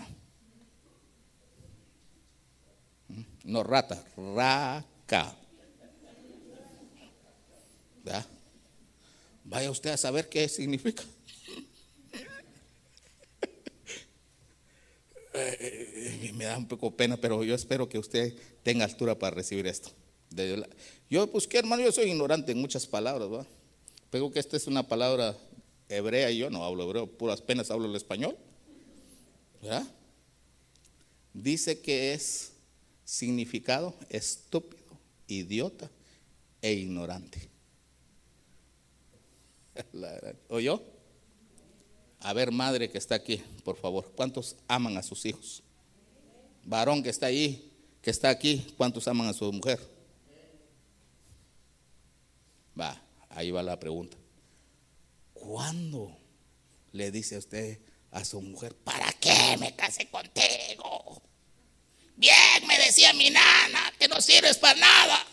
No 3.45 3.63
rata, 3.63 4.05
raca. 4.37 5.35
Vaya 9.45 9.71
usted 9.71 9.91
a 9.91 9.97
saber 9.97 10.29
qué 10.29 10.49
significa. 10.49 11.03
Eh, 15.41 16.33
me 16.35 16.45
da 16.45 16.59
un 16.59 16.69
poco 16.69 16.97
pena, 16.97 17.17
pero 17.17 17.43
yo 17.45 17.55
espero 17.55 17.89
que 17.89 17.99
usted 17.99 18.35
tenga 18.63 18.85
altura 18.85 19.19
para 19.19 19.37
recibir 19.37 19.67
esto. 19.67 19.91
Yo 21.09 21.27
busqué, 21.27 21.59
hermano, 21.59 21.83
yo 21.83 21.93
soy 21.93 22.11
ignorante 22.11 22.53
en 22.53 22.59
muchas 22.59 22.87
palabras, 22.87 23.29
¿verdad? 23.29 23.47
Pero 24.11 24.31
que 24.31 24.39
esta 24.39 24.57
es 24.57 24.67
una 24.67 24.87
palabra 24.87 25.37
hebrea 25.89 26.31
y 26.31 26.39
yo 26.39 26.51
no 26.51 26.65
hablo 26.65 26.85
hebreo, 26.85 27.07
puras 27.07 27.43
penas 27.43 27.71
hablo 27.71 27.87
el 27.87 27.97
español. 27.97 28.37
Dice 31.33 31.81
que 31.81 32.13
es 32.13 32.53
significado 33.05 33.95
estúpido, 34.09 34.85
idiota 35.27 35.91
e 36.63 36.73
ignorante. 36.73 37.49
¿O 40.49 40.61
yo? 40.61 40.83
A 42.21 42.33
ver, 42.33 42.53
madre 42.53 42.91
que 42.91 42.99
está 42.99 43.15
aquí, 43.15 43.43
por 43.65 43.77
favor, 43.77 44.13
¿cuántos 44.15 44.57
aman 44.69 44.97
a 44.97 45.03
sus 45.03 45.25
hijos? 45.25 45.63
Varón 46.65 47.03
que 47.03 47.11
está 47.11 47.27
ahí, 47.27 47.73
que 48.03 48.11
está 48.11 48.29
aquí, 48.29 48.75
¿cuántos 48.77 49.09
aman 49.09 49.29
a 49.29 49.33
su 49.33 49.51
mujer? 49.53 49.81
Va, 52.79 53.01
ahí 53.31 53.51
va 53.51 53.63
la 53.63 53.79
pregunta. 53.79 54.17
¿Cuándo 55.33 56.17
le 56.93 57.11
dice 57.11 57.39
usted 57.39 57.81
a 58.11 58.25
su 58.25 58.41
mujer, 58.41 58.75
¿para 58.77 59.13
qué 59.15 59.57
me 59.59 59.75
casé 59.75 60.07
contigo? 60.09 61.23
Bien, 62.17 62.67
me 62.67 62.77
decía 62.79 63.13
mi 63.15 63.31
nana, 63.31 63.93
que 63.99 64.09
no 64.09 64.21
sirves 64.21 64.59
para 64.59 64.79
nada. 64.79 65.27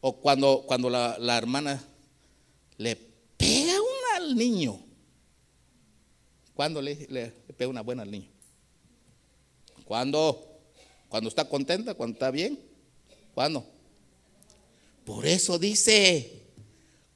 O 0.00 0.16
cuando, 0.20 0.64
cuando 0.66 0.90
la, 0.90 1.36
hermana 1.36 1.82
le 2.78 2.96
al 4.26 4.36
niño. 4.36 4.80
¿Cuándo 6.54 6.80
le, 6.80 6.94
pega 7.56 7.68
una 7.68 7.82
buena 7.82 8.02
al 8.02 8.10
niño? 8.10 8.30
¿Cuándo? 9.84 10.60
Cuando 11.08 11.28
está 11.28 11.48
contenta, 11.48 11.94
cuando 11.94 12.14
está 12.14 12.30
bien. 12.30 12.58
¿Cuándo? 13.34 13.64
Por 15.04 15.26
eso 15.26 15.58
dice, 15.58 16.42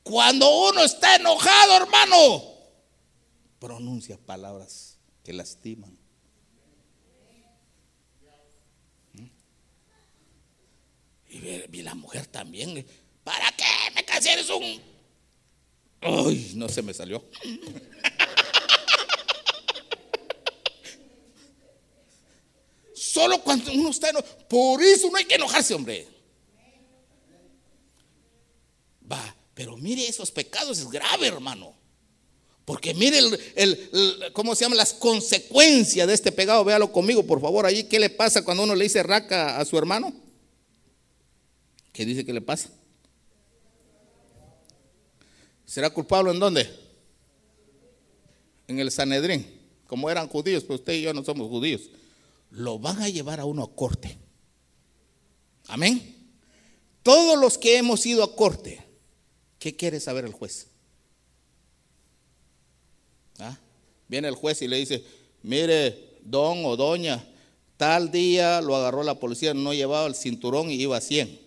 cuando 0.02 0.68
uno 0.68 0.84
está 0.84 1.16
enojado, 1.16 1.76
hermano, 1.76 2.44
pronuncia 3.58 4.16
palabras 4.18 4.98
que 5.24 5.32
lastiman. 5.32 5.98
Y 11.28 11.82
la 11.82 11.94
mujer 11.94 12.26
también. 12.26 12.84
¿Para 13.22 13.52
qué 13.52 13.64
me 13.94 14.04
casé? 14.04 14.32
Eres 14.32 14.50
un. 14.50 14.89
Ay, 16.00 16.52
no 16.54 16.68
se 16.68 16.82
me 16.82 16.94
salió. 16.94 17.24
Solo 22.94 23.42
cuando 23.42 23.72
uno 23.72 23.90
está 23.90 24.10
enojado. 24.10 24.48
Por 24.48 24.82
eso 24.82 25.10
no 25.10 25.16
hay 25.16 25.24
que 25.24 25.34
enojarse, 25.34 25.74
hombre. 25.74 26.06
Va, 29.10 29.36
pero 29.52 29.76
mire, 29.76 30.06
esos 30.06 30.30
pecados 30.30 30.78
es 30.78 30.88
grave, 30.88 31.26
hermano. 31.26 31.74
Porque 32.64 32.94
mire 32.94 33.18
el, 33.56 34.30
¿cómo 34.32 34.54
se 34.54 34.64
llama? 34.64 34.76
Las 34.76 34.94
consecuencias 34.94 36.06
de 36.06 36.14
este 36.14 36.30
pecado. 36.30 36.64
Véalo 36.64 36.92
conmigo, 36.92 37.26
por 37.26 37.40
favor. 37.40 37.66
Allí, 37.66 37.84
¿qué 37.84 37.98
le 37.98 38.10
pasa 38.10 38.44
cuando 38.44 38.62
uno 38.62 38.74
le 38.76 38.84
dice 38.84 39.02
raca 39.02 39.58
a 39.58 39.64
su 39.64 39.76
hermano? 39.76 40.14
¿Qué 41.92 42.04
dice 42.04 42.24
que 42.24 42.32
le 42.32 42.40
pasa? 42.40 42.70
¿Será 45.70 45.88
culpable 45.88 46.32
en 46.32 46.40
dónde? 46.40 46.68
En 48.66 48.80
el 48.80 48.90
Sanedrín. 48.90 49.46
Como 49.86 50.10
eran 50.10 50.26
judíos, 50.26 50.64
pero 50.64 50.74
usted 50.74 50.94
y 50.94 51.02
yo 51.02 51.14
no 51.14 51.22
somos 51.22 51.48
judíos. 51.48 51.82
Lo 52.50 52.80
van 52.80 53.00
a 53.00 53.08
llevar 53.08 53.38
a 53.38 53.44
uno 53.44 53.62
a 53.62 53.72
corte. 53.72 54.18
Amén. 55.68 56.32
Todos 57.04 57.38
los 57.38 57.56
que 57.56 57.76
hemos 57.76 58.04
ido 58.04 58.24
a 58.24 58.34
corte, 58.34 58.84
¿qué 59.60 59.76
quiere 59.76 60.00
saber 60.00 60.24
el 60.24 60.32
juez? 60.32 60.66
¿Ah? 63.38 63.56
Viene 64.08 64.26
el 64.26 64.34
juez 64.34 64.62
y 64.62 64.66
le 64.66 64.76
dice, 64.76 65.04
mire, 65.44 66.18
don 66.24 66.64
o 66.64 66.76
doña, 66.76 67.24
tal 67.76 68.10
día 68.10 68.60
lo 68.60 68.74
agarró 68.74 69.04
la 69.04 69.20
policía, 69.20 69.54
no 69.54 69.72
llevaba 69.72 70.08
el 70.08 70.16
cinturón 70.16 70.68
y 70.68 70.82
iba 70.82 70.96
a 70.96 71.00
100. 71.00 71.40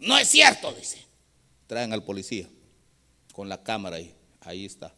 No 0.00 0.18
es 0.18 0.28
cierto, 0.28 0.70
dice. 0.74 0.98
Traen 1.66 1.94
al 1.94 2.04
policía 2.04 2.46
con 3.32 3.48
la 3.48 3.62
cámara 3.62 3.96
ahí. 3.96 4.14
Ahí 4.40 4.64
está. 4.64 4.94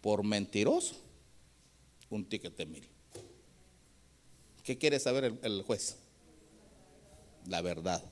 Por 0.00 0.24
mentiroso, 0.24 0.96
un 2.10 2.24
ticket 2.24 2.56
de 2.56 2.66
mil. 2.66 2.88
¿Qué 4.62 4.78
quiere 4.78 4.98
saber 4.98 5.24
el, 5.24 5.38
el 5.42 5.62
juez? 5.62 5.96
La 7.46 7.62
verdad. 7.62 8.02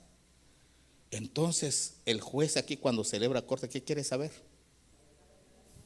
Entonces, 1.10 1.94
el 2.06 2.20
juez 2.20 2.56
aquí 2.56 2.76
cuando 2.76 3.04
celebra 3.04 3.42
corte, 3.42 3.68
¿qué 3.68 3.82
quiere 3.82 4.04
saber? 4.04 4.30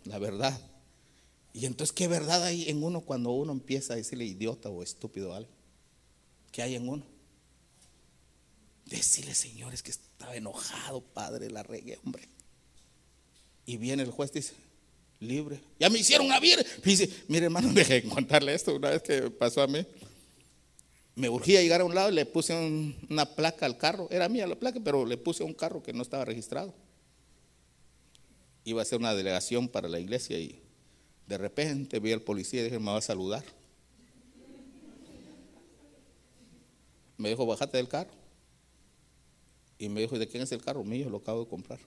La 0.04 0.18
verdad. 0.18 0.58
Y 1.52 1.66
entonces, 1.66 1.94
¿qué 1.94 2.08
verdad 2.08 2.42
hay 2.42 2.68
en 2.68 2.82
uno 2.82 3.00
cuando 3.00 3.30
uno 3.30 3.52
empieza 3.52 3.94
a 3.94 3.96
decirle 3.96 4.24
idiota 4.24 4.68
o 4.68 4.82
estúpido 4.82 5.32
a 5.32 5.38
algo? 5.38 5.52
¿Qué 6.50 6.62
hay 6.62 6.74
en 6.74 6.88
uno? 6.88 7.06
Decirle, 8.86 9.34
señores, 9.34 9.82
que 9.82 9.90
estaba 9.90 10.36
enojado, 10.36 11.00
padre, 11.00 11.50
la 11.50 11.62
regué, 11.62 11.98
hombre. 12.04 12.28
Y 13.66 13.76
viene 13.76 14.02
el 14.02 14.10
juez, 14.10 14.32
dice, 14.32 14.54
libre. 15.20 15.60
Ya 15.78 15.90
me 15.90 15.98
hicieron 15.98 16.30
a 16.32 16.40
vir. 16.40 16.64
Dice, 16.84 17.08
mire, 17.28 17.46
hermano, 17.46 17.72
deje 17.72 18.02
de 18.02 18.08
contarle 18.08 18.54
esto 18.54 18.74
una 18.74 18.90
vez 18.90 19.02
que 19.02 19.30
pasó 19.30 19.62
a 19.62 19.66
mí. 19.66 19.84
Me 21.16 21.28
urgía 21.28 21.62
llegar 21.62 21.80
a 21.80 21.84
un 21.84 21.94
lado 21.94 22.10
y 22.10 22.14
le 22.14 22.26
puse 22.26 22.54
una 23.08 23.24
placa 23.24 23.66
al 23.66 23.78
carro. 23.78 24.08
Era 24.10 24.28
mía 24.28 24.46
la 24.46 24.56
placa, 24.56 24.80
pero 24.82 25.06
le 25.06 25.16
puse 25.16 25.44
un 25.44 25.54
carro 25.54 25.82
que 25.82 25.92
no 25.92 26.02
estaba 26.02 26.24
registrado. 26.24 26.74
Iba 28.64 28.82
a 28.82 28.84
ser 28.84 28.98
una 28.98 29.14
delegación 29.14 29.68
para 29.68 29.88
la 29.88 30.00
iglesia 30.00 30.38
y 30.38 30.60
de 31.26 31.38
repente 31.38 32.00
vi 32.00 32.12
al 32.12 32.22
policía 32.22 32.60
y 32.60 32.64
dije, 32.64 32.78
me 32.78 32.90
va 32.90 32.98
a 32.98 33.02
saludar. 33.02 33.44
Me 37.16 37.28
dijo, 37.28 37.46
bájate 37.46 37.76
del 37.76 37.88
carro. 37.88 38.10
Y 39.78 39.88
me 39.88 40.00
dijo, 40.00 40.18
¿de 40.18 40.26
quién 40.26 40.42
es 40.42 40.52
el 40.52 40.62
carro? 40.62 40.82
Mío, 40.82 41.08
lo 41.10 41.18
acabo 41.18 41.44
de 41.44 41.48
comprar. 41.48 41.78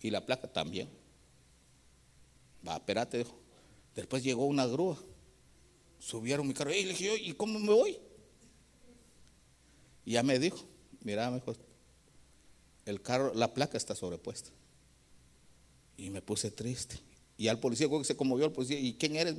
Y 0.00 0.10
la 0.10 0.24
placa 0.24 0.46
también. 0.46 0.88
Va, 2.66 2.76
espérate, 2.76 3.18
dijo. 3.18 3.38
Después 3.94 4.22
llegó 4.22 4.46
una 4.46 4.66
grúa. 4.66 4.98
Subieron 5.98 6.46
mi 6.46 6.54
carro. 6.54 6.72
Y 6.72 6.84
le 6.84 6.90
dije, 6.90 7.16
¿y 7.16 7.32
cómo 7.32 7.58
me 7.58 7.72
voy? 7.72 7.98
Y 10.04 10.12
ya 10.12 10.22
me 10.22 10.38
dijo, 10.38 10.64
mira, 11.02 11.30
mejor, 11.30 11.56
el 12.86 13.02
carro, 13.02 13.32
la 13.34 13.52
placa 13.52 13.76
está 13.76 13.94
sobrepuesta. 13.94 14.50
Y 15.96 16.10
me 16.10 16.22
puse 16.22 16.50
triste. 16.50 16.98
Y 17.36 17.48
al 17.48 17.58
policía 17.58 17.88
se 18.02 18.16
conmovió 18.16 18.46
al 18.46 18.52
policía. 18.52 18.78
¿Y 18.78 18.94
quién 18.94 19.16
eres? 19.16 19.34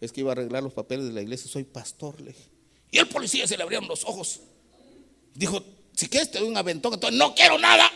Es 0.00 0.12
que 0.12 0.20
iba 0.20 0.30
a 0.30 0.32
arreglar 0.32 0.62
los 0.62 0.72
papeles 0.72 1.06
de 1.06 1.12
la 1.12 1.22
iglesia. 1.22 1.50
Soy 1.50 1.64
pastor, 1.64 2.20
le 2.20 2.32
dije. 2.32 2.48
Y 2.90 2.98
el 2.98 3.08
policía 3.08 3.46
se 3.46 3.56
le 3.56 3.62
abrieron 3.62 3.88
los 3.88 4.04
ojos. 4.04 4.40
Dijo, 5.34 5.62
si 5.92 6.08
quieres 6.08 6.30
te 6.30 6.38
doy 6.38 6.48
un 6.48 6.56
aventón. 6.56 6.94
Entonces, 6.94 7.18
no 7.18 7.34
quiero 7.34 7.58
nada. 7.58 7.90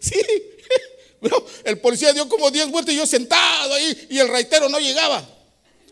Sí. 0.00 0.20
Pero 1.20 1.46
el 1.64 1.78
policía 1.78 2.12
dio 2.12 2.28
como 2.28 2.50
10 2.50 2.70
vueltas 2.70 2.94
y 2.94 2.98
yo 2.98 3.06
sentado 3.06 3.74
ahí 3.74 4.06
y 4.10 4.18
el 4.18 4.28
raitero 4.28 4.68
no 4.68 4.78
llegaba. 4.78 5.22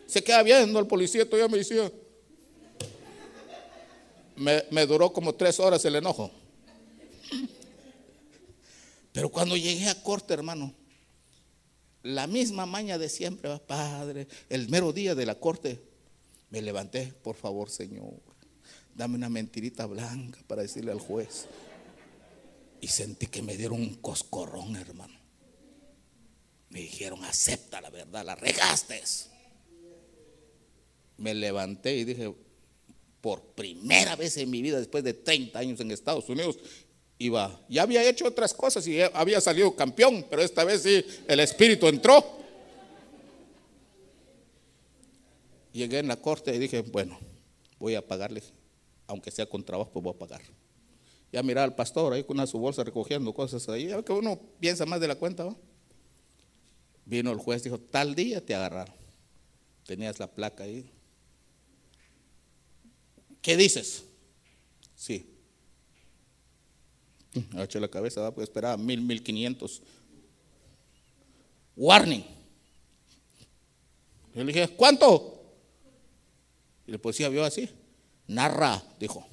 Se 0.07 0.23
queda 0.23 0.41
viendo 0.41 0.79
al 0.79 0.87
policía, 0.87 1.25
todavía 1.29 1.47
me 1.47 1.59
decía. 1.59 1.91
Me, 4.35 4.65
me 4.71 4.85
duró 4.85 5.13
como 5.13 5.35
tres 5.35 5.59
horas 5.59 5.85
el 5.85 5.95
enojo. 5.95 6.31
Pero 9.11 9.29
cuando 9.29 9.55
llegué 9.55 9.87
a 9.87 10.01
corte, 10.01 10.33
hermano, 10.33 10.73
la 12.03 12.25
misma 12.25 12.65
maña 12.65 12.97
de 12.97 13.09
siempre, 13.09 13.55
padre, 13.59 14.27
el 14.49 14.69
mero 14.69 14.93
día 14.93 15.13
de 15.13 15.25
la 15.25 15.35
corte, 15.35 15.79
me 16.49 16.61
levanté, 16.61 17.13
por 17.21 17.35
favor, 17.35 17.69
Señor, 17.69 18.13
dame 18.95 19.15
una 19.15 19.29
mentirita 19.29 19.85
blanca 19.85 20.39
para 20.47 20.61
decirle 20.61 20.91
al 20.91 20.99
juez. 20.99 21.45
Y 22.81 22.87
sentí 22.87 23.27
que 23.27 23.41
me 23.41 23.57
dieron 23.57 23.81
un 23.81 23.95
coscorrón, 23.95 24.75
hermano. 24.75 25.19
Me 26.69 26.81
dijeron, 26.81 27.23
acepta 27.25 27.81
la 27.81 27.89
verdad, 27.89 28.23
la 28.25 28.35
regaste. 28.35 29.01
Me 31.17 31.33
levanté 31.33 31.95
y 31.95 32.05
dije, 32.05 32.33
por 33.21 33.41
primera 33.41 34.15
vez 34.15 34.37
en 34.37 34.49
mi 34.49 34.61
vida, 34.61 34.77
después 34.79 35.03
de 35.03 35.13
30 35.13 35.59
años 35.59 35.79
en 35.79 35.91
Estados 35.91 36.29
Unidos, 36.29 36.57
iba, 37.17 37.59
ya 37.67 37.83
había 37.83 38.07
hecho 38.07 38.25
otras 38.25 38.53
cosas 38.53 38.87
y 38.87 39.01
había 39.01 39.41
salido 39.41 39.75
campeón, 39.75 40.25
pero 40.29 40.41
esta 40.41 40.63
vez 40.63 40.83
sí, 40.83 41.03
el 41.27 41.39
espíritu 41.41 41.87
entró. 41.87 42.23
Llegué 45.73 45.99
en 45.99 46.07
la 46.07 46.15
corte 46.15 46.55
y 46.55 46.59
dije, 46.59 46.81
bueno, 46.81 47.19
voy 47.77 47.95
a 47.95 48.05
pagarle, 48.05 48.41
aunque 49.07 49.31
sea 49.31 49.45
con 49.45 49.63
trabajo, 49.63 49.91
pues 49.91 50.03
voy 50.03 50.13
a 50.13 50.17
pagar. 50.17 50.41
Ya 51.31 51.43
miraba 51.43 51.65
al 51.65 51.75
pastor 51.75 52.13
ahí 52.13 52.23
con 52.23 52.37
una 52.37 52.47
su 52.47 52.57
bolsa 52.57 52.83
recogiendo 52.83 53.33
cosas 53.33 53.67
ahí, 53.69 53.87
ya 53.87 54.01
que 54.03 54.11
uno 54.11 54.39
piensa 54.59 54.85
más 54.85 54.99
de 54.99 55.07
la 55.07 55.15
cuenta. 55.15 55.55
Vino 57.05 57.31
el 57.31 57.37
juez, 57.37 57.63
dijo, 57.63 57.79
tal 57.79 58.15
día 58.15 58.43
te 58.43 58.55
agarraron. 58.55 58.95
Tenías 59.85 60.19
la 60.19 60.27
placa 60.27 60.63
ahí. 60.63 60.91
¿Qué 63.41 63.57
dices? 63.57 64.03
Sí. 64.95 65.35
Agaché 67.53 67.79
la 67.79 67.87
cabeza, 67.87 68.21
¿va? 68.21 68.33
pues 68.33 68.49
esperaba 68.49 68.75
mil, 68.77 69.01
mil 69.01 69.23
quinientos. 69.23 69.81
Warning. 71.75 72.23
Yo 74.33 74.43
le 74.43 74.53
dije, 74.53 74.67
¿cuánto? 74.69 75.41
Y 76.85 76.91
el 76.91 76.99
policía 76.99 77.29
vio 77.29 77.43
así. 77.43 77.69
Narra, 78.27 78.83
dijo. 78.99 79.25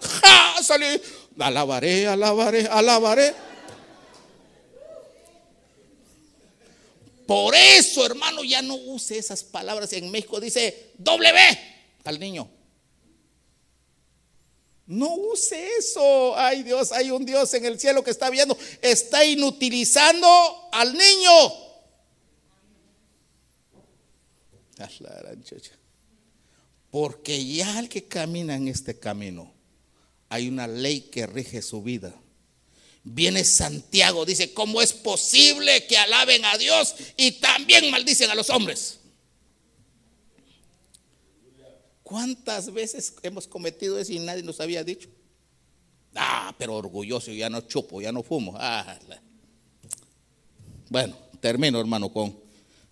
¡Ja! 0.00 0.43
Salí. 0.64 1.00
Alabaré, 1.38 2.06
alabaré, 2.06 2.66
alabaré. 2.66 3.34
Por 7.26 7.54
eso, 7.54 8.04
hermano, 8.04 8.44
ya 8.44 8.60
no 8.60 8.74
use 8.74 9.18
esas 9.18 9.42
palabras. 9.42 9.92
En 9.92 10.10
México 10.10 10.40
dice 10.40 10.92
W 10.98 11.58
al 12.04 12.20
niño. 12.20 12.48
No 14.86 15.14
use 15.14 15.78
eso. 15.78 16.36
Ay 16.36 16.62
Dios, 16.62 16.92
hay 16.92 17.10
un 17.10 17.24
Dios 17.24 17.54
en 17.54 17.64
el 17.64 17.80
cielo 17.80 18.04
que 18.04 18.10
está 18.10 18.28
viendo. 18.28 18.56
Está 18.82 19.24
inutilizando 19.24 20.28
al 20.72 20.92
niño. 20.92 21.52
Porque 26.90 27.44
ya 27.44 27.78
el 27.78 27.88
que 27.88 28.04
camina 28.06 28.54
en 28.54 28.68
este 28.68 28.98
camino, 28.98 29.53
hay 30.34 30.48
una 30.48 30.66
ley 30.66 31.02
que 31.02 31.28
rige 31.28 31.62
su 31.62 31.80
vida. 31.80 32.12
Viene 33.04 33.44
Santiago, 33.44 34.26
dice, 34.26 34.52
¿cómo 34.52 34.82
es 34.82 34.92
posible 34.92 35.86
que 35.86 35.96
alaben 35.96 36.44
a 36.44 36.58
Dios 36.58 36.96
y 37.16 37.32
también 37.32 37.88
maldicen 37.92 38.28
a 38.30 38.34
los 38.34 38.50
hombres? 38.50 38.98
¿Cuántas 42.02 42.72
veces 42.72 43.14
hemos 43.22 43.46
cometido 43.46 43.96
eso 43.96 44.12
y 44.12 44.18
nadie 44.18 44.42
nos 44.42 44.58
había 44.58 44.82
dicho? 44.82 45.08
Ah, 46.16 46.52
pero 46.58 46.74
orgulloso, 46.74 47.30
ya 47.30 47.48
no 47.48 47.60
chupo, 47.60 48.02
ya 48.02 48.10
no 48.10 48.24
fumo. 48.24 48.54
Ah, 48.56 48.98
bueno, 50.90 51.16
termino 51.38 51.78
hermano 51.78 52.12
con... 52.12 52.36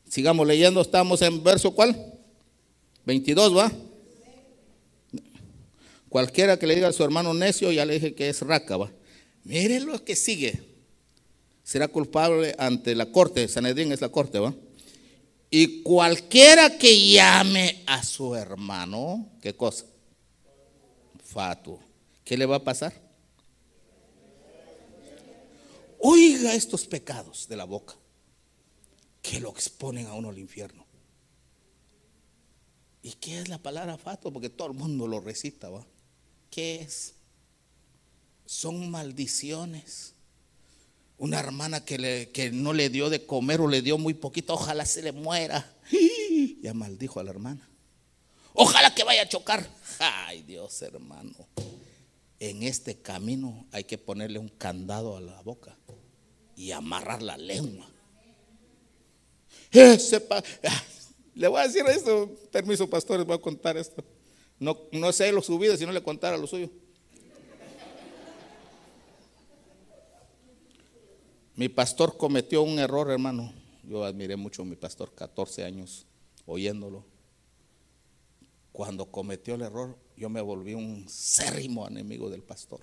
Sigamos 0.08 0.46
leyendo, 0.46 0.80
estamos 0.80 1.20
en 1.22 1.42
verso 1.42 1.72
cuál? 1.72 2.20
22, 3.04 3.56
¿va? 3.56 3.72
Cualquiera 6.12 6.58
que 6.58 6.66
le 6.66 6.74
diga 6.74 6.88
a 6.88 6.92
su 6.92 7.02
hermano 7.02 7.32
necio, 7.32 7.72
ya 7.72 7.86
le 7.86 7.94
dije 7.94 8.14
que 8.14 8.28
es 8.28 8.42
raca, 8.42 8.76
¿va? 8.76 8.92
Miren 9.44 9.86
lo 9.86 10.04
que 10.04 10.14
sigue. 10.14 10.62
Será 11.64 11.88
culpable 11.88 12.54
ante 12.58 12.94
la 12.94 13.10
corte, 13.10 13.48
Sanedrín 13.48 13.92
es 13.92 14.02
la 14.02 14.10
corte, 14.10 14.38
¿va? 14.38 14.54
Y 15.48 15.80
cualquiera 15.80 16.76
que 16.76 17.08
llame 17.08 17.82
a 17.86 18.04
su 18.04 18.34
hermano, 18.34 19.26
¿qué 19.40 19.56
cosa? 19.56 19.86
Fatuo. 21.24 21.80
¿Qué 22.26 22.36
le 22.36 22.44
va 22.44 22.56
a 22.56 22.62
pasar? 22.62 22.92
Oiga 25.98 26.54
estos 26.54 26.86
pecados 26.86 27.48
de 27.48 27.56
la 27.56 27.64
boca 27.64 27.94
que 29.22 29.40
lo 29.40 29.48
exponen 29.48 30.08
a 30.08 30.12
uno 30.12 30.28
al 30.28 30.38
infierno. 30.38 30.84
¿Y 33.00 33.12
qué 33.12 33.38
es 33.40 33.48
la 33.48 33.56
palabra 33.56 33.96
fatuo? 33.96 34.30
Porque 34.30 34.50
todo 34.50 34.68
el 34.68 34.74
mundo 34.74 35.06
lo 35.06 35.18
recita, 35.18 35.70
¿va? 35.70 35.86
¿Qué 36.52 36.82
es? 36.82 37.14
Son 38.46 38.88
maldiciones 38.88 40.12
una 41.22 41.38
hermana 41.38 41.84
que, 41.84 41.98
le, 41.98 42.30
que 42.30 42.50
no 42.50 42.72
le 42.72 42.90
dio 42.90 43.08
de 43.08 43.24
comer 43.24 43.60
o 43.60 43.68
le 43.68 43.80
dio 43.80 43.96
muy 43.96 44.12
poquito, 44.12 44.54
ojalá 44.54 44.84
se 44.84 45.02
le 45.02 45.12
muera. 45.12 45.72
Ya 46.60 46.74
maldijo 46.74 47.20
a 47.20 47.22
la 47.22 47.30
hermana. 47.30 47.68
Ojalá 48.54 48.92
que 48.92 49.04
vaya 49.04 49.22
a 49.22 49.28
chocar. 49.28 49.64
Ay 50.00 50.42
Dios 50.42 50.82
hermano. 50.82 51.32
En 52.40 52.64
este 52.64 53.00
camino 53.00 53.66
hay 53.70 53.84
que 53.84 53.98
ponerle 53.98 54.40
un 54.40 54.48
candado 54.48 55.16
a 55.16 55.20
la 55.20 55.40
boca 55.42 55.78
y 56.56 56.72
amarrar 56.72 57.22
la 57.22 57.36
lengua. 57.36 57.88
Ah, 59.74 60.82
le 61.34 61.46
voy 61.46 61.60
a 61.60 61.68
decir 61.68 61.84
esto, 61.86 62.28
permiso 62.50 62.90
pastores, 62.90 63.24
voy 63.24 63.36
a 63.36 63.40
contar 63.40 63.76
esto. 63.76 64.04
No, 64.62 64.78
no 64.92 65.10
sé 65.10 65.32
lo 65.32 65.42
subido 65.42 65.76
si 65.76 65.84
no 65.84 65.90
le 65.90 66.04
contara 66.04 66.36
lo 66.36 66.46
suyo. 66.46 66.70
Mi 71.56 71.68
pastor 71.68 72.16
cometió 72.16 72.62
un 72.62 72.78
error, 72.78 73.10
hermano. 73.10 73.52
Yo 73.82 74.04
admiré 74.04 74.36
mucho 74.36 74.62
a 74.62 74.64
mi 74.64 74.76
pastor, 74.76 75.12
14 75.16 75.64
años 75.64 76.06
oyéndolo. 76.46 77.04
Cuando 78.70 79.06
cometió 79.06 79.56
el 79.56 79.62
error, 79.62 79.98
yo 80.16 80.30
me 80.30 80.40
volví 80.40 80.74
un 80.74 81.08
cérrimo 81.08 81.88
enemigo 81.88 82.30
del 82.30 82.44
pastor. 82.44 82.82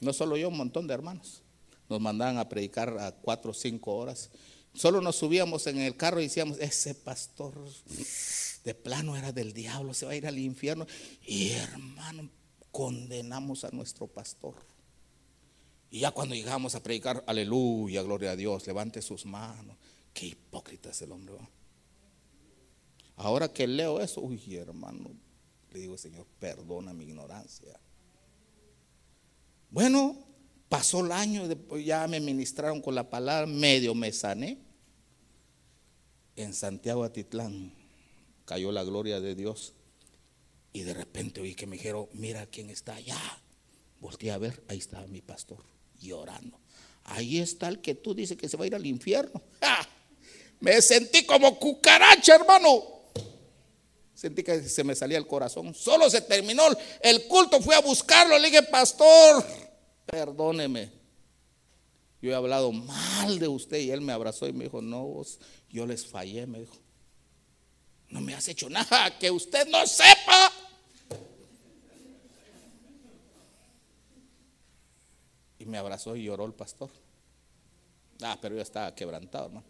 No 0.00 0.14
solo 0.14 0.38
yo, 0.38 0.48
un 0.48 0.56
montón 0.56 0.86
de 0.86 0.94
hermanos. 0.94 1.42
Nos 1.90 2.00
mandaban 2.00 2.38
a 2.38 2.48
predicar 2.48 2.96
a 2.98 3.12
cuatro 3.12 3.50
o 3.50 3.54
cinco 3.54 3.96
horas. 3.96 4.30
Solo 4.74 5.00
nos 5.00 5.16
subíamos 5.16 5.66
en 5.66 5.78
el 5.78 5.96
carro 5.96 6.20
y 6.20 6.24
decíamos, 6.24 6.58
ese 6.58 6.94
pastor 6.94 7.54
de 8.64 8.74
plano 8.74 9.16
era 9.16 9.32
del 9.32 9.52
diablo, 9.52 9.94
se 9.94 10.06
va 10.06 10.12
a 10.12 10.16
ir 10.16 10.26
al 10.26 10.38
infierno. 10.38 10.86
Y 11.26 11.50
hermano, 11.50 12.30
condenamos 12.70 13.64
a 13.64 13.70
nuestro 13.70 14.06
pastor. 14.06 14.54
Y 15.90 16.00
ya 16.00 16.10
cuando 16.10 16.34
llegamos 16.34 16.74
a 16.74 16.82
predicar, 16.82 17.24
aleluya, 17.26 18.02
gloria 18.02 18.32
a 18.32 18.36
Dios, 18.36 18.66
levante 18.66 19.00
sus 19.00 19.24
manos. 19.24 19.76
Qué 20.12 20.26
hipócrita 20.26 20.90
es 20.90 21.02
el 21.02 21.12
hombre. 21.12 21.36
Ahora 23.16 23.52
que 23.52 23.66
leo 23.66 24.00
eso, 24.00 24.20
uy 24.20 24.56
hermano, 24.56 25.10
le 25.72 25.80
digo, 25.80 25.96
Señor, 25.98 26.26
perdona 26.38 26.92
mi 26.92 27.04
ignorancia. 27.04 27.80
Bueno, 29.70 30.27
pasó 30.68 31.04
el 31.04 31.12
año, 31.12 31.48
ya 31.76 32.06
me 32.08 32.20
ministraron 32.20 32.80
con 32.80 32.94
la 32.94 33.08
palabra, 33.08 33.46
medio 33.46 33.94
me 33.94 34.12
sané. 34.12 34.58
En 36.36 36.54
Santiago 36.54 37.04
Atitlán 37.04 37.72
cayó 38.44 38.70
la 38.72 38.84
gloria 38.84 39.20
de 39.20 39.34
Dios. 39.34 39.74
Y 40.72 40.82
de 40.82 40.94
repente 40.94 41.40
oí 41.40 41.54
que 41.54 41.66
me 41.66 41.76
dijeron, 41.76 42.08
mira 42.12 42.46
quién 42.46 42.70
está 42.70 42.94
allá. 42.94 43.18
Volteé 44.00 44.30
a 44.30 44.38
ver, 44.38 44.62
ahí 44.68 44.78
estaba 44.78 45.06
mi 45.06 45.20
pastor 45.20 45.64
llorando. 45.98 46.58
Ahí 47.04 47.38
está 47.38 47.68
el 47.68 47.80
que 47.80 47.94
tú 47.94 48.14
dices 48.14 48.36
que 48.36 48.48
se 48.48 48.56
va 48.56 48.64
a 48.64 48.66
ir 48.66 48.74
al 48.74 48.86
infierno. 48.86 49.42
Me 50.60 50.80
sentí 50.82 51.24
como 51.24 51.58
cucaracha, 51.58 52.34
hermano. 52.34 52.98
Sentí 54.14 54.42
que 54.42 54.68
se 54.68 54.82
me 54.82 54.96
salía 54.96 55.16
el 55.16 55.28
corazón. 55.28 55.72
Solo 55.72 56.10
se 56.10 56.20
terminó 56.20 56.64
el 57.00 57.28
culto, 57.28 57.60
fui 57.62 57.72
a 57.76 57.80
buscarlo. 57.80 58.36
Le 58.36 58.48
dije, 58.48 58.64
pastor, 58.64 59.46
perdóneme. 60.10 60.90
Yo 62.20 62.32
he 62.32 62.34
hablado 62.34 62.72
mal 62.72 63.38
de 63.38 63.46
usted 63.46 63.78
y 63.78 63.90
él 63.90 64.00
me 64.00 64.12
abrazó 64.12 64.48
y 64.48 64.52
me 64.52 64.64
dijo, 64.64 64.82
no, 64.82 65.22
yo 65.70 65.86
les 65.86 66.04
fallé, 66.06 66.46
me 66.46 66.60
dijo. 66.60 66.76
No 68.08 68.20
me 68.20 68.34
has 68.34 68.48
hecho 68.48 68.68
nada 68.68 69.16
que 69.18 69.30
usted 69.30 69.68
no 69.68 69.86
sepa. 69.86 70.52
Y 75.58 75.66
me 75.66 75.78
abrazó 75.78 76.16
y 76.16 76.24
lloró 76.24 76.46
el 76.46 76.54
pastor. 76.54 76.90
Ah, 78.22 78.38
pero 78.40 78.56
yo 78.56 78.62
estaba 78.62 78.94
quebrantado, 78.94 79.46
hermano. 79.46 79.66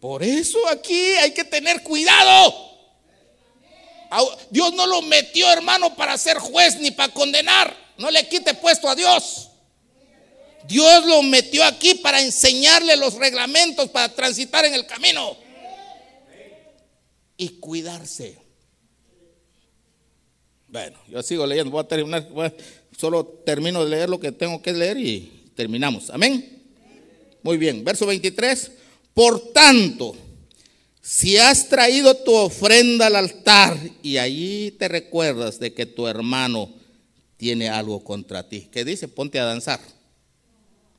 Por 0.00 0.22
eso 0.22 0.58
aquí 0.68 0.94
hay 0.94 1.32
que 1.32 1.44
tener 1.44 1.82
cuidado. 1.82 2.75
Dios 4.50 4.72
no 4.74 4.86
lo 4.86 5.02
metió, 5.02 5.50
hermano, 5.50 5.94
para 5.94 6.16
ser 6.18 6.38
juez 6.38 6.78
ni 6.78 6.90
para 6.90 7.12
condenar. 7.12 7.76
No 7.98 8.10
le 8.10 8.28
quite 8.28 8.54
puesto 8.54 8.88
a 8.88 8.94
Dios. 8.94 9.50
Dios 10.66 11.04
lo 11.06 11.22
metió 11.22 11.64
aquí 11.64 11.94
para 11.94 12.20
enseñarle 12.20 12.96
los 12.96 13.14
reglamentos 13.14 13.88
para 13.90 14.12
transitar 14.14 14.64
en 14.64 14.74
el 14.74 14.86
camino 14.86 15.36
y 17.36 17.48
cuidarse. 17.60 18.38
Bueno, 20.68 20.98
yo 21.08 21.22
sigo 21.22 21.46
leyendo, 21.46 21.70
voy 21.70 21.84
a 21.84 21.88
terminar, 21.88 22.26
solo 22.96 23.24
termino 23.24 23.84
de 23.84 23.90
leer 23.90 24.08
lo 24.08 24.18
que 24.18 24.32
tengo 24.32 24.60
que 24.60 24.72
leer 24.72 24.98
y 24.98 25.50
terminamos. 25.54 26.10
Amén. 26.10 26.64
Muy 27.42 27.56
bien, 27.56 27.84
verso 27.84 28.06
23. 28.06 28.72
Por 29.14 29.52
tanto, 29.52 30.16
si 31.06 31.36
has 31.36 31.68
traído 31.68 32.16
tu 32.16 32.34
ofrenda 32.34 33.06
al 33.06 33.14
altar 33.14 33.78
y 34.02 34.16
allí 34.16 34.72
te 34.72 34.88
recuerdas 34.88 35.60
de 35.60 35.72
que 35.72 35.86
tu 35.86 36.08
hermano 36.08 36.68
tiene 37.36 37.68
algo 37.68 38.02
contra 38.02 38.48
ti, 38.48 38.68
¿qué 38.72 38.84
dice? 38.84 39.06
Ponte 39.06 39.38
a 39.38 39.44
danzar. 39.44 39.78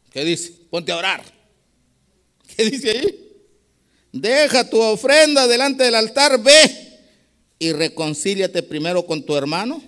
¿Qué 0.09 0.23
dice? 0.23 0.53
Ponte 0.69 0.93
a 0.93 0.95
orar. 0.95 1.21
¿Qué 2.55 2.69
dice 2.69 2.91
ahí? 2.91 3.33
Deja 4.13 4.69
tu 4.69 4.79
ofrenda 4.79 5.45
delante 5.45 5.83
del 5.83 5.95
altar, 5.95 6.41
ve 6.41 6.99
y 7.59 7.73
reconcíliate 7.73 8.63
primero 8.63 9.05
con 9.05 9.25
tu 9.25 9.35
hermano. 9.35 9.83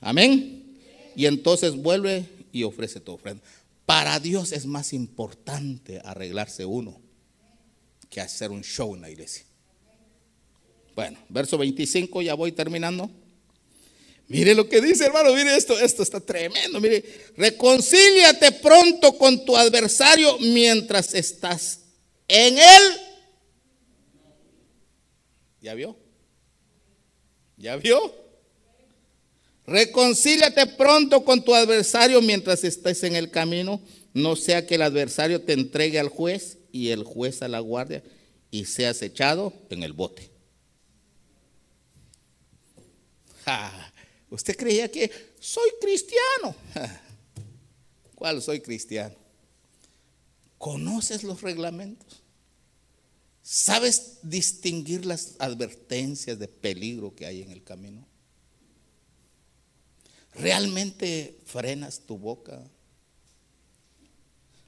Amén. 0.00 0.78
Y 1.14 1.26
entonces 1.26 1.76
vuelve 1.76 2.24
y 2.52 2.62
ofrece 2.62 3.00
tu 3.00 3.12
ofrenda. 3.12 3.42
Para 3.84 4.18
Dios 4.18 4.52
es 4.52 4.64
más 4.64 4.94
importante 4.94 6.00
arreglarse 6.02 6.64
uno 6.64 7.11
que 8.12 8.20
hacer 8.20 8.50
un 8.50 8.62
show 8.62 8.94
en 8.94 9.00
la 9.00 9.08
iglesia. 9.08 9.42
Bueno, 10.94 11.18
verso 11.30 11.56
25, 11.56 12.20
ya 12.20 12.34
voy 12.34 12.52
terminando. 12.52 13.10
Mire 14.28 14.54
lo 14.54 14.68
que 14.68 14.82
dice, 14.82 15.06
hermano, 15.06 15.32
mire 15.32 15.56
esto, 15.56 15.78
esto 15.78 16.02
está 16.02 16.20
tremendo. 16.20 16.78
Mire, 16.78 17.02
reconcíliate 17.38 18.52
pronto 18.52 19.16
con 19.16 19.46
tu 19.46 19.56
adversario 19.56 20.38
mientras 20.40 21.14
estás 21.14 21.80
en 22.28 22.58
él. 22.58 22.82
¿Ya 25.62 25.72
vio? 25.72 25.96
¿Ya 27.56 27.76
vio? 27.76 28.14
Reconcíliate 29.66 30.66
pronto 30.66 31.24
con 31.24 31.42
tu 31.42 31.54
adversario 31.54 32.20
mientras 32.20 32.62
estés 32.62 33.04
en 33.04 33.16
el 33.16 33.30
camino, 33.30 33.80
no 34.12 34.36
sea 34.36 34.66
que 34.66 34.74
el 34.74 34.82
adversario 34.82 35.40
te 35.40 35.54
entregue 35.54 35.98
al 35.98 36.08
juez 36.08 36.58
y 36.72 36.88
el 36.88 37.04
juez 37.04 37.42
a 37.42 37.48
la 37.48 37.60
guardia 37.60 38.02
y 38.50 38.64
seas 38.64 39.02
echado 39.02 39.52
en 39.70 39.82
el 39.82 39.92
bote. 39.92 40.30
Usted 44.30 44.56
creía 44.56 44.90
que 44.90 45.10
soy 45.38 45.68
cristiano. 45.80 46.54
¿Cuál 48.14 48.40
soy 48.40 48.60
cristiano? 48.60 49.14
¿Conoces 50.58 51.24
los 51.24 51.42
reglamentos? 51.42 52.22
¿Sabes 53.42 54.18
distinguir 54.22 55.04
las 55.04 55.34
advertencias 55.38 56.38
de 56.38 56.46
peligro 56.46 57.14
que 57.14 57.26
hay 57.26 57.42
en 57.42 57.50
el 57.50 57.64
camino? 57.64 58.06
¿Realmente 60.34 61.38
frenas 61.44 62.00
tu 62.00 62.16
boca? 62.16 62.62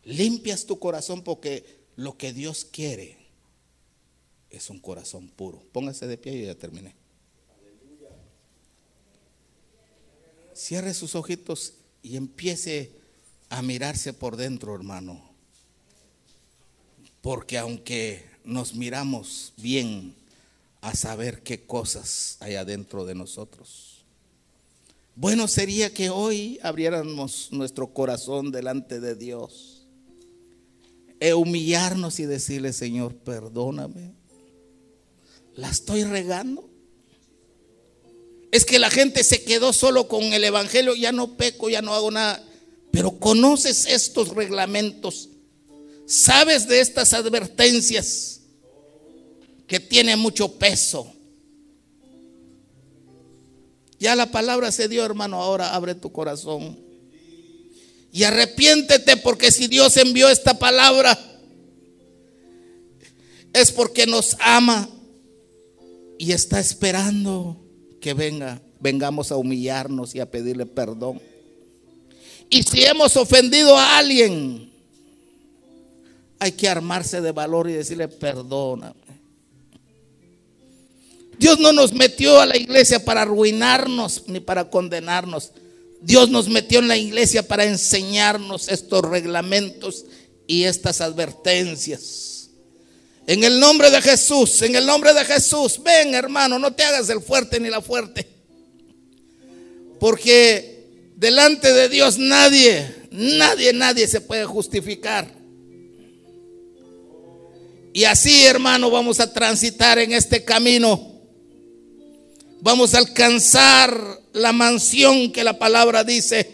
¿Limpias 0.02 0.66
tu 0.66 0.78
corazón? 0.78 1.22
Porque 1.22 1.83
lo 1.96 2.16
que 2.16 2.32
Dios 2.32 2.64
quiere 2.64 3.18
es 4.50 4.70
un 4.70 4.78
corazón 4.78 5.28
puro. 5.28 5.62
Póngase 5.72 6.06
de 6.06 6.16
pie 6.16 6.34
y 6.34 6.46
ya 6.46 6.54
terminé. 6.54 6.94
Cierre 10.54 10.94
sus 10.94 11.14
ojitos 11.14 11.74
y 12.02 12.16
empiece 12.16 12.92
a 13.48 13.62
mirarse 13.62 14.12
por 14.12 14.36
dentro, 14.36 14.74
hermano. 14.74 15.20
Porque 17.20 17.58
aunque 17.58 18.24
nos 18.44 18.74
miramos 18.74 19.52
bien 19.56 20.14
a 20.80 20.94
saber 20.94 21.42
qué 21.42 21.66
cosas 21.66 22.36
hay 22.40 22.56
adentro 22.56 23.04
de 23.04 23.14
nosotros. 23.14 24.04
Bueno 25.16 25.48
sería 25.48 25.94
que 25.94 26.10
hoy 26.10 26.58
abriéramos 26.62 27.48
nuestro 27.52 27.94
corazón 27.94 28.50
delante 28.50 29.00
de 29.00 29.14
Dios, 29.14 29.73
humillarnos 31.32 32.20
y 32.20 32.26
decirle, 32.26 32.72
Señor, 32.74 33.14
perdóname, 33.14 34.12
la 35.54 35.70
estoy 35.70 36.04
regando. 36.04 36.68
Es 38.52 38.64
que 38.64 38.78
la 38.78 38.90
gente 38.90 39.24
se 39.24 39.42
quedó 39.42 39.72
solo 39.72 40.08
con 40.08 40.22
el 40.24 40.44
Evangelio, 40.44 40.94
ya 40.94 41.12
no 41.12 41.36
peco, 41.36 41.70
ya 41.70 41.80
no 41.80 41.94
hago 41.94 42.10
nada, 42.10 42.44
pero 42.90 43.18
conoces 43.18 43.86
estos 43.86 44.28
reglamentos 44.28 45.30
sabes 46.06 46.68
de 46.68 46.80
estas 46.80 47.12
advertencias 47.12 48.40
que 49.66 49.80
tiene 49.80 50.16
mucho 50.16 50.52
peso. 50.58 51.10
Ya 53.98 54.14
la 54.14 54.30
palabra 54.30 54.70
se 54.70 54.88
dio, 54.88 55.04
hermano, 55.04 55.42
ahora 55.42 55.74
abre 55.74 55.94
tu 55.94 56.12
corazón. 56.12 56.78
Y 58.14 58.22
arrepiéntete 58.22 59.16
porque 59.16 59.50
si 59.50 59.66
Dios 59.66 59.96
envió 59.96 60.28
esta 60.28 60.56
palabra 60.56 61.18
es 63.52 63.72
porque 63.72 64.06
nos 64.06 64.36
ama 64.38 64.88
y 66.16 66.30
está 66.30 66.60
esperando 66.60 67.60
que 68.00 68.14
venga, 68.14 68.62
vengamos 68.78 69.32
a 69.32 69.36
humillarnos 69.36 70.14
y 70.14 70.20
a 70.20 70.30
pedirle 70.30 70.64
perdón. 70.64 71.20
Y 72.48 72.62
si 72.62 72.84
hemos 72.84 73.16
ofendido 73.16 73.76
a 73.76 73.98
alguien, 73.98 74.70
hay 76.38 76.52
que 76.52 76.68
armarse 76.68 77.20
de 77.20 77.32
valor 77.32 77.68
y 77.68 77.72
decirle, 77.72 78.06
perdóname. 78.06 78.94
Dios 81.36 81.58
no 81.58 81.72
nos 81.72 81.92
metió 81.92 82.40
a 82.40 82.46
la 82.46 82.56
iglesia 82.56 83.04
para 83.04 83.22
arruinarnos 83.22 84.22
ni 84.28 84.38
para 84.38 84.70
condenarnos. 84.70 85.50
Dios 86.04 86.28
nos 86.28 86.48
metió 86.48 86.80
en 86.80 86.88
la 86.88 86.98
iglesia 86.98 87.48
para 87.48 87.64
enseñarnos 87.64 88.68
estos 88.68 89.02
reglamentos 89.02 90.04
y 90.46 90.64
estas 90.64 91.00
advertencias. 91.00 92.50
En 93.26 93.42
el 93.42 93.58
nombre 93.58 93.90
de 93.90 94.02
Jesús, 94.02 94.60
en 94.60 94.76
el 94.76 94.84
nombre 94.84 95.14
de 95.14 95.24
Jesús. 95.24 95.80
Ven, 95.82 96.14
hermano, 96.14 96.58
no 96.58 96.74
te 96.74 96.84
hagas 96.84 97.08
el 97.08 97.22
fuerte 97.22 97.58
ni 97.58 97.70
la 97.70 97.80
fuerte. 97.80 98.28
Porque 99.98 100.90
delante 101.16 101.72
de 101.72 101.88
Dios 101.88 102.18
nadie, 102.18 102.86
nadie, 103.10 103.72
nadie 103.72 104.06
se 104.06 104.20
puede 104.20 104.44
justificar. 104.44 105.32
Y 107.94 108.04
así, 108.04 108.44
hermano, 108.44 108.90
vamos 108.90 109.20
a 109.20 109.32
transitar 109.32 109.98
en 109.98 110.12
este 110.12 110.44
camino. 110.44 111.22
Vamos 112.60 112.92
a 112.92 112.98
alcanzar 112.98 114.23
la 114.34 114.52
mansión 114.52 115.32
que 115.32 115.44
la 115.44 115.58
palabra 115.58 116.04
dice. 116.04 116.50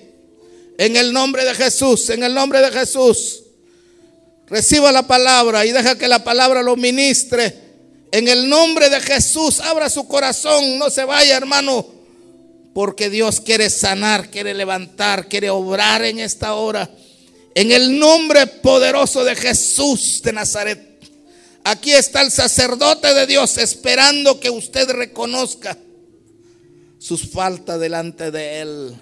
En 0.79 0.97
el 0.97 1.13
nombre 1.13 1.45
de 1.45 1.55
Jesús, 1.55 2.09
en 2.11 2.23
el 2.23 2.33
nombre 2.33 2.61
de 2.61 2.71
Jesús. 2.71 3.43
Reciba 4.47 4.93
la 4.93 5.07
palabra 5.07 5.65
y 5.67 5.73
deja 5.73 5.97
que 5.97 6.09
la 6.09 6.23
palabra 6.25 6.63
lo 6.63 6.77
ministre. 6.77 7.71
En 8.13 8.29
el 8.29 8.49
nombre 8.49 8.91
de 8.91 9.01
Jesús, 9.01 9.61
abra 9.61 9.89
su 9.89 10.09
corazón, 10.09 10.79
no 10.79 10.91
se 10.91 11.05
vaya, 11.05 11.37
hermano, 11.37 11.87
porque 12.75 13.09
Dios 13.09 13.41
quiere 13.41 13.71
sanar, 13.71 14.31
quiere 14.31 14.55
levantar, 14.55 15.29
quiere 15.29 15.51
obrar 15.51 16.05
en 16.05 16.19
esta 16.19 16.55
hora. 16.55 16.91
En 17.55 17.71
el 17.71 17.99
nombre 17.99 18.47
poderoso 18.47 19.25
de 19.25 19.37
Jesús 19.37 20.21
de 20.23 20.33
Nazaret. 20.33 20.81
Aquí 21.63 21.93
está 21.93 22.23
el 22.23 22.31
sacerdote 22.31 23.15
de 23.15 23.27
Dios 23.27 23.59
esperando 23.59 24.41
que 24.41 24.51
usted 24.51 24.89
reconozca 24.91 25.77
sus 27.01 27.29
faltas 27.29 27.81
delante 27.81 28.31
de 28.31 28.61
Él. 28.61 28.95